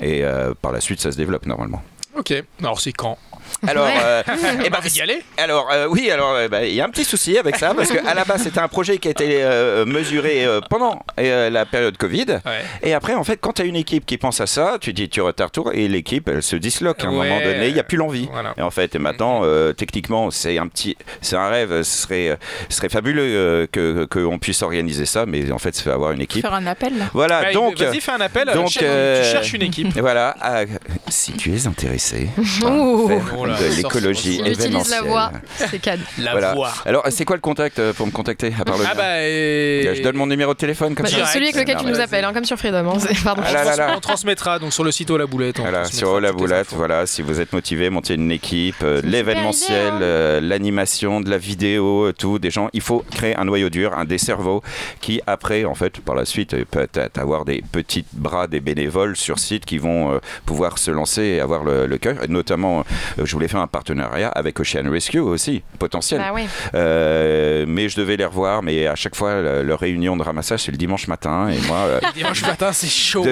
[0.00, 1.82] Et euh, par la suite, ça se développe normalement.
[2.18, 3.18] Ok, alors c'est quand?
[3.66, 3.92] Alors, Ouais.
[4.04, 4.22] euh,
[4.64, 7.04] eh ben, y aller alors euh, oui, alors euh, bah, il y a un petit
[7.04, 10.44] souci avec ça parce qu'à la base c'était un projet qui a été euh, mesuré
[10.44, 12.26] euh, pendant euh, la période Covid.
[12.44, 12.62] Ouais.
[12.82, 15.08] Et après, en fait, quand tu as une équipe qui pense à ça, tu dis
[15.08, 17.02] tu retardes tout et l'équipe elle se disloque.
[17.04, 17.28] À un Ouais.
[17.28, 18.28] moment donné, il n'y a plus l'envie.
[18.32, 18.54] Voilà.
[18.56, 21.82] Et en fait, et maintenant, euh, techniquement, c'est un petit, c'est un rêve.
[21.82, 22.38] Ce serait,
[22.68, 26.12] ce serait fabuleux euh, que qu'on puisse organiser ça, mais en fait, ça fait avoir
[26.12, 26.42] une équipe.
[26.42, 27.06] Faire un appel là.
[27.12, 27.78] Voilà, Bah, donc.
[27.78, 28.48] Vas-y, fais un appel.
[28.54, 29.98] donc, euh, Tu cherches une équipe.
[29.98, 30.62] Voilà, ah,
[31.08, 35.04] si tu es intéressé faire Oh de l'écologie utilise la événementielle.
[35.04, 35.32] voix.
[35.56, 36.02] C'est cadre.
[36.18, 36.54] La Voilà.
[36.54, 36.72] voix.
[36.84, 39.22] Alors, c'est quoi le contact euh, pour me contacter à part le Ah bah.
[39.22, 41.26] et- Je donne mon numéro de téléphone comme Bah, ça.
[41.26, 42.88] Celui avec lequel tu nous appelles, hein, comme sur Freedom.
[42.90, 43.42] hein, Pardon.
[43.46, 43.94] Ah là là là.
[43.96, 45.58] On transmettra donc sur le site la Boulette.
[45.58, 49.98] Voilà, sur la boulette, voilà, si vous êtes motivé, montez une équipe, euh, l'événementiel, hein.
[50.02, 52.68] euh, l'animation, de la vidéo, euh, tout, des gens.
[52.72, 54.62] Il faut créer un noyau dur, un des cerveaux
[55.00, 59.38] qui, après, en fait, par la suite, peut-être avoir des petits bras, des bénévoles sur
[59.38, 62.22] site qui vont euh, pouvoir se lancer et avoir le, le le cœur.
[62.24, 62.80] Et notamment,
[63.18, 66.20] euh, je voulais faire un partenariat avec Ocean Rescue aussi, potentiel.
[66.20, 66.46] Bah oui.
[66.74, 70.60] Euh, mais je devais les revoir, mais à chaque fois, le- leur réunion de ramassage,
[70.60, 71.48] c'est le dimanche matin.
[71.48, 73.26] Et moi, euh, Dimanche matin, c'est chaud.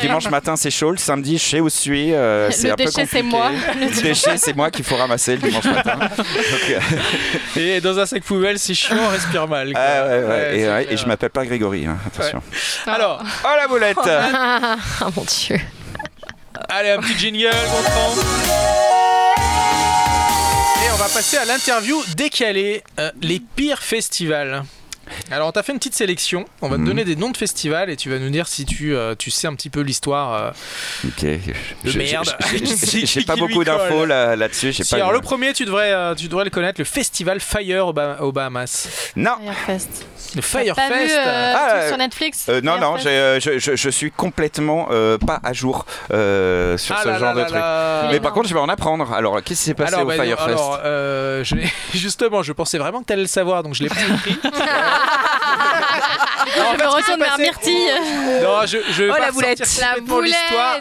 [0.00, 0.90] dimanche matin, c'est chaud.
[0.92, 2.14] Le samedi, je sais où je suis.
[2.14, 3.22] euh, c'est Le un déchet, c'est compliqué.
[3.22, 3.50] moi.
[3.78, 5.96] Le déchet, c'est moi qu'il faut ramasser le dimanche matin.
[6.16, 6.80] Donc, euh,
[7.60, 9.72] Et dans un sac poubelle, c'est chiant, on respire mal.
[9.72, 9.80] quoi.
[9.84, 10.68] ah, ouais, ouais.
[10.68, 12.42] Ouais, et, et je m'appelle pas Grégory, hein, attention.
[12.86, 14.76] Alors, Oh la boulette Ah
[15.16, 15.56] mon dieu.
[16.68, 18.41] allez, un petit jingle, on
[21.02, 24.62] va passer à l'interview décalée, euh, les pires festivals.
[25.30, 26.44] Alors, on t'a fait une petite sélection.
[26.60, 26.86] On va te Mhm.
[26.86, 29.46] donner des noms de festivals et tu vas nous dire si tu, euh, tu sais
[29.46, 30.34] un petit peu l'histoire.
[30.34, 30.50] euh.
[31.06, 31.26] Ok.
[31.84, 32.26] Je- merde.
[32.52, 34.72] je- je- C'est J'ai pas beaucoup d'infos là- là-dessus.
[34.72, 37.86] Si, alors le- le premier, tu devrais, euh, tu devrais le connaître, le festival Fire
[37.86, 38.88] aux, Bah- aux Bahamas.
[39.16, 39.36] Non.
[39.66, 40.06] Firefest.
[40.34, 41.14] Le T'as Fire pas vu Fest.
[41.18, 42.46] euh, Ah, euh, sur Netflix?
[42.48, 46.76] Euh, non, non, Firefest euh, je, je- je suis complètement euh, pas à jour euh,
[46.78, 47.58] sur Ah ce là genre là de là truc.
[47.58, 48.08] là.
[48.12, 49.12] Mais par contre, je vais en apprendre.
[49.12, 50.48] Alors, qu'est-ce qui s'est passé alors, au bah, Firefest?
[50.48, 50.80] alors,
[51.94, 53.94] justement, je pensais vraiment que tu allais le savoir, donc je l'ai pas
[54.26, 54.38] écrit.
[56.54, 57.90] Je me retourne vers Myrtille.
[58.42, 59.58] Non, je, je vais Oh, pas la boulette.
[59.58, 60.34] La l'histoire, boulette.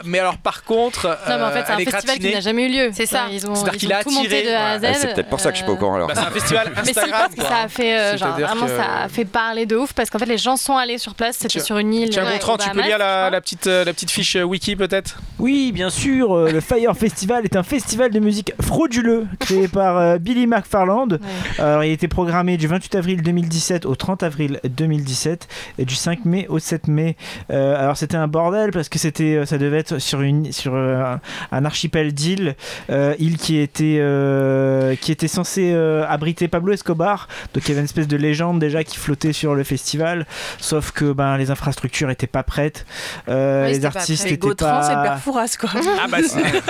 [0.05, 2.39] mais alors par contre, Non, mais en euh, fait, c'est un est festival qui n'a
[2.39, 2.89] jamais eu lieu.
[2.93, 3.25] C'est ça.
[3.31, 4.83] Ils ont, ils ont a tout monté de A à Z.
[4.87, 6.07] Ah, c'est peut-être pour ça que je suis pas au courant alors.
[6.07, 7.21] Bah, c'est un festival Mais si, Instagram.
[7.21, 10.09] parce que ça a fait, euh, genre, vraiment, ça a fait parler de ouf parce
[10.09, 11.37] qu'en fait, les gens sont allés sur place.
[11.39, 12.09] C'était sur une île.
[12.09, 13.29] Tiens, euh, Gontran, tu peux lire je la, crois.
[13.29, 15.17] la petite, euh, la petite fiche euh, wiki peut-être?
[15.39, 19.97] Oui, bien sûr, euh, le Fire Festival est un festival de musique frauduleux créé par
[19.97, 21.19] euh, Billy McFarland.
[21.59, 25.47] Alors, il a été programmé du 28 avril 2017 au 30 avril 2017
[25.79, 27.15] et du 5 mai au 7 mai.
[27.51, 30.73] Euh, alors, c'était un bordel parce que c'était, euh, ça devait être sur, une, sur
[30.75, 31.19] euh, un-
[31.51, 32.55] un archipel d'îles,
[32.89, 37.27] euh, île qui était, euh, qui était censée euh, abriter Pablo Escobar.
[37.53, 40.25] Donc, il y avait une espèce de légende déjà qui flottait sur le festival,
[40.59, 42.85] sauf que ben, les infrastructures étaient pas prêtes.
[43.29, 44.31] Euh, Ouais, les pas artistes prêt.
[44.31, 44.83] Et étaient Gautran, pas...
[44.83, 45.69] c'est le père Fouras, quoi.
[46.01, 46.41] Ah bah c'est...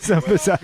[0.00, 0.58] c'est un peu ça.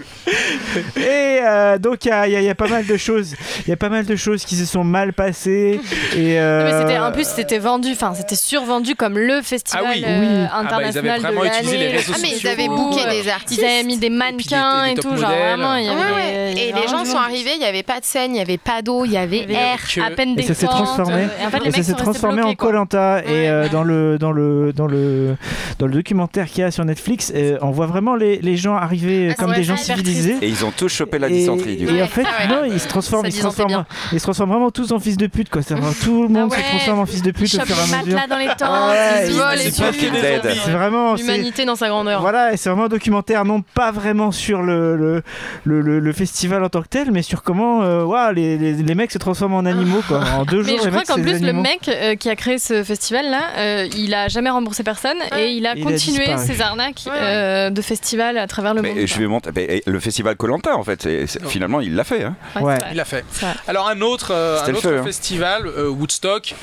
[0.96, 3.34] Et euh, donc il y, y a pas mal de choses,
[3.66, 5.80] il y a pas mal de choses qui se sont mal passées.
[6.16, 10.04] Et euh, mais en plus c'était vendu, enfin c'était survendu comme le festival Ah oui.
[10.06, 10.48] euh, Oui.
[10.52, 11.96] Ah bah, ils avaient international vraiment de utilisé les l'année.
[11.98, 13.60] réseaux Ah mais ils avaient booké des artistes.
[13.62, 15.74] Ils avaient mis des des- mannequins des et tout, genre vraiment.
[15.76, 16.54] Il y Ouais, avait ouais.
[16.54, 18.30] des- il y Et avait les gens sont arrivés, il n'y avait pas de scène,
[18.30, 19.78] il n'y avait pas d'eau, il y avait air.
[19.94, 21.14] que- à peine Et des ça s'est transformé.
[21.22, 22.56] euh, Et en fait, et ça s'est transformé en bloqués.
[22.56, 25.36] Colanta et euh, dans le dans le dans le
[25.78, 28.74] dans le documentaire qu'il y a sur Netflix, euh, on voit vraiment les, les gens
[28.76, 30.36] arriver euh, Ah, comme des gens civilisés.
[30.42, 33.26] Et ils ont tous chopé la Et, dysenterie et en fait, non, ils se transforment,
[33.26, 33.40] ils se
[33.84, 35.62] transforment, ils se transforment vraiment tous en fils de pute, quoi.
[35.62, 37.86] Tout le monde Ah se transforme en fils de Ils pute au chopent fur et
[37.86, 38.14] les à mesure.
[38.16, 42.20] matelas dans les tentes, Ah ouais, ils ils- c'est vraiment, c'est- L'humanité dans sa grandeur.
[42.20, 45.22] Voilà, et c'est vraiment un documentaire, non pas vraiment sur le, le,
[45.64, 48.72] le, le- le festival en tant que tel, mais sur comment euh, ouah, les, les,
[48.74, 50.02] les mecs se transforment en animaux.
[50.06, 50.20] Quoi.
[50.36, 52.58] En deux Mais jours, je les crois qu'en plus, le mec euh, qui a créé
[52.58, 57.02] ce festival-là, euh, il a jamais remboursé personne et il a Il continué ses arnaques
[57.06, 57.12] Ouais.
[57.14, 58.92] euh, de festivals à travers le monde.
[58.94, 59.50] Mais je vais monter.
[59.54, 61.08] mais, et le festival Colanta en fait,
[61.46, 62.24] finalement il l'a fait.
[62.24, 62.34] Hein.
[62.60, 62.78] Ouais.
[62.90, 63.24] Il l'a fait.
[63.66, 65.04] Alors un autre, euh, un autre feu, hein.
[65.04, 66.54] festival, euh, Woodstock.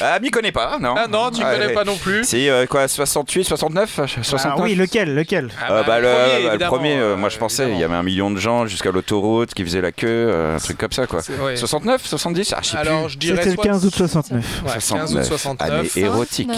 [0.00, 2.24] Ah, m'y connais pas, non Ah non, tu Ah, connais pas non plus.
[2.24, 6.44] C'est euh, quoi, 68, 69 69 Ah oui, lequel, lequel Ah Euh, bah, le, premier,
[6.48, 7.78] bah, le premier, euh, euh, moi je pensais, évidemment.
[7.78, 10.58] il y avait un million de gens jusqu'à l'autoroute qui faisaient la queue, euh, un
[10.58, 11.20] truc comme ça quoi.
[11.42, 11.56] Ouais.
[11.56, 13.12] 69, 70 Ah, je sais Alors plus.
[13.14, 14.44] je dirais C'était le soit- 15 août 69.
[14.66, 15.26] Ouais, 15 août 69.
[15.28, 15.60] 69.
[15.96, 16.50] Année érotique.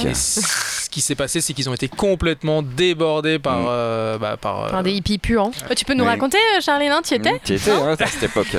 [0.89, 0.89] Ouais.
[0.89, 3.59] Ce qui s'est passé, c'est qu'ils ont été complètement débordés par.
[3.59, 3.67] Mm.
[3.69, 5.51] euh, bah, par, euh, Par des hippies puants.
[5.71, 7.95] Oh, tu peux nous raconter, euh, Charline, hein, tu y étais Mmh, Tu étais hein,
[7.99, 8.49] à cette époque.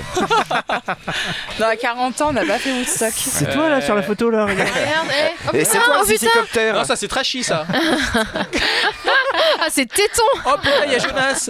[1.59, 3.13] Dans à 40 ans, on n'a pas fait Woodstock.
[3.15, 4.69] C'est toi là sur la photo là, regarde.
[4.69, 5.07] Regarde,
[5.53, 5.57] eh.
[5.57, 7.65] Et c'est toi le hélicoptère Non, ça c'est trashy ça.
[9.61, 11.49] Ah, c'est téton Oh putain, il y a Jonas.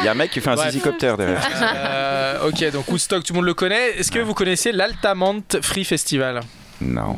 [0.00, 0.70] Il y a un mec qui fait un Bref.
[0.70, 1.40] zizicoptère derrière.
[1.74, 3.90] Euh, ok, donc Woodstock, tout le monde le connaît.
[3.98, 6.40] Est-ce que vous connaissez l'Altamont Free Festival?
[6.80, 7.16] Non.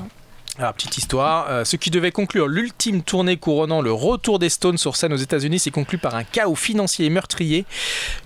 [0.59, 4.77] Alors, petite histoire, euh, ce qui devait conclure l'ultime tournée couronnant le retour des Stones
[4.77, 7.65] sur scène aux États-Unis s'est conclu par un chaos financier et meurtrier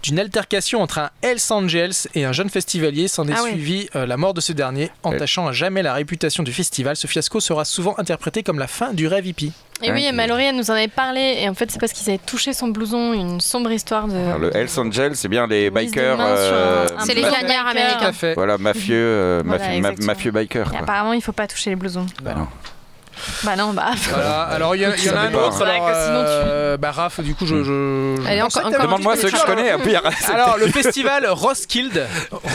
[0.02, 3.06] d'une altercation entre un Hells Angels et un jeune festivalier.
[3.06, 3.50] S'en est Ah ouais.
[3.50, 6.96] suivi euh, la mort de ce dernier, entachant à jamais la réputation du festival.
[6.96, 9.52] Ce fiasco sera souvent interprété comme la fin du rêve hippie.
[9.82, 10.14] Et oui, Ok.
[10.14, 11.38] Mallory, elle nous en avait parlé.
[11.40, 14.14] Et en fait, c'est parce qu'ils avaient touché son blouson, une sombre histoire de.
[14.16, 16.16] Alors, le Hells Angels, c'est bien les bikers.
[16.20, 17.66] euh, C'est les biker.
[17.66, 18.12] américains.
[18.34, 20.70] Voilà, mafieux, euh, Voilà, mafieux bikers.
[20.70, 20.80] Quoi.
[20.80, 22.06] apparemment, il faut pas toucher les blousons.
[22.22, 22.46] Bah non.
[23.44, 23.90] Bah non, bah.
[24.10, 25.62] Voilà, alors il y, a- il y en a un autre.
[25.62, 25.68] hein.
[25.70, 27.56] Alors, euh, bah, Raph, du coup, je.
[27.62, 28.16] je...
[28.22, 30.02] je Allez, pensais encore- Demande-moi ceux que je connais, au pire.
[30.32, 32.06] Alors, le festival Roskilde,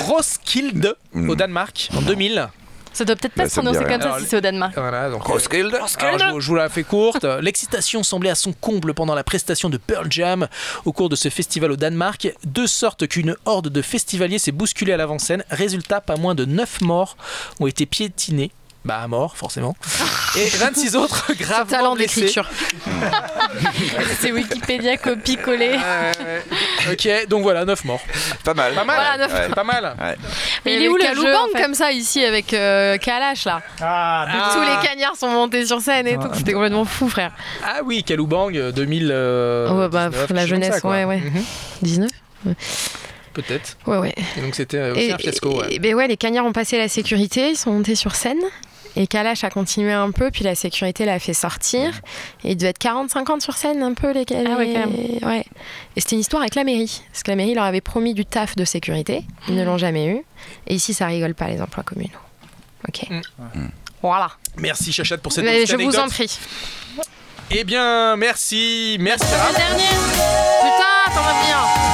[0.07, 2.49] Roskilde au Danemark en 2000.
[2.97, 4.73] Ça doit peut-être pas se prononcer comme ça si c'est au Danemark.
[4.75, 5.23] Voilà, donc.
[5.23, 5.87] Roskilde Alors,
[6.29, 7.23] je, vous- je vous la fais courte.
[7.41, 10.47] L'excitation semblait à son comble pendant la prestation de Pearl Jam
[10.85, 14.93] au cours de ce festival au Danemark, de sorte qu'une horde de festivaliers s'est bousculée
[14.93, 15.43] à l'avant-scène.
[15.51, 17.17] Résultat, pas moins de 9 morts
[17.59, 18.51] ont été piétinés.
[18.87, 19.75] Bah à mort forcément.
[20.37, 22.21] Et 26 autres gravement Talent blessés.
[22.21, 22.49] d'écriture.
[24.21, 25.77] C'est Wikipédia copie-collé.
[26.91, 27.99] Ok, donc voilà, 9 morts.
[28.45, 28.73] Pas mal.
[28.73, 29.95] Pas mal, Voilà, pas mal.
[30.65, 33.43] Mais il est où le jeu, Bang en fait comme ça ici avec euh, Kalash
[33.45, 34.51] là Ah, Ah.
[34.53, 36.29] Tous les cagnards sont montés sur scène et tout.
[36.33, 37.31] C'était complètement fou, frère.
[37.65, 39.09] Ah oui, Kaloubang euh, 2000.
[39.11, 41.17] euh, Ouais, bah, 19, pff, la jeunesse, ça, ouais, ouais.
[41.17, 41.43] Mhm,
[41.81, 42.09] 19
[43.33, 43.77] Peut-être.
[43.85, 44.15] Ouais, ouais.
[44.37, 45.59] Et donc c'était euh, aussi un fiasco.
[45.61, 45.67] ouais.
[45.73, 48.39] et- ben ouais, les cagnards ont passé la sécurité, ils sont montés sur scène.
[48.99, 52.01] Et Kalash a continué un peu, puis la sécurité l'a fait sortir.
[52.43, 55.45] Et il devait être 40-50 sur scène, un peu, les Ah ouais, quand les- ouais.
[55.95, 57.03] Et c'était une histoire avec la mairie.
[57.11, 59.23] Parce que la mairie leur avait promis du taf de sécurité.
[59.47, 60.23] Ils ne l'ont jamais eu.
[60.65, 62.09] Et ici, ça rigole pas, les emplois communaux.
[62.87, 63.07] Ok.
[63.09, 63.21] Mm.
[64.01, 64.31] Voilà.
[64.57, 66.39] Merci Chachate pour cette Mais petite je vous en prie.
[67.51, 69.25] Eh bien, merci, merci.
[69.25, 69.83] Le dernier
[70.63, 71.86] Putain, t'en vas bien.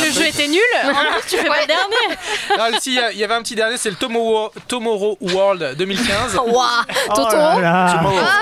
[0.00, 0.88] Que le jeu était nul, en
[1.20, 2.18] plus tu fais pas le dernier
[2.58, 6.34] Ah, si, il y avait un petit dernier, c'est le Tomorrow, Tomorrow World 2015.
[6.36, 6.66] Waouh.
[7.10, 8.00] Oh là.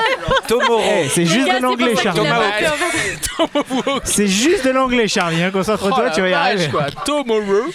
[0.49, 0.83] Tomorrow.
[1.13, 2.21] C'est juste de l'anglais, Charlie.
[4.05, 5.43] C'est juste de l'anglais, Charlie.
[5.43, 5.51] hein.
[5.51, 6.69] Concentre-toi, Oh tu vas y arriver.
[7.05, 7.67] Tomorrow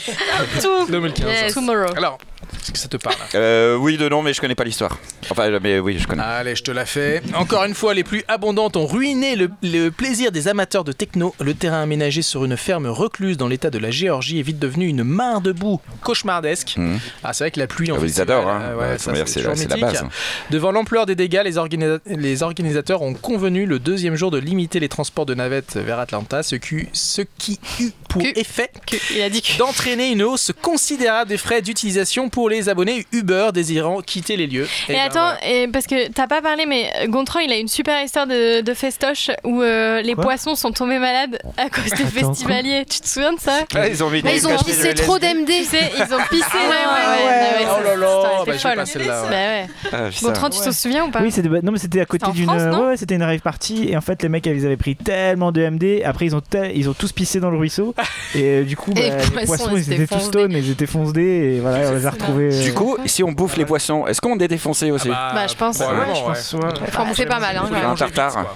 [0.61, 0.85] Tout.
[0.89, 1.27] 2015.
[1.27, 1.53] Yes.
[1.53, 1.93] Tomorrow.
[1.97, 2.17] Alors,
[2.61, 4.97] est-ce que ça te parle Euh, oui, de nom, mais je connais pas l'histoire.
[5.29, 6.21] Enfin, mais oui, je connais.
[6.23, 7.21] Allez, je te la fais.
[7.35, 11.33] Encore une fois, les plus abondantes ont ruiné le, le plaisir des amateurs de techno.
[11.39, 14.87] Le terrain aménagé sur une ferme recluse dans l'état de la Géorgie est vite devenu
[14.87, 16.75] une mare de boue cauchemardesque.
[16.77, 16.99] Mhm.
[17.23, 18.61] Ah, c'est vrai que la pluie en Ah, Ils festival, adorent, hein.
[18.63, 19.81] euh, Ouais, ouais, c'est c'est toujours la, c'est la mythique.
[19.93, 20.03] base.
[20.03, 20.09] hein.
[20.51, 24.79] Devant l'ampleur des dégâts, les, organisa- les organisateurs ont convenu le deuxième jour de limiter
[24.79, 28.69] les transports de navettes vers Atlanta, ce qui, ce qui eut pour Que- effet
[29.15, 29.57] Il a dit que.
[29.57, 34.67] d'entraîner une hausse considérable des frais d'utilisation pour les abonnés Uber désirant quitter les lieux.
[34.89, 35.47] Et, ben, attends, voilà.
[35.47, 38.73] et parce que t'as pas parlé, mais Gontran il a une super histoire de, de
[38.73, 42.83] festoche où euh, les Quoi poissons sont tombés malades à cause des Attends, festivaliers.
[42.89, 45.47] Tu te souviens de ça Ah, ils ont mis des ils ont pissé trop d'MD.
[45.47, 49.29] Tu sais, ils ont pissé Ah ouais, ouais, oh là là, bah, pas celle-là, ouais.
[49.29, 49.67] Bah ouais.
[49.93, 50.09] Ah.
[50.21, 52.49] Gontran, tu t'en souviens ou pas Oui, c'était bah, non mais c'était à côté d'une
[52.49, 55.53] ouais, ouais, c'était une rave party et en fait les mecs ils avaient pris tellement
[55.53, 56.41] de MD après ils ont
[56.73, 57.95] ils ont tous pissé dans le ruisseau
[58.33, 60.27] et euh, du coup bah, les poissons, ils étaient tous foncedés.
[60.27, 63.31] stone ils étaient foncedés et voilà on les a retrouvés euh, Du coup, si on
[63.31, 65.77] bouffe les poissons, est-ce qu'on est défoncé aussi Bah, je pense.
[65.77, 67.05] probablement, ouais, je pense, ouais.
[67.07, 67.57] Bouffer pas mal.
[67.57, 67.69] Hein.
[67.91, 68.55] Un tartare.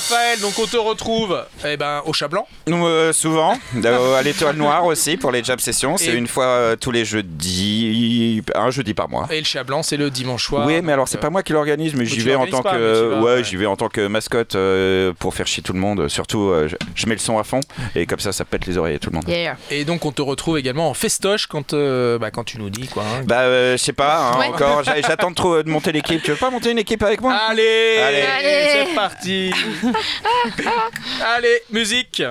[0.00, 2.46] Raphaël, donc on te retrouve eh ben, au Chat Blanc.
[2.66, 3.52] Nous, euh, souvent,
[3.84, 5.98] euh, à l'étoile noire aussi pour les jam sessions.
[5.98, 9.26] C'est Et- une fois euh, tous les jeudis, un jeudi par mois.
[9.30, 10.66] Et le Chat Blanc, c'est le dimanche soir.
[10.66, 12.56] Oui, mais alors c'est Donc, pas moi qui l'organise, mais tu j'y vais en l'organises
[12.56, 13.44] tant pas, que mais tu vas, ouais, ouais.
[13.44, 16.08] j'y vais en tant que mascotte euh, pour faire chier tout le monde.
[16.08, 17.60] Surtout, euh, je, je mets le son à fond
[17.94, 19.28] et comme ça, ça pète les oreilles à tout le monde.
[19.28, 19.52] Yeah.
[19.70, 22.70] euh, Et donc on te retrouve également en festoche quand, euh, bah, quand tu nous
[22.70, 23.02] dis quoi.
[23.02, 23.22] hein.
[23.26, 24.46] Bah, euh, je sais pas, hein, Ouais.
[24.46, 24.82] encore.
[24.82, 26.22] j'a- J'attends trop euh, de monter l'équipe.
[26.22, 27.34] Tu veux pas monter une équipe avec moi?
[27.34, 28.22] Allez, Allez.
[28.22, 28.68] Allez.
[28.88, 29.50] c'est parti.
[31.24, 32.22] Allez, musique.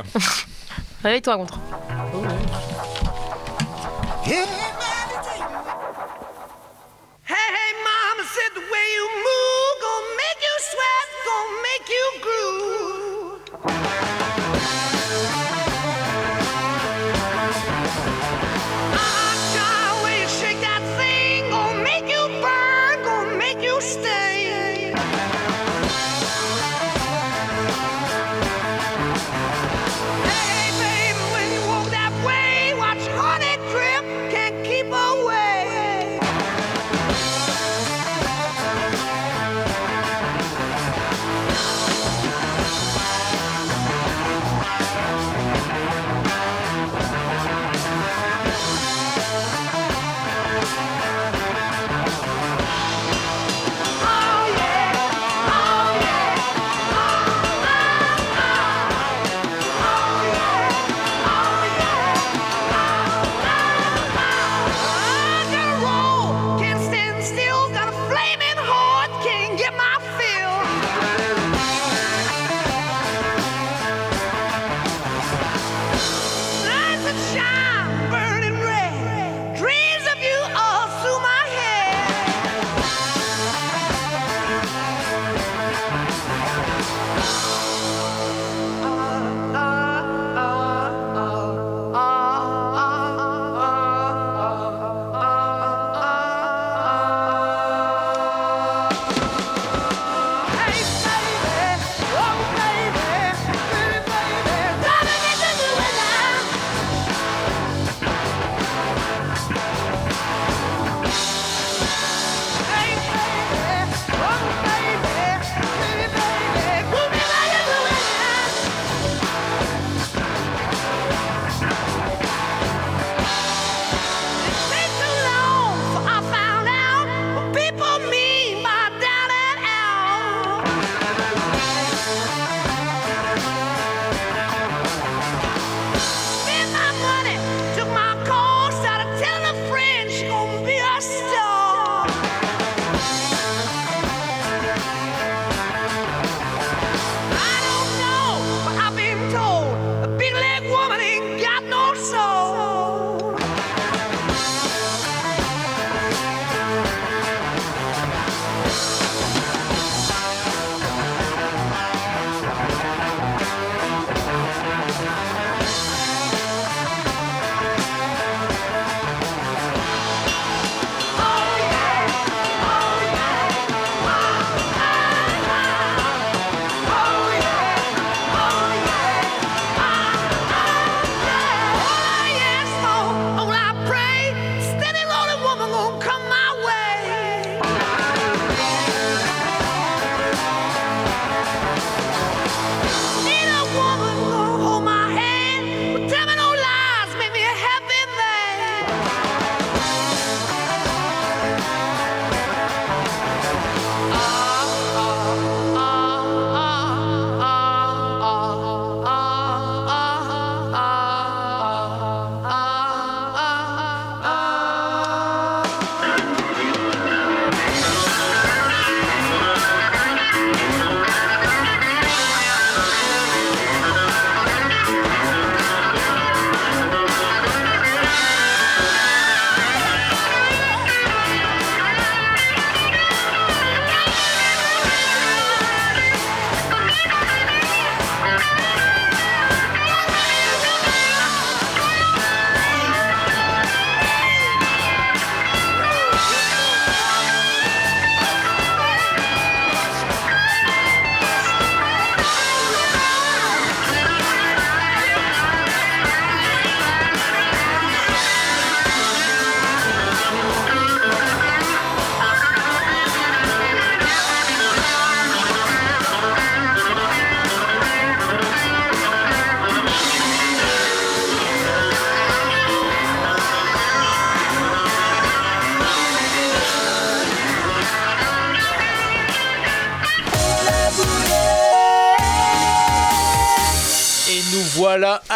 [1.04, 1.60] Réveille-toi, contre.
[4.26, 4.46] Hey,
[7.26, 9.50] hey, mama said the way you move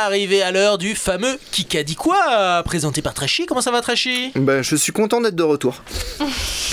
[0.04, 3.46] voilà arrivés à l'heure du fameux Qui a dit quoi présenté par Trashy.
[3.46, 4.32] Comment ça va Trashy?
[4.36, 5.76] Ben, je suis content d'être de retour.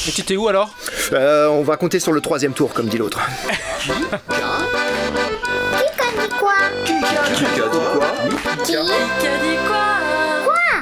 [0.08, 0.74] Et tu étais où alors?
[1.12, 3.20] Euh, on va compter sur le troisième tour, comme dit l'autre.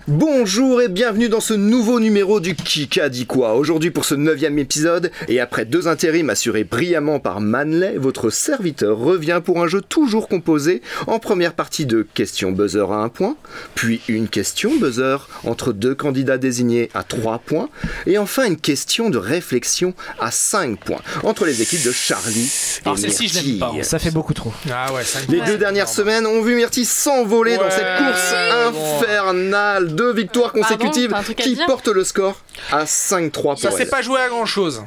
[0.09, 4.59] Bonjour et bienvenue dans ce nouveau numéro du Kika dit quoi Aujourd'hui pour ce neuvième
[4.59, 9.83] épisode, et après deux intérims assurés brillamment par Manley, votre serviteur revient pour un jeu
[9.83, 13.37] toujours composé en première partie de questions buzzer à un point,
[13.75, 17.69] puis une question buzzer entre deux candidats désignés à trois points,
[18.07, 22.87] et enfin une question de réflexion à cinq points entre les équipes de Charlie et
[22.87, 23.73] Alors celle-ci, je l'aime pas.
[23.73, 23.85] Myrtille.
[23.85, 24.55] Ça fait beaucoup trop.
[24.73, 28.35] Ah ouais, ça Les deux dernières semaines ont vu Myrtille s'envoler dans cette course
[28.73, 29.01] bon.
[29.03, 29.98] infernale.
[29.99, 33.91] Deux victoires consécutives qui portent le score à 5-3 Ça pour s'est elle.
[33.91, 34.83] pas joué à grand chose.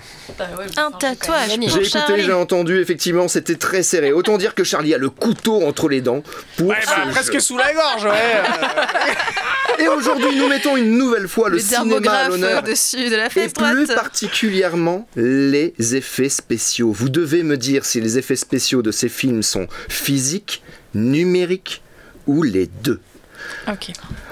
[0.78, 4.14] Un tatouage J'ai écouté, j'ai entendu, effectivement, c'était très serré.
[4.14, 6.24] Autant dire que Charlie a le couteau entre les dents
[6.56, 9.84] pour Ouais, bah, presque sous la gorge, ouais.
[9.84, 12.64] Et aujourd'hui, nous mettons une nouvelle fois le, Le cinéma à l'honneur.
[12.64, 16.92] dessus de la Et plus particulièrement les effets spéciaux.
[16.94, 20.64] Vous devez me dire si les effets spéciaux de ces films sont physiques,
[20.94, 21.82] numériques
[22.28, 23.02] ou les deux.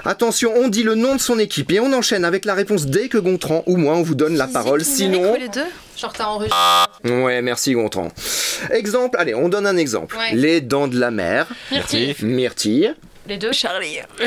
[0.04, 3.08] Attention, on dit le nom de son équipe et on enchaîne avec la réponse dès
[3.08, 4.84] que Gontran ou moi on vous donne la parole.
[4.84, 5.60] Sinon, les deux
[5.96, 6.58] Genre t'as enregistré.
[7.04, 8.08] ouais, merci Gontran.
[8.70, 10.16] Exemple, allez, on donne un exemple.
[10.16, 10.34] Ouais.
[10.34, 12.14] Les dents de la mer, Myrtille.
[12.22, 12.94] Myrtille.
[13.30, 13.52] Les deux.
[13.52, 13.98] Charlie.
[14.00, 14.26] Euh,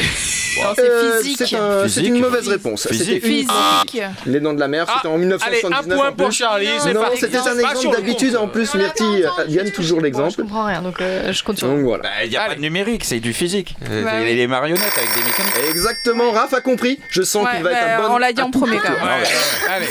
[0.77, 1.43] c'est physique.
[1.49, 2.87] c'est un- c'est une mauvaise réponse.
[2.87, 3.21] Physique.
[3.21, 4.01] Physique.
[4.25, 5.91] Les dents de la mer, c'était Ah, en Allez, 1979.
[5.91, 6.31] un point pour.
[6.31, 7.17] Charlie, c'est Non, parti.
[7.19, 8.35] c'était un Pas sur exemple le d'habitude.
[8.37, 10.41] En plus, Myrtille, il donne toujours Je l'exemple.
[10.41, 12.03] comprends rien, donc euh, je compte sur Donc voilà.
[12.03, 12.55] Bah, Il n'y a pas Allez.
[12.55, 13.75] de numérique, c'est du physique.
[13.91, 14.35] Euh, oui.
[14.35, 15.69] les marionnettes avec des mécaniques.
[15.69, 16.97] Exactement, Raph a compris.
[17.09, 18.13] Je sens Ouais, qu'il va être un bah, bon.
[18.13, 19.05] on l'a dit en premier quand Ouais, même.
[19.21, 19.85] ouais, allez.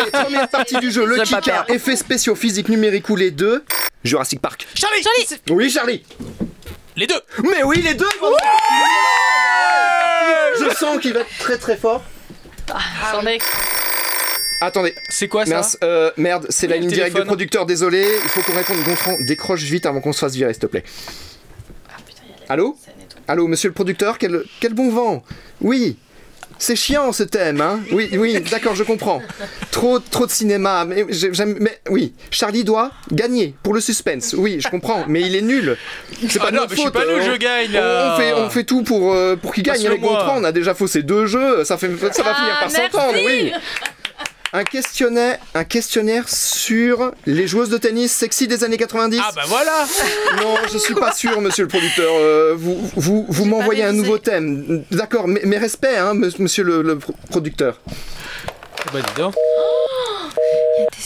[0.00, 1.70] Allez, première partie du jeu, le pas Kika, perdre.
[1.70, 3.62] effets spéciaux, physique, numérique ou les deux.
[4.02, 4.66] Jurassic Park.
[4.74, 5.04] Charlie
[5.50, 6.02] Oui, Charlie.
[6.98, 8.08] Les deux Mais oui, les deux.
[10.58, 12.02] Je sens qu'il va être très très fort.
[13.08, 13.38] Attendez.
[14.60, 18.04] Attendez, C'est quoi ça mince, euh, merde, c'est la ligne directe du producteur, désolé.
[18.24, 18.82] Il faut qu'on réponde.
[18.82, 20.82] Gontran, décroche vite avant qu'on se fasse virer, s'il te plaît.
[22.48, 22.76] Allô
[23.28, 25.22] Allô, monsieur le producteur, quel, quel bon vent
[25.60, 25.98] Oui
[26.58, 29.22] c'est chiant ce thème, hein Oui, oui, d'accord, je comprends.
[29.70, 34.34] Trop, trop de cinéma, mais j'ai- j'aime, mais oui, Charlie doit gagner pour le suspense.
[34.36, 35.76] Oui, je comprends, mais il est nul.
[36.28, 36.92] C'est Ah pas de non, notre mais je suis faute.
[36.94, 38.14] pas nul, on- je gagne, on- là.
[38.14, 39.86] On fait, on fait tout pour, euh, pour qu'il gagne.
[39.86, 41.64] Avec Gontran, on a déjà faussé deux jeux.
[41.64, 43.52] Ça fait, ça va Ah, finir par s'entendre, oui.
[44.54, 49.20] Un questionnaire, un questionnaire sur les joueuses de tennis sexy des années 90.
[49.22, 49.86] Ah bah voilà
[50.42, 52.10] Non, je suis pas sûr, monsieur le producteur.
[52.14, 54.84] Euh, vous vous, vous m'envoyez un nouveau thème.
[54.90, 57.78] D'accord, mais, mais respect, hein, monsieur le, le pro- producteur.
[58.92, 59.34] Bah dis donc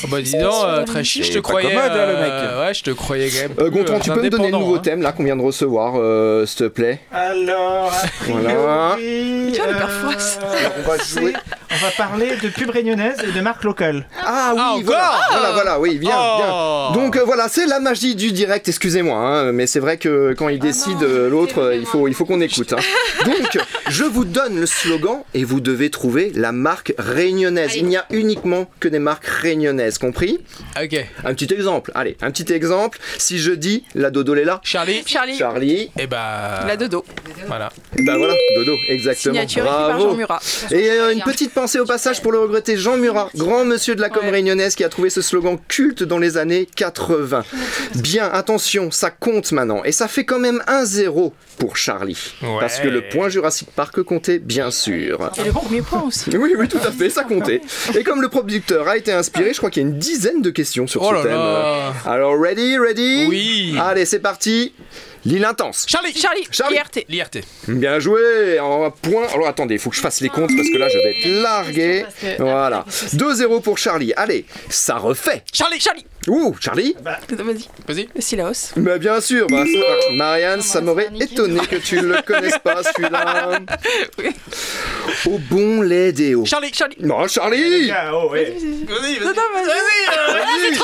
[0.05, 1.69] Oh Bah dis donc, euh, Trashy, je te C'est pas croyais...
[1.69, 4.23] commode, hein, le euh, Ouais, je te croyais quand même Euh, Gontran, euh, tu peux
[4.23, 4.81] me donner le nouveau hein.
[4.82, 7.93] thème là qu'on vient de recevoir, euh, s'il te plaît Alors,
[8.27, 8.97] Voilà.
[8.97, 10.69] Tu vois, le euh.
[10.85, 11.32] On va jouer.
[11.70, 14.07] on va parler de pub réunionnaise et de marque locale.
[14.24, 16.93] Ah oui, Ah, voilà, encore voilà, voilà, oui, bien, Oh.
[16.93, 17.03] bien.
[17.03, 20.49] Donc euh, voilà, c'est la magie du direct, excusez-moi, hein, mais c'est vrai que quand
[20.49, 22.73] il décide euh, l'autre, euh, il faut, il faut qu'on écoute.
[22.73, 23.24] hein.
[23.24, 23.59] Donc,
[23.89, 27.74] je vous donne le slogan et vous devez trouver la marque réunionnaise.
[27.77, 29.61] Il n'y a uniquement que des marques réunionnaises,
[30.01, 30.39] compris
[30.82, 31.05] Ok.
[31.24, 32.98] Un petit exemple, allez, un petit exemple.
[33.18, 35.36] Si je dis la Dodo Léla, Charlie Charlie.
[35.36, 36.64] Charlie, Et bah...
[36.66, 37.05] La dodo.
[37.47, 37.70] Voilà.
[37.98, 39.34] bah voilà, Dodo, exactement.
[39.34, 40.10] Signature écrite par Bravo.
[40.10, 40.40] Jean Murat.
[40.70, 44.01] Et euh, une petite pensée au passage pour le regretter Jean Murat, grand monsieur de
[44.01, 44.30] la com Ouais.
[44.30, 47.44] réunionnaise qui a trouvé ce slogan culte dans les années 80.
[47.97, 49.82] Bien, attention, ça compte maintenant.
[49.84, 52.34] Et ça fait quand même 1-0 pour Charlie.
[52.43, 52.48] Ouais.
[52.60, 55.30] Parce que le point Jurassic Park comptait, bien sûr.
[55.39, 56.30] Et le premier point aussi.
[56.36, 57.60] Oui, oui, tout à fait, ça comptait.
[57.98, 60.51] Et comme le producteur a été inspiré, je crois qu'il y a une dizaine de
[60.51, 61.33] questions sur Oh ce là thème.
[61.33, 63.27] là Alors, ready, ready?
[63.29, 64.73] Oui Allez, c'est parti.
[65.24, 65.86] L'île intense.
[65.89, 66.47] Charlie Charlie.
[66.51, 66.77] Charlie.
[66.77, 67.05] IRT.
[67.09, 67.40] L'IRT.
[67.69, 69.27] Bien joué En point.
[69.32, 71.43] Alors attendez, il faut que je fasse les comptes parce que là je vais être
[71.43, 72.05] largué.
[72.39, 72.85] Voilà.
[73.15, 74.12] 2-0 pour Charlie.
[74.16, 75.44] Allez, ça refait.
[75.53, 77.69] Charlie Charlie Ouh, Charlie Vas-y.
[77.89, 78.09] Vas-y.
[78.15, 78.73] Le Silaos.
[78.77, 83.59] Bah bien sûr, bah, ça- Marianne, ça m'aurait étonné que tu le connaisses pas celui-là.
[84.19, 84.31] Oui.
[85.27, 86.44] Au bon lait des hauts.
[86.44, 88.55] Charlie Charlie Non, Charlie Ah, oh, ouais.
[88.86, 89.66] Vas-y, Non, non, vas-y.
[90.32, 90.78] Vas-y.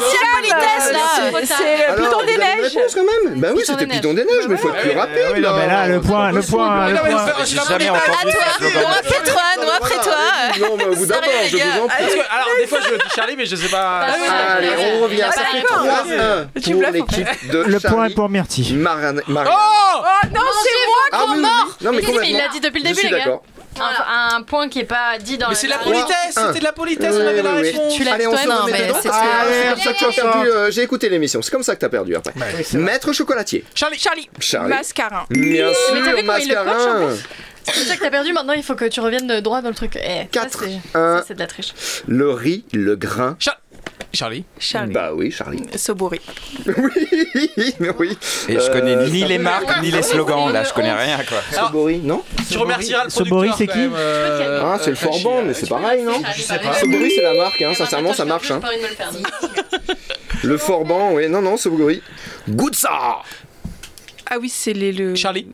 [0.00, 0.98] C'est la politesse, là.
[1.44, 2.74] C'est- le piton vous des neiges.
[2.76, 5.42] réponse quand même Bah oui, c'était Piton des neiges, mais faut être plus Euh, rapide.
[5.42, 7.24] non, mais là, le point, le point, le Non, mais point.
[7.44, 8.34] J'ai jamais mais- entendu
[8.74, 10.16] non, après toi, non, après toi.
[10.60, 12.04] Non, mais vous d'abord, je vous en prie.
[12.30, 14.06] Alors, des fois, je dis Charlie, mais je sais pas...
[14.08, 14.68] Ah Allez,
[14.98, 15.22] on revient.
[15.26, 15.84] Ah, Ça fait d'accord.
[15.84, 18.74] 3-1 Tu pour l'équipe de Le point est pour Myrtille.
[18.74, 19.20] Marianne.
[19.28, 19.32] Oh
[19.96, 21.44] Oh non, c'est moi Ah oui, oui.
[21.82, 23.38] Non, mais il l'a dit depuis le Je début, suis les gars.
[23.80, 26.58] Un, un point qui est pas dit dans Mais la c'est de la politesse, c'était
[26.60, 27.94] de la politesse, on Oui, avait la réponse.
[27.94, 28.98] Tu l'as Allez, dit on se remet mais dedans.
[29.10, 29.44] Ah,
[29.82, 30.48] ça que tu as perdu.
[30.48, 31.42] euh, J'ai écouté l'émission.
[31.42, 32.32] C'est comme ça que tu as perdu après.
[32.74, 33.64] Maître chocolatier.
[33.74, 34.28] Charlie, Charlie.
[34.40, 34.68] Charlie.
[34.70, 35.24] Mascarin.
[35.30, 37.10] Bien Mais t'as sûr, vu comment il le mascarin.
[37.66, 39.96] C'est ça que t'as perdu, maintenant il faut que tu reviennes droit dans le truc.
[39.96, 41.18] Eh, ça, Quatre, c'est- un.
[41.18, 41.72] ça, c'est de la triche.
[42.06, 43.36] Le riz, le grain.
[43.40, 43.58] Char-
[44.12, 44.44] Charlie.
[44.58, 44.92] Charlie.
[44.92, 45.62] Bah oui, Charlie.
[45.76, 46.20] Sobori.
[46.66, 48.16] oui, mais oui.
[48.48, 51.18] Et je connais Euh, ni ça les marques, ni les slogans, là, je connais rien,
[51.28, 51.38] quoi.
[51.66, 55.44] Sobori, non Tu remercieras le Sobori, c'est qui euh, Ah, c'est le Tachi, Forban, euh,
[55.46, 56.74] mais c'est pareil, non Je sais pas.
[56.74, 57.74] Sobori, c'est la marque, hein.
[57.74, 58.50] sincèrement, ça marche.
[58.52, 58.60] Hein.
[60.44, 62.00] Le Forban, oui, non, non, Sobori.
[62.48, 63.16] Goûte ça
[64.30, 65.14] Ah oui, c'est les le.
[65.16, 65.48] Charlie.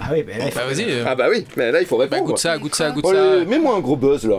[0.00, 0.84] Ah oui, bah, là, faut- Bah vas-y.
[0.88, 2.24] euh, Ah bah oui, mais là, il faut Bah répondre.
[2.24, 3.32] goûte ça, goûte ça, goûte Oh, ça.
[3.32, 4.38] allez, Mets-moi un gros buzz là.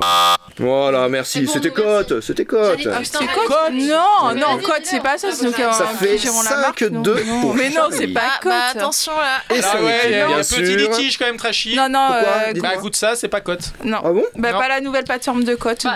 [0.59, 1.41] Voilà, merci.
[1.41, 2.83] bon, C'était cote, c'était cote.
[2.83, 3.73] Quoi Cote.
[3.73, 5.31] Non, non, code, c'est pas ça.
[5.31, 7.41] Ça fait pigeon la marque, 5-2 non.
[7.41, 8.51] pour Mais non, c'est pas Ah, code.
[8.51, 9.55] bah attention là.
[9.55, 11.75] Et Ah ouais, équipe, il y a bien un petit litige quand même trashy.
[11.75, 12.53] Non, non, Pourquoi euh.
[12.61, 13.71] Bah goûte ça, c'est pas cote.
[13.83, 13.99] non.
[14.03, 14.59] Ah bon Bah Non.
[14.59, 15.95] pas la nouvelle plateforme de code, Bah,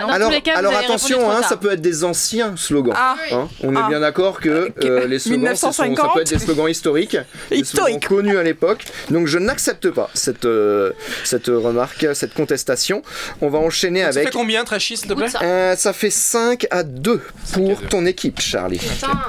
[0.54, 2.94] Alors, attention, hein, ça peut être des anciens slogans.
[2.96, 3.16] Ah.
[3.32, 3.48] hein.
[3.62, 3.88] On est Ah.
[3.88, 6.14] bien d'accord que euh, les slogans, ça 1950.
[6.14, 7.16] peut être des slogans historiques,
[7.50, 8.08] des slogans Historique.
[8.08, 8.84] connus à l'époque.
[9.10, 10.92] Donc je n'accepte pas cette, euh,
[11.24, 13.02] cette remarque, cette contestation.
[13.40, 14.32] On va enchaîner Ça avec.
[14.54, 15.26] Combien trashy s'il te plaît.
[15.42, 17.20] Euh, ça fait 5 à 2
[17.52, 18.78] pour à ton équipe, Charlie.
[18.78, 19.20] Putain.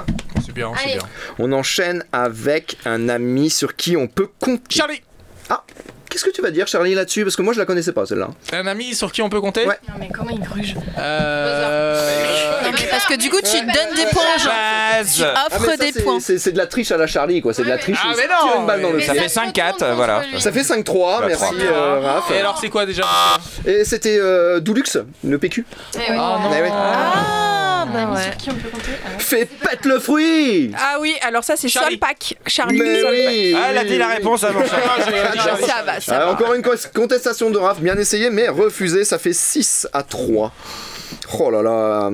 [0.46, 0.94] C'est bien, c'est Allez.
[1.00, 1.08] bien.
[1.40, 4.76] On enchaîne avec un ami sur qui on peut compter.
[4.76, 5.02] Charlie.
[6.16, 7.24] Qu'est-ce que tu vas dire, Charlie, là-dessus?
[7.26, 8.30] Parce que moi, je la connaissais pas, celle-là.
[8.54, 9.66] Un ami sur qui on peut compter?
[9.68, 9.78] Ouais.
[9.90, 10.74] Non mais comment il gruge?
[10.98, 12.10] Euh...
[12.90, 14.50] Parce que du coup, tu donnes des points aux gens.
[14.96, 16.20] Base Tu Ah, mais offres ça, des c'est- points.
[16.22, 17.54] C'est c'est de la triche à la Charlie, quoi.
[17.54, 17.98] C'est de la triche.
[18.02, 19.24] Ah, il mais se tire non, une balle dans le mais Ça pied.
[19.24, 20.22] fait 5-4, voilà.
[20.40, 21.56] Ça fait 5-3, Bah, merci trois.
[21.62, 22.32] euh, Raph.
[22.32, 23.04] Et alors c'est quoi déjà
[23.66, 24.84] Et c'était euh, Doulux,
[25.26, 25.66] le PQ.
[25.96, 26.04] Eh oui.
[26.12, 26.40] Oh non.
[26.46, 26.72] Ah ouais.
[26.72, 28.24] Ah, bah ouais.
[28.24, 29.20] Sur qui on peut compter Ah ouais.
[29.20, 31.94] Fais pète le fruit Ah oui, alors ça c'est Charlie.
[31.96, 32.36] Solpac.
[32.48, 32.80] Charlie.
[32.80, 34.76] Mais oui, Ah, elle a dit la réponse avant ça.
[35.06, 36.32] J'ai- j'ai- Ça va, ça va.
[36.32, 40.52] encore une co- contestation de Raph, bien essayé, mais refusé, ça fait 6 à 3.
[41.40, 42.10] Oh là là.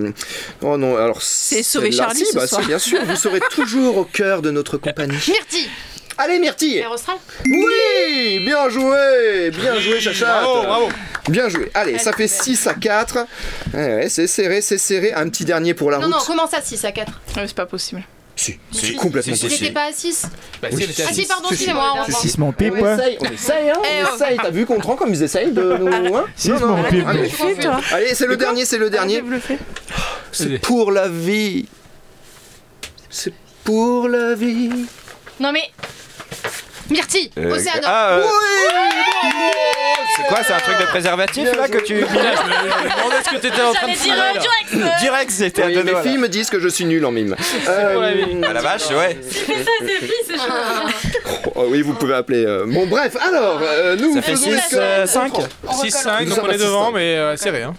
[0.61, 1.21] Oh non, alors.
[1.21, 2.61] C'est sauver Charlie si, ce bah, soir.
[2.61, 5.13] bien sûr, vous serez toujours au cœur de notre compagnie.
[5.27, 5.69] Myrtille
[6.23, 10.89] Allez, Myrtille Air Austral Oui Bien joué Bien joué, Chacha Bravo, bravo.
[11.29, 11.69] Bien joué.
[11.75, 13.17] Allez, ça fait 6 à 4.
[13.73, 15.13] Ouais, ouais, c'est serré, c'est serré.
[15.13, 16.13] Un petit dernier pour la Non, route.
[16.15, 18.01] non, comment ça 6 à 4 Ouais, C'est pas possible.
[18.35, 19.65] Si, Si, c'est complètement si, si, possible.
[19.65, 20.23] était pas à 6
[20.61, 21.63] Bah si, était Ah si, pardon, Si, si.
[21.63, 21.93] excusez-moi.
[22.07, 22.93] C'est 6 mon pipe, On ouais.
[22.95, 24.15] essaye, on essaye, hein, Eh, on oh.
[24.15, 24.37] essaye.
[24.41, 26.15] T'as vu qu'on te rend comme ils essayent de nous.
[26.17, 27.05] hein Six, Non, non, mon pipe.
[27.91, 29.23] Allez, c'est le dernier, c'est le dernier.
[30.31, 31.67] C'est pour la vie.
[33.11, 33.33] C'est
[33.63, 34.71] pour la vie.
[35.39, 35.69] Non mais.
[36.91, 39.27] Myrtille Euh, Océano Ah, euh, Oui
[40.17, 41.95] c'est quoi C'est un truc de préservatif là que tu.
[41.99, 44.41] Je me demandais ce que t'étais en train de J'allais dire
[44.73, 46.01] Durex Direct, c'était à Oui, deux mes doigts.
[46.03, 47.35] filles me disent que je suis nul en mime.
[47.67, 49.17] Euh, Ah la vache, ouais.
[49.29, 51.51] C'est ça, c'est pris, c'est chaud.
[51.55, 52.45] oh, oui, vous pouvez appeler.
[52.45, 54.13] euh, Bon, bref, alors, euh, nous.
[54.15, 55.33] Ça fait faisons 6, ce que- 5
[55.69, 56.93] 6-5, donc on est devant, 6-5.
[56.95, 57.63] mais euh, serré.
[57.63, 57.73] Hein.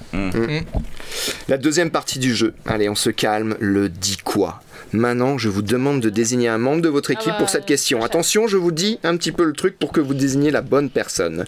[1.49, 2.55] La deuxième partie du jeu.
[2.67, 3.57] Allez, on se calme.
[3.61, 4.61] Le dit quoi?
[4.93, 8.05] Maintenant, je vous demande de désigner un membre de votre équipe bah, pour cette question.
[8.05, 10.91] Attention, je vous dis un petit peu le truc pour que vous désigniez la bonne
[10.91, 11.45] personne.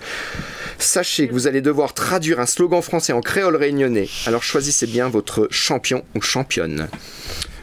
[0.78, 4.08] Sachez que vous allez devoir traduire un slogan français en créole réunionnais.
[4.26, 6.88] Alors choisissez bien votre champion ou championne.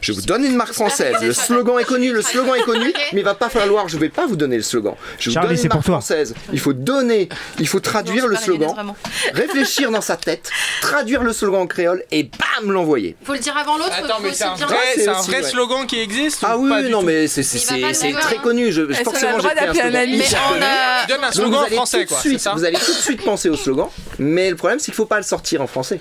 [0.02, 1.16] Je vous donne une marque française.
[1.22, 3.88] Le slogan est connu, le slogan est connu, mais il va pas falloir.
[3.88, 4.96] Je vais pas vous donner le slogan.
[5.20, 5.96] Je vous Charlie, donne c'est une pour marque toi.
[5.96, 6.34] française.
[6.52, 7.30] Il faut donner,
[7.60, 8.94] il faut traduire le slogan,
[9.34, 10.50] réfléchir dans sa tête,
[10.82, 13.16] traduire le slogan en créole et bam l'envoyer.
[13.24, 14.66] Faut le dire avant l'autre, Attends, faut mais aussi c'est un bien.
[14.68, 15.50] vrai, c'est c'est un aussi, vrai ouais.
[15.50, 17.94] slogan qui existe Ah ou oui, du non tout mais c'est c'est- il va pas
[17.94, 18.40] c'est- c'est très hein.
[18.44, 18.72] connu.
[18.72, 20.30] Je, Est-ce qu'on a forcément, le j'ai droit pris un d'appeler un slogan ami hyper
[20.32, 20.64] Mais on connu.
[20.64, 22.54] a- Tu donnes un Donc slogan vous allez français, tout de quoi, c'est suite, ça
[22.54, 23.88] vous allez tout de suite penser au slogan,
[24.20, 26.00] mais le problème c'est qu'il faut pas le sortir en français.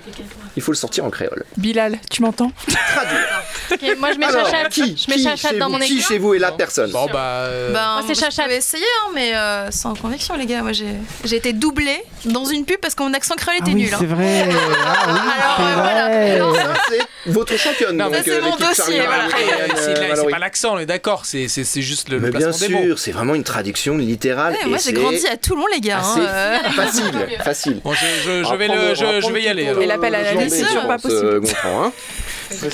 [0.57, 1.45] Il faut le sortir en créole.
[1.57, 2.51] Bilal, tu m'entends?
[2.67, 3.41] Traduire.
[3.71, 4.69] Ok, moi je mets Alors, chachate.
[4.71, 6.07] qui, Je mets qui chez dans vous, mon qui équipe.
[6.07, 7.19] chez vous est la personne Bon, bah.
[7.45, 8.47] euh, Ben, Moi, c'est je Chachate.
[8.47, 10.61] peux essayer, hein, mais euh, sans conviction, les gars.
[10.61, 10.85] Moi, j'ai
[11.23, 13.93] j'ai été doublée dans une pub parce que mon accent créole Ah était oui, nul.
[13.93, 13.97] hein.
[13.99, 14.49] c'est vrai.
[14.83, 16.07] Ah oui, Alors, c'est euh, voilà.
[16.07, 16.31] vrai.
[16.35, 17.97] Alors, Ça c'est votre championne.
[17.97, 19.17] Non, donc, mais c'est euh, mon l'équipe dossier, Charlie voilà.
[19.27, 20.31] Marie, Après, Anne, c'est euh, la- c'est Mallory.
[20.33, 22.73] pas l'accent, on est d'accord, c'est c'est- c'est juste le, le Mais bien placement des
[22.73, 22.83] mots.
[22.83, 24.53] sûr, c'est vraiment une traduction littérale.
[24.53, 25.99] ouais, et moi, j'ai c'est grandi à Toulon, les gars.
[25.99, 26.57] hein, assez euh.
[26.71, 27.81] facile, facile.
[27.83, 29.67] Bon, je, je- je vais, le, je, je vais y aller.
[29.67, 29.81] alors.
[29.81, 31.25] Et l'appel à la liste, c'est je pas possible.
[31.25, 31.91] euh, Gontran, hein.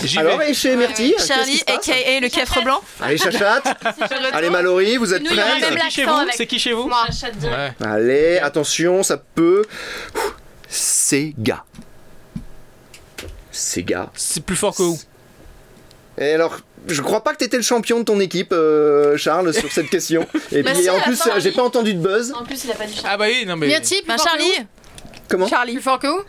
[0.03, 0.51] J'y Alors, vais.
[0.51, 2.81] et chez Myrtille, Charlie, aka le Kefre blanc.
[3.01, 3.65] Allez, chachate.
[4.33, 6.19] Allez, Mallory, vous êtes prêts C'est qui chez vous.
[6.31, 6.89] C'est qui chez vous.
[7.83, 9.63] Allez, attention, ça peut.
[10.69, 11.63] Sega.
[13.51, 14.09] Sega.
[14.13, 14.99] C'est plus fort que où
[16.17, 19.71] Et alors, je crois pas que t'étais le champion de ton équipe, euh, Charles, sur
[19.71, 20.27] cette question.
[20.51, 22.33] Et Bah puis si, en plus, euh, j'ai pas entendu de buzz.
[22.33, 23.07] En plus, il a pas dit chat.
[23.09, 23.69] Ah bah oui, non mais.
[23.69, 23.81] Fort
[24.17, 24.65] que Charlie,
[25.27, 25.47] Comment?
[25.47, 25.73] Charlie.
[25.73, 26.21] Plus fort que où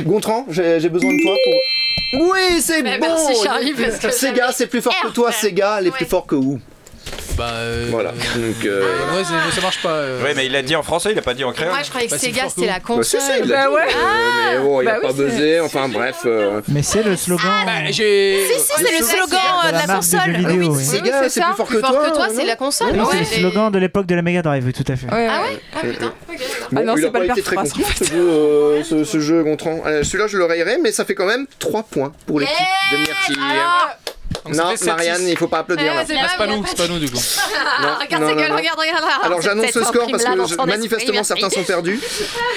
[0.00, 1.54] Gontran, j'ai j'ai besoin de toi pour.
[2.20, 5.32] Oui, c'est bon merci, Charlie, parce que Sega, c'est plus fort que toi.
[5.32, 5.96] Sega, elle est Ouais.
[5.96, 6.60] plus fort que où
[7.36, 8.10] Bah, euh, Voilà.
[8.12, 8.82] Donc, euh,
[9.16, 9.88] Ouais, c'est- ça marche pas.
[9.90, 10.22] euh.
[10.24, 11.72] Oui, mais il l'a dit en français, il a pas dit en créole.
[11.72, 13.20] Moi, je croyais que Bah, c'est Sega, c'était la bah, console.
[13.48, 13.80] Bah ouais.
[13.82, 15.60] euh, mais bon, il bah a oui, pas c'est- buzzé.
[15.60, 16.16] Enfin bref.
[16.26, 17.50] euh, Mais c'est le slogan.
[17.66, 18.46] Bah, j'ai.
[18.52, 20.30] Si, si, c'est le slogan de la de console.
[20.36, 20.74] vidéo.
[20.76, 20.84] oui.
[20.84, 22.04] Sega, c'est plus fort que Plus fort toi.
[22.10, 22.88] que toi, non c'est la console.
[22.92, 25.06] Oui, Ouais, c'est le slogan de l'époque de la Mega Drive, tout à fait.
[25.06, 25.48] Ouais, Ah ouais?
[25.50, 26.12] ouais Ah putain.
[26.72, 29.04] Bon, Ah non, il c'est a pas pas le été très ce jeu, euh, ce,
[29.04, 29.82] ce jeu Gontran.
[29.86, 32.54] Euh, Celui-là, je le rayerai, mais ça fait quand même 3 points pour l'équipe
[32.92, 33.36] de Myrtille.
[34.44, 35.30] Donc, Non, Marianne, six.
[35.30, 36.04] il faut pas applaudir Eh, là.
[36.06, 37.16] c'est Ah, c'est pas nous, c'est pas nous du coup.
[37.82, 38.56] Non, regarde non, sa gueule, non.
[38.56, 39.04] regarde, regarde.
[39.04, 39.24] regarde.
[39.24, 42.00] Alors j'annonce le score parce que je- manifestement certains sont perdus.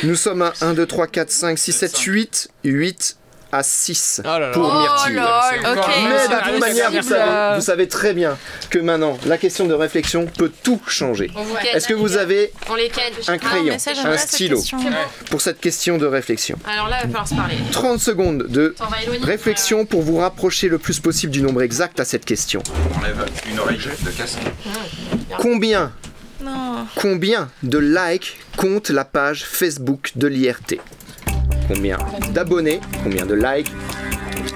[0.04, 3.18] Nous sommes à 1, 2, 3, 4, 5, 6, 7, 8, 8
[3.52, 4.52] à 6 Oh là là.
[4.52, 5.14] pour Oh Myrtille.
[5.16, 8.38] Mais de toute manière, vous savez, vous savez très bien
[8.70, 11.32] que maintenant, la question de réflexion peut tout changer.
[11.74, 12.52] Est-ce que vous avez
[13.28, 14.62] un crayon, un cette stylo
[15.30, 17.56] pour cette question de réflexion Alors là, il va falloir se parler.
[17.72, 18.76] 30 secondes de
[19.24, 22.62] réflexion pour vous rapprocher le plus possible du nombre exact à cette question.
[22.96, 24.40] On enlève une oreille de casque.
[25.40, 25.92] Combien,
[26.42, 26.86] Non.
[26.96, 30.76] combien de likes compte la page Facebook de l'IRT
[31.68, 31.98] Combien
[32.32, 33.72] d'abonnés, combien de likes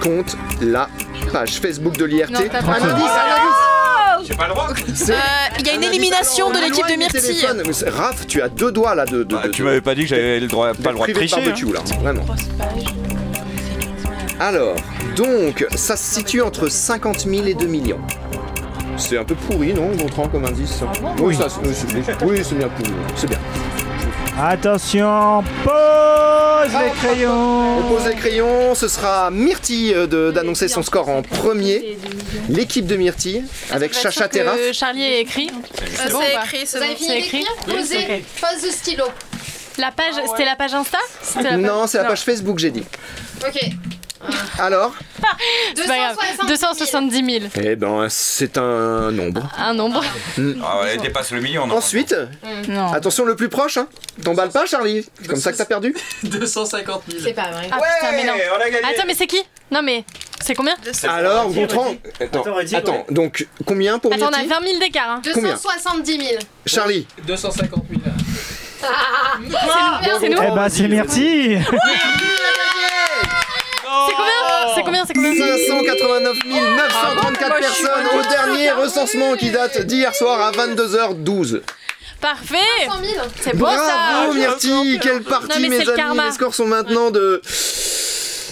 [0.02, 0.88] compte la
[1.32, 2.94] page Facebook de l'IRT Non, t'as pas Un le droit.
[2.94, 4.70] indice, J'ai pas le droit.
[4.70, 5.14] Euh,
[5.60, 7.90] Il y a une élimination Alors, de l'équipe de Myrtille.
[7.90, 9.24] Raph, tu as deux doigts là de.
[9.24, 11.08] de, Bah, de- tu de- m'avais pas dit que j'avais le droit, pas le droit
[11.08, 11.42] de privé tricher.
[11.42, 11.46] hein.
[11.50, 12.24] barbecue là, vraiment.
[14.40, 14.76] Alors,
[15.16, 18.00] donc, ça se situe entre 50 000 et 2 millions.
[18.98, 20.80] C'est un peu pourri, non, Gontran, comme indice?
[21.20, 23.40] Oui, ça, c'est- c'est- oui, c'est bien pourri, c'est bien.
[24.40, 27.78] Attention, pose les crayons.
[27.80, 31.98] On pose les crayons, ce sera Myrtille euh, de- d'annoncer son score en premier.
[32.50, 34.56] L'équipe de Myrtille, avec Chacha Terra.
[34.56, 35.48] Que Charlie a écrit.
[35.52, 36.98] Bon ou C'est pas écrit, c'est Vous avez bon.
[37.00, 39.04] fini c'est écrit d'écrire Posez, pose de stylo.
[39.78, 42.72] La page, c'était la page Insta C'était la page- Non, c'est la page Facebook, j'ai
[42.72, 42.84] dit.
[43.46, 43.60] Ok.
[44.60, 44.94] Alors
[45.76, 46.18] C'est pas grave.
[46.48, 47.52] 270 000.
[47.64, 49.50] Eh ben, c'est un nombre.
[49.58, 50.04] Un nombre.
[50.64, 51.66] Ah, elle dépasse le million.
[51.68, 52.16] non Ensuite,
[52.68, 52.92] Non.
[52.94, 53.88] attention le plus proche, hein.
[54.24, 57.24] T'emballes pas, Charlie C'est comme ça que t'as perdu 250 000.
[57.24, 57.68] C'est pas vrai.
[57.72, 58.34] Ah putain, mais non.
[58.58, 58.86] on a gagné.
[58.94, 59.42] Attends, mais c'est qui?
[59.72, 60.04] Non, mais
[60.42, 60.76] c'est combien?
[61.08, 61.96] Alors, Gontran.
[62.20, 65.10] Attends, Attends, redis, attends, donc combien pour Attends, on a Myrtille 20 000 d'écart.
[65.10, 65.22] Hein.
[65.34, 65.54] Combien?
[65.54, 66.30] 270 000.
[66.66, 68.02] Charlie 250 000.
[70.20, 71.62] C'est nous Eh ben, c'est Myrtille.
[74.08, 79.36] C'est combien C'est combien C'est combien 589 934 moi, je suis personnes au dernier recensement
[79.36, 81.62] qui date d'hier soir à 22h12.
[82.20, 83.26] Parfait 100 000.
[83.42, 86.26] C'est beau ça Bravo Myrtille, quelle Non, partie mais mes amis, karma.
[86.28, 87.42] les scores sont maintenant de...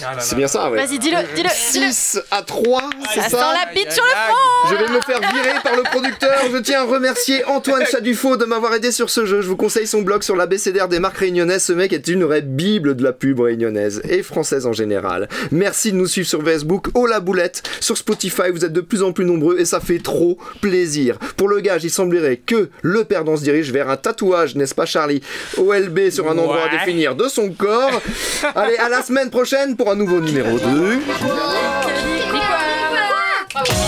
[0.04, 0.84] Ah C'est bien ça, ouais.
[0.84, 4.70] Vas-y, dis-le, dis-le, dis-le 6 à 3, c'est Ça sent la bite sur le front
[4.70, 6.38] Je vais me faire virer par le producteur.
[6.52, 9.40] Je tiens à remercier Antoine Chadufaux de m'avoir aidé sur ce jeu.
[9.40, 11.64] Je vous conseille son blog sur l'ABCDR des marques réunionnaises.
[11.64, 15.28] Ce mec est une vraie bible de la pub réunionnaise et française en général.
[15.50, 17.62] Merci de nous suivre sur Facebook, Oh la boulette.
[17.80, 21.18] Sur Spotify, vous êtes de plus en plus nombreux et ça fait trop plaisir.
[21.36, 24.86] Pour le gage, il semblerait que le perdant se dirige vers un tatouage, n'est-ce pas
[24.86, 25.20] Charlie?
[25.58, 28.00] OLB sur un endroit à définir de son corps.
[28.54, 31.00] Allez, à la semaine prochaine pour un nouveau numéro 2.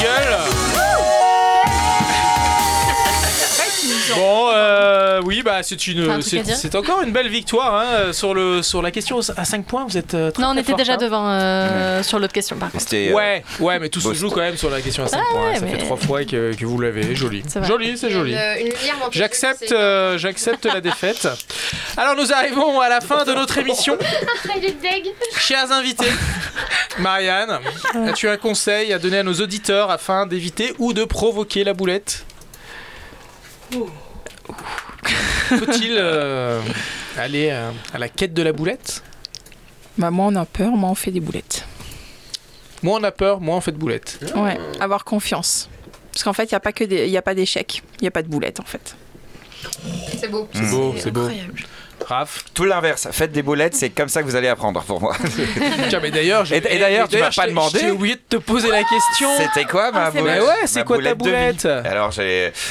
[0.00, 0.61] Gueule
[4.14, 6.09] Bon, euh, oui, bah c'est une,
[6.74, 9.84] encore une belle victoire hein, sur le sur la question à 5 points.
[9.89, 10.97] Vous êtes euh, très, Non, on très était fort, déjà hein.
[10.98, 12.84] devant euh, sur l'autre question par contre.
[12.93, 15.32] Euh, Ouais, ouais, mais tout se joue quand même sur la question à 5 Ah
[15.32, 15.51] points.
[15.51, 17.14] ouais, Ça fait trois fois que, que vous l'avez.
[17.14, 17.43] Joli.
[17.47, 17.64] C'est.
[17.64, 18.32] Joli, c'est joli.
[18.32, 18.72] Une, une
[19.10, 21.28] J'accepte, euh, j'accepte la défaite.
[21.97, 23.97] Alors nous arrivons à la fin de notre émission.
[25.39, 26.06] Chers invités,
[26.98, 27.59] Marianne,
[28.06, 32.24] as-tu un conseil à donner à nos auditeurs afin d'éviter ou de provoquer la boulette?
[35.48, 36.60] Faut-il euh,
[37.18, 39.02] aller euh, à la quête de la boulette?
[39.98, 41.66] Bah, moi, on a peur, moi, on fait des boulettes.
[42.82, 44.18] Moins on a peur, moins on fait de boulettes.
[44.34, 45.68] Ouais, avoir confiance.
[46.12, 48.08] Parce qu'en fait, il n'y a pas que des, y a pas d'échecs, il n'y
[48.08, 48.96] a pas de boulettes en fait.
[50.18, 50.48] C'est beau.
[50.52, 51.20] C'est beau, c'est beau.
[51.20, 51.62] Incroyable.
[52.06, 53.08] Raph Tout l'inverse.
[53.12, 55.14] Faites des boulettes, c'est comme ça que vous allez apprendre pour moi.
[55.88, 57.78] Tiens, mais d'ailleurs, j'ai- Et- et d'ailleurs, tu m'as pas demandé.
[57.80, 59.28] J'ai oublié de te poser la question.
[59.36, 60.42] C'était quoi ma Ah, boulette.
[60.42, 61.14] Ouais, c'est quoi ta de vie.
[61.14, 62.10] boulette Alors,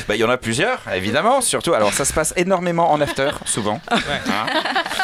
[0.07, 1.73] bah, Il y en a plusieurs, évidemment, surtout.
[1.73, 3.79] Alors, ça se passe énormément en after, souvent.
[3.91, 4.45] Hein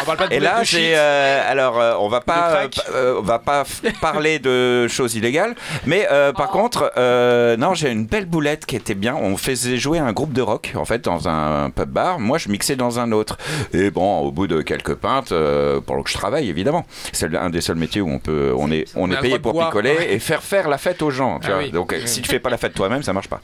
[0.02, 0.94] On parle pas de Et là, boulette de j'ai.
[0.96, 2.80] euh, alors, euh, on va pas, De crack.
[2.94, 3.64] euh, on va pas
[4.02, 5.56] parler de choses illégales,
[5.86, 9.16] mais euh, par contre, euh, non, j'ai une belle boulette qui était bien.
[9.16, 12.20] On faisait jouer un groupe de rock, en fait, dans un pub bar.
[12.20, 13.38] Moi, je mixais dans un autre.
[13.74, 17.50] Et bon, au bout de quelques pintes, euh, pendant que je travaille, évidemment, c'est un
[17.50, 19.70] des seuls métiers où on peut, on est, on est payé pour boire.
[19.70, 20.14] picoler Ouais.
[20.14, 21.40] et faire faire la fête aux gens.
[21.40, 21.64] Tu Ah vois.
[21.64, 21.72] oui.
[21.72, 23.42] Donc, si tu fais pas la fête toi-même, ça marche pas.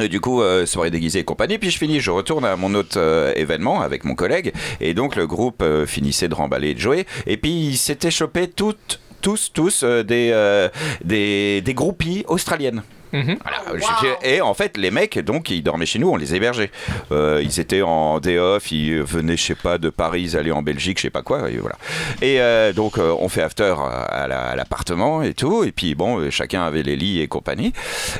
[0.00, 1.56] Et du coup, euh, soirée déguisée et compagnie.
[1.58, 4.52] Puis je finis, je retourne à mon autre euh, événement avec mon collègue.
[4.80, 7.06] Et donc le groupe euh, finissait de remballer et de jouer.
[7.28, 10.68] Et puis il s'était chopé toutes, tous, tous des, euh,
[11.04, 12.82] des, des groupies australiennes.
[13.14, 13.38] Mhm.
[13.42, 13.78] Voilà.
[14.22, 16.70] Je- Et en fait, les mecs, donc, ils dormaient chez nous, on les hébergeait.
[17.12, 20.50] Euh, ils étaient en day off, ils venaient, je sais pas, de Paris, ils allaient
[20.50, 21.76] en Belgique, je sais pas quoi, et voilà.
[22.22, 25.94] Et euh, donc, euh, on fait after à la- à l'appartement et tout, et puis
[25.94, 27.72] bon, euh, chacun avait les lits et compagnie.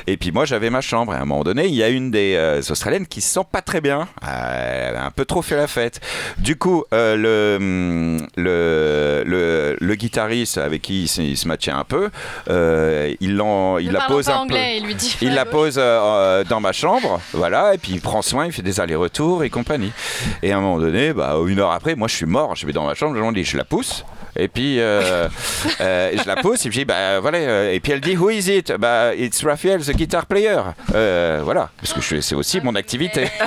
[0.07, 1.13] Et puis moi, j'avais ma chambre.
[1.13, 3.45] Et à un moment donné, il y a une des euh, Australiennes qui se sent
[3.51, 5.99] pas très bien, elle a un peu trop fait la fête.
[6.37, 11.47] Du coup, euh, le, hum, le, le, le guitariste avec qui il se, il se
[11.47, 12.09] matchait un peu,
[12.49, 14.84] euh, il, l'en- il la pose un anglais, peu.
[14.85, 15.17] Il lui dit.
[15.21, 18.45] Il à la pose euh, euh, dans ma chambre, voilà, et puis il prend soin,
[18.45, 19.91] il fait des allers-retours et compagnie.
[20.43, 22.73] Et à un moment donné, bah, une heure après, moi je suis mort, je vais
[22.73, 24.05] dans ma chambre, je lui dis, je la pousse.
[24.37, 25.27] Et puis euh,
[25.81, 28.49] euh, je la pousse et puis bah voilà euh, et puis elle dit who is
[28.51, 28.73] it?
[28.77, 30.59] Bah it's Raphael the guitar player.
[30.93, 33.27] Euh, voilà parce que c'est aussi mon activité.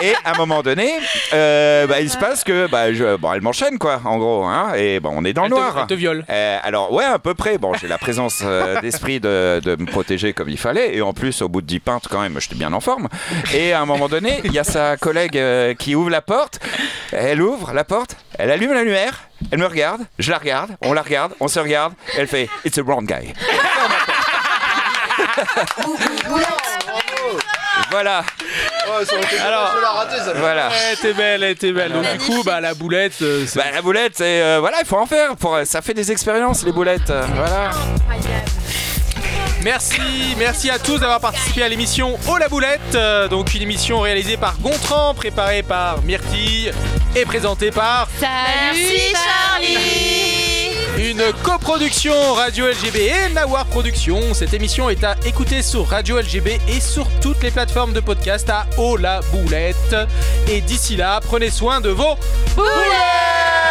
[0.00, 0.90] Et à un moment donné
[1.32, 4.72] euh, bah, il se passe que bah, je, bon, elle m'enchaîne quoi en gros hein,
[4.76, 5.78] et bon on est dans Elle le te- noir.
[5.80, 6.24] elle te viole.
[6.28, 7.58] euh, alors ouais à peu près.
[7.58, 11.12] Bon j'ai la présence euh, d'esprit de, de me protéger comme il fallait et en
[11.12, 13.08] plus au bout de 10 pintes quand même j'étais bien en forme.
[13.54, 16.58] Et à un moment donné il y a sa collègue euh, qui ouvre la porte.
[17.12, 19.20] Elle ouvre la porte elle allume la lumière
[19.50, 22.78] elle me regarde je la regarde on la regarde on se regarde elle fait it's
[22.78, 23.32] a brown guy
[27.90, 28.22] voilà
[29.46, 30.32] Alors, raté, ça.
[30.34, 31.92] voilà Elle était belle, elle était belle.
[31.92, 34.86] Donc du coup, bah la boulette, euh, c'est- bah, la boulette, c'est euh, voilà, il
[34.86, 35.36] faut en faire.
[35.36, 37.10] Pour, ça fait des expériences, les boulettes.
[37.10, 37.70] euh, voilà.
[39.62, 40.00] Merci,
[40.38, 44.36] merci à tous d'avoir participé à l'émission Oh la boulette, euh, donc une émission réalisée
[44.36, 46.72] par Gontran, préparée par Myrtille
[47.14, 50.32] et présentée par Salut Charlie
[50.98, 54.34] une coproduction Radio LGB et Nawar Productions.
[54.34, 58.48] Cette émission est à écouter sur Radio LGB et sur toutes les plateformes de podcast
[58.50, 59.96] à Oh la boulette.
[60.48, 62.16] Et d'ici là, prenez soin de vos
[62.54, 63.61] boulettes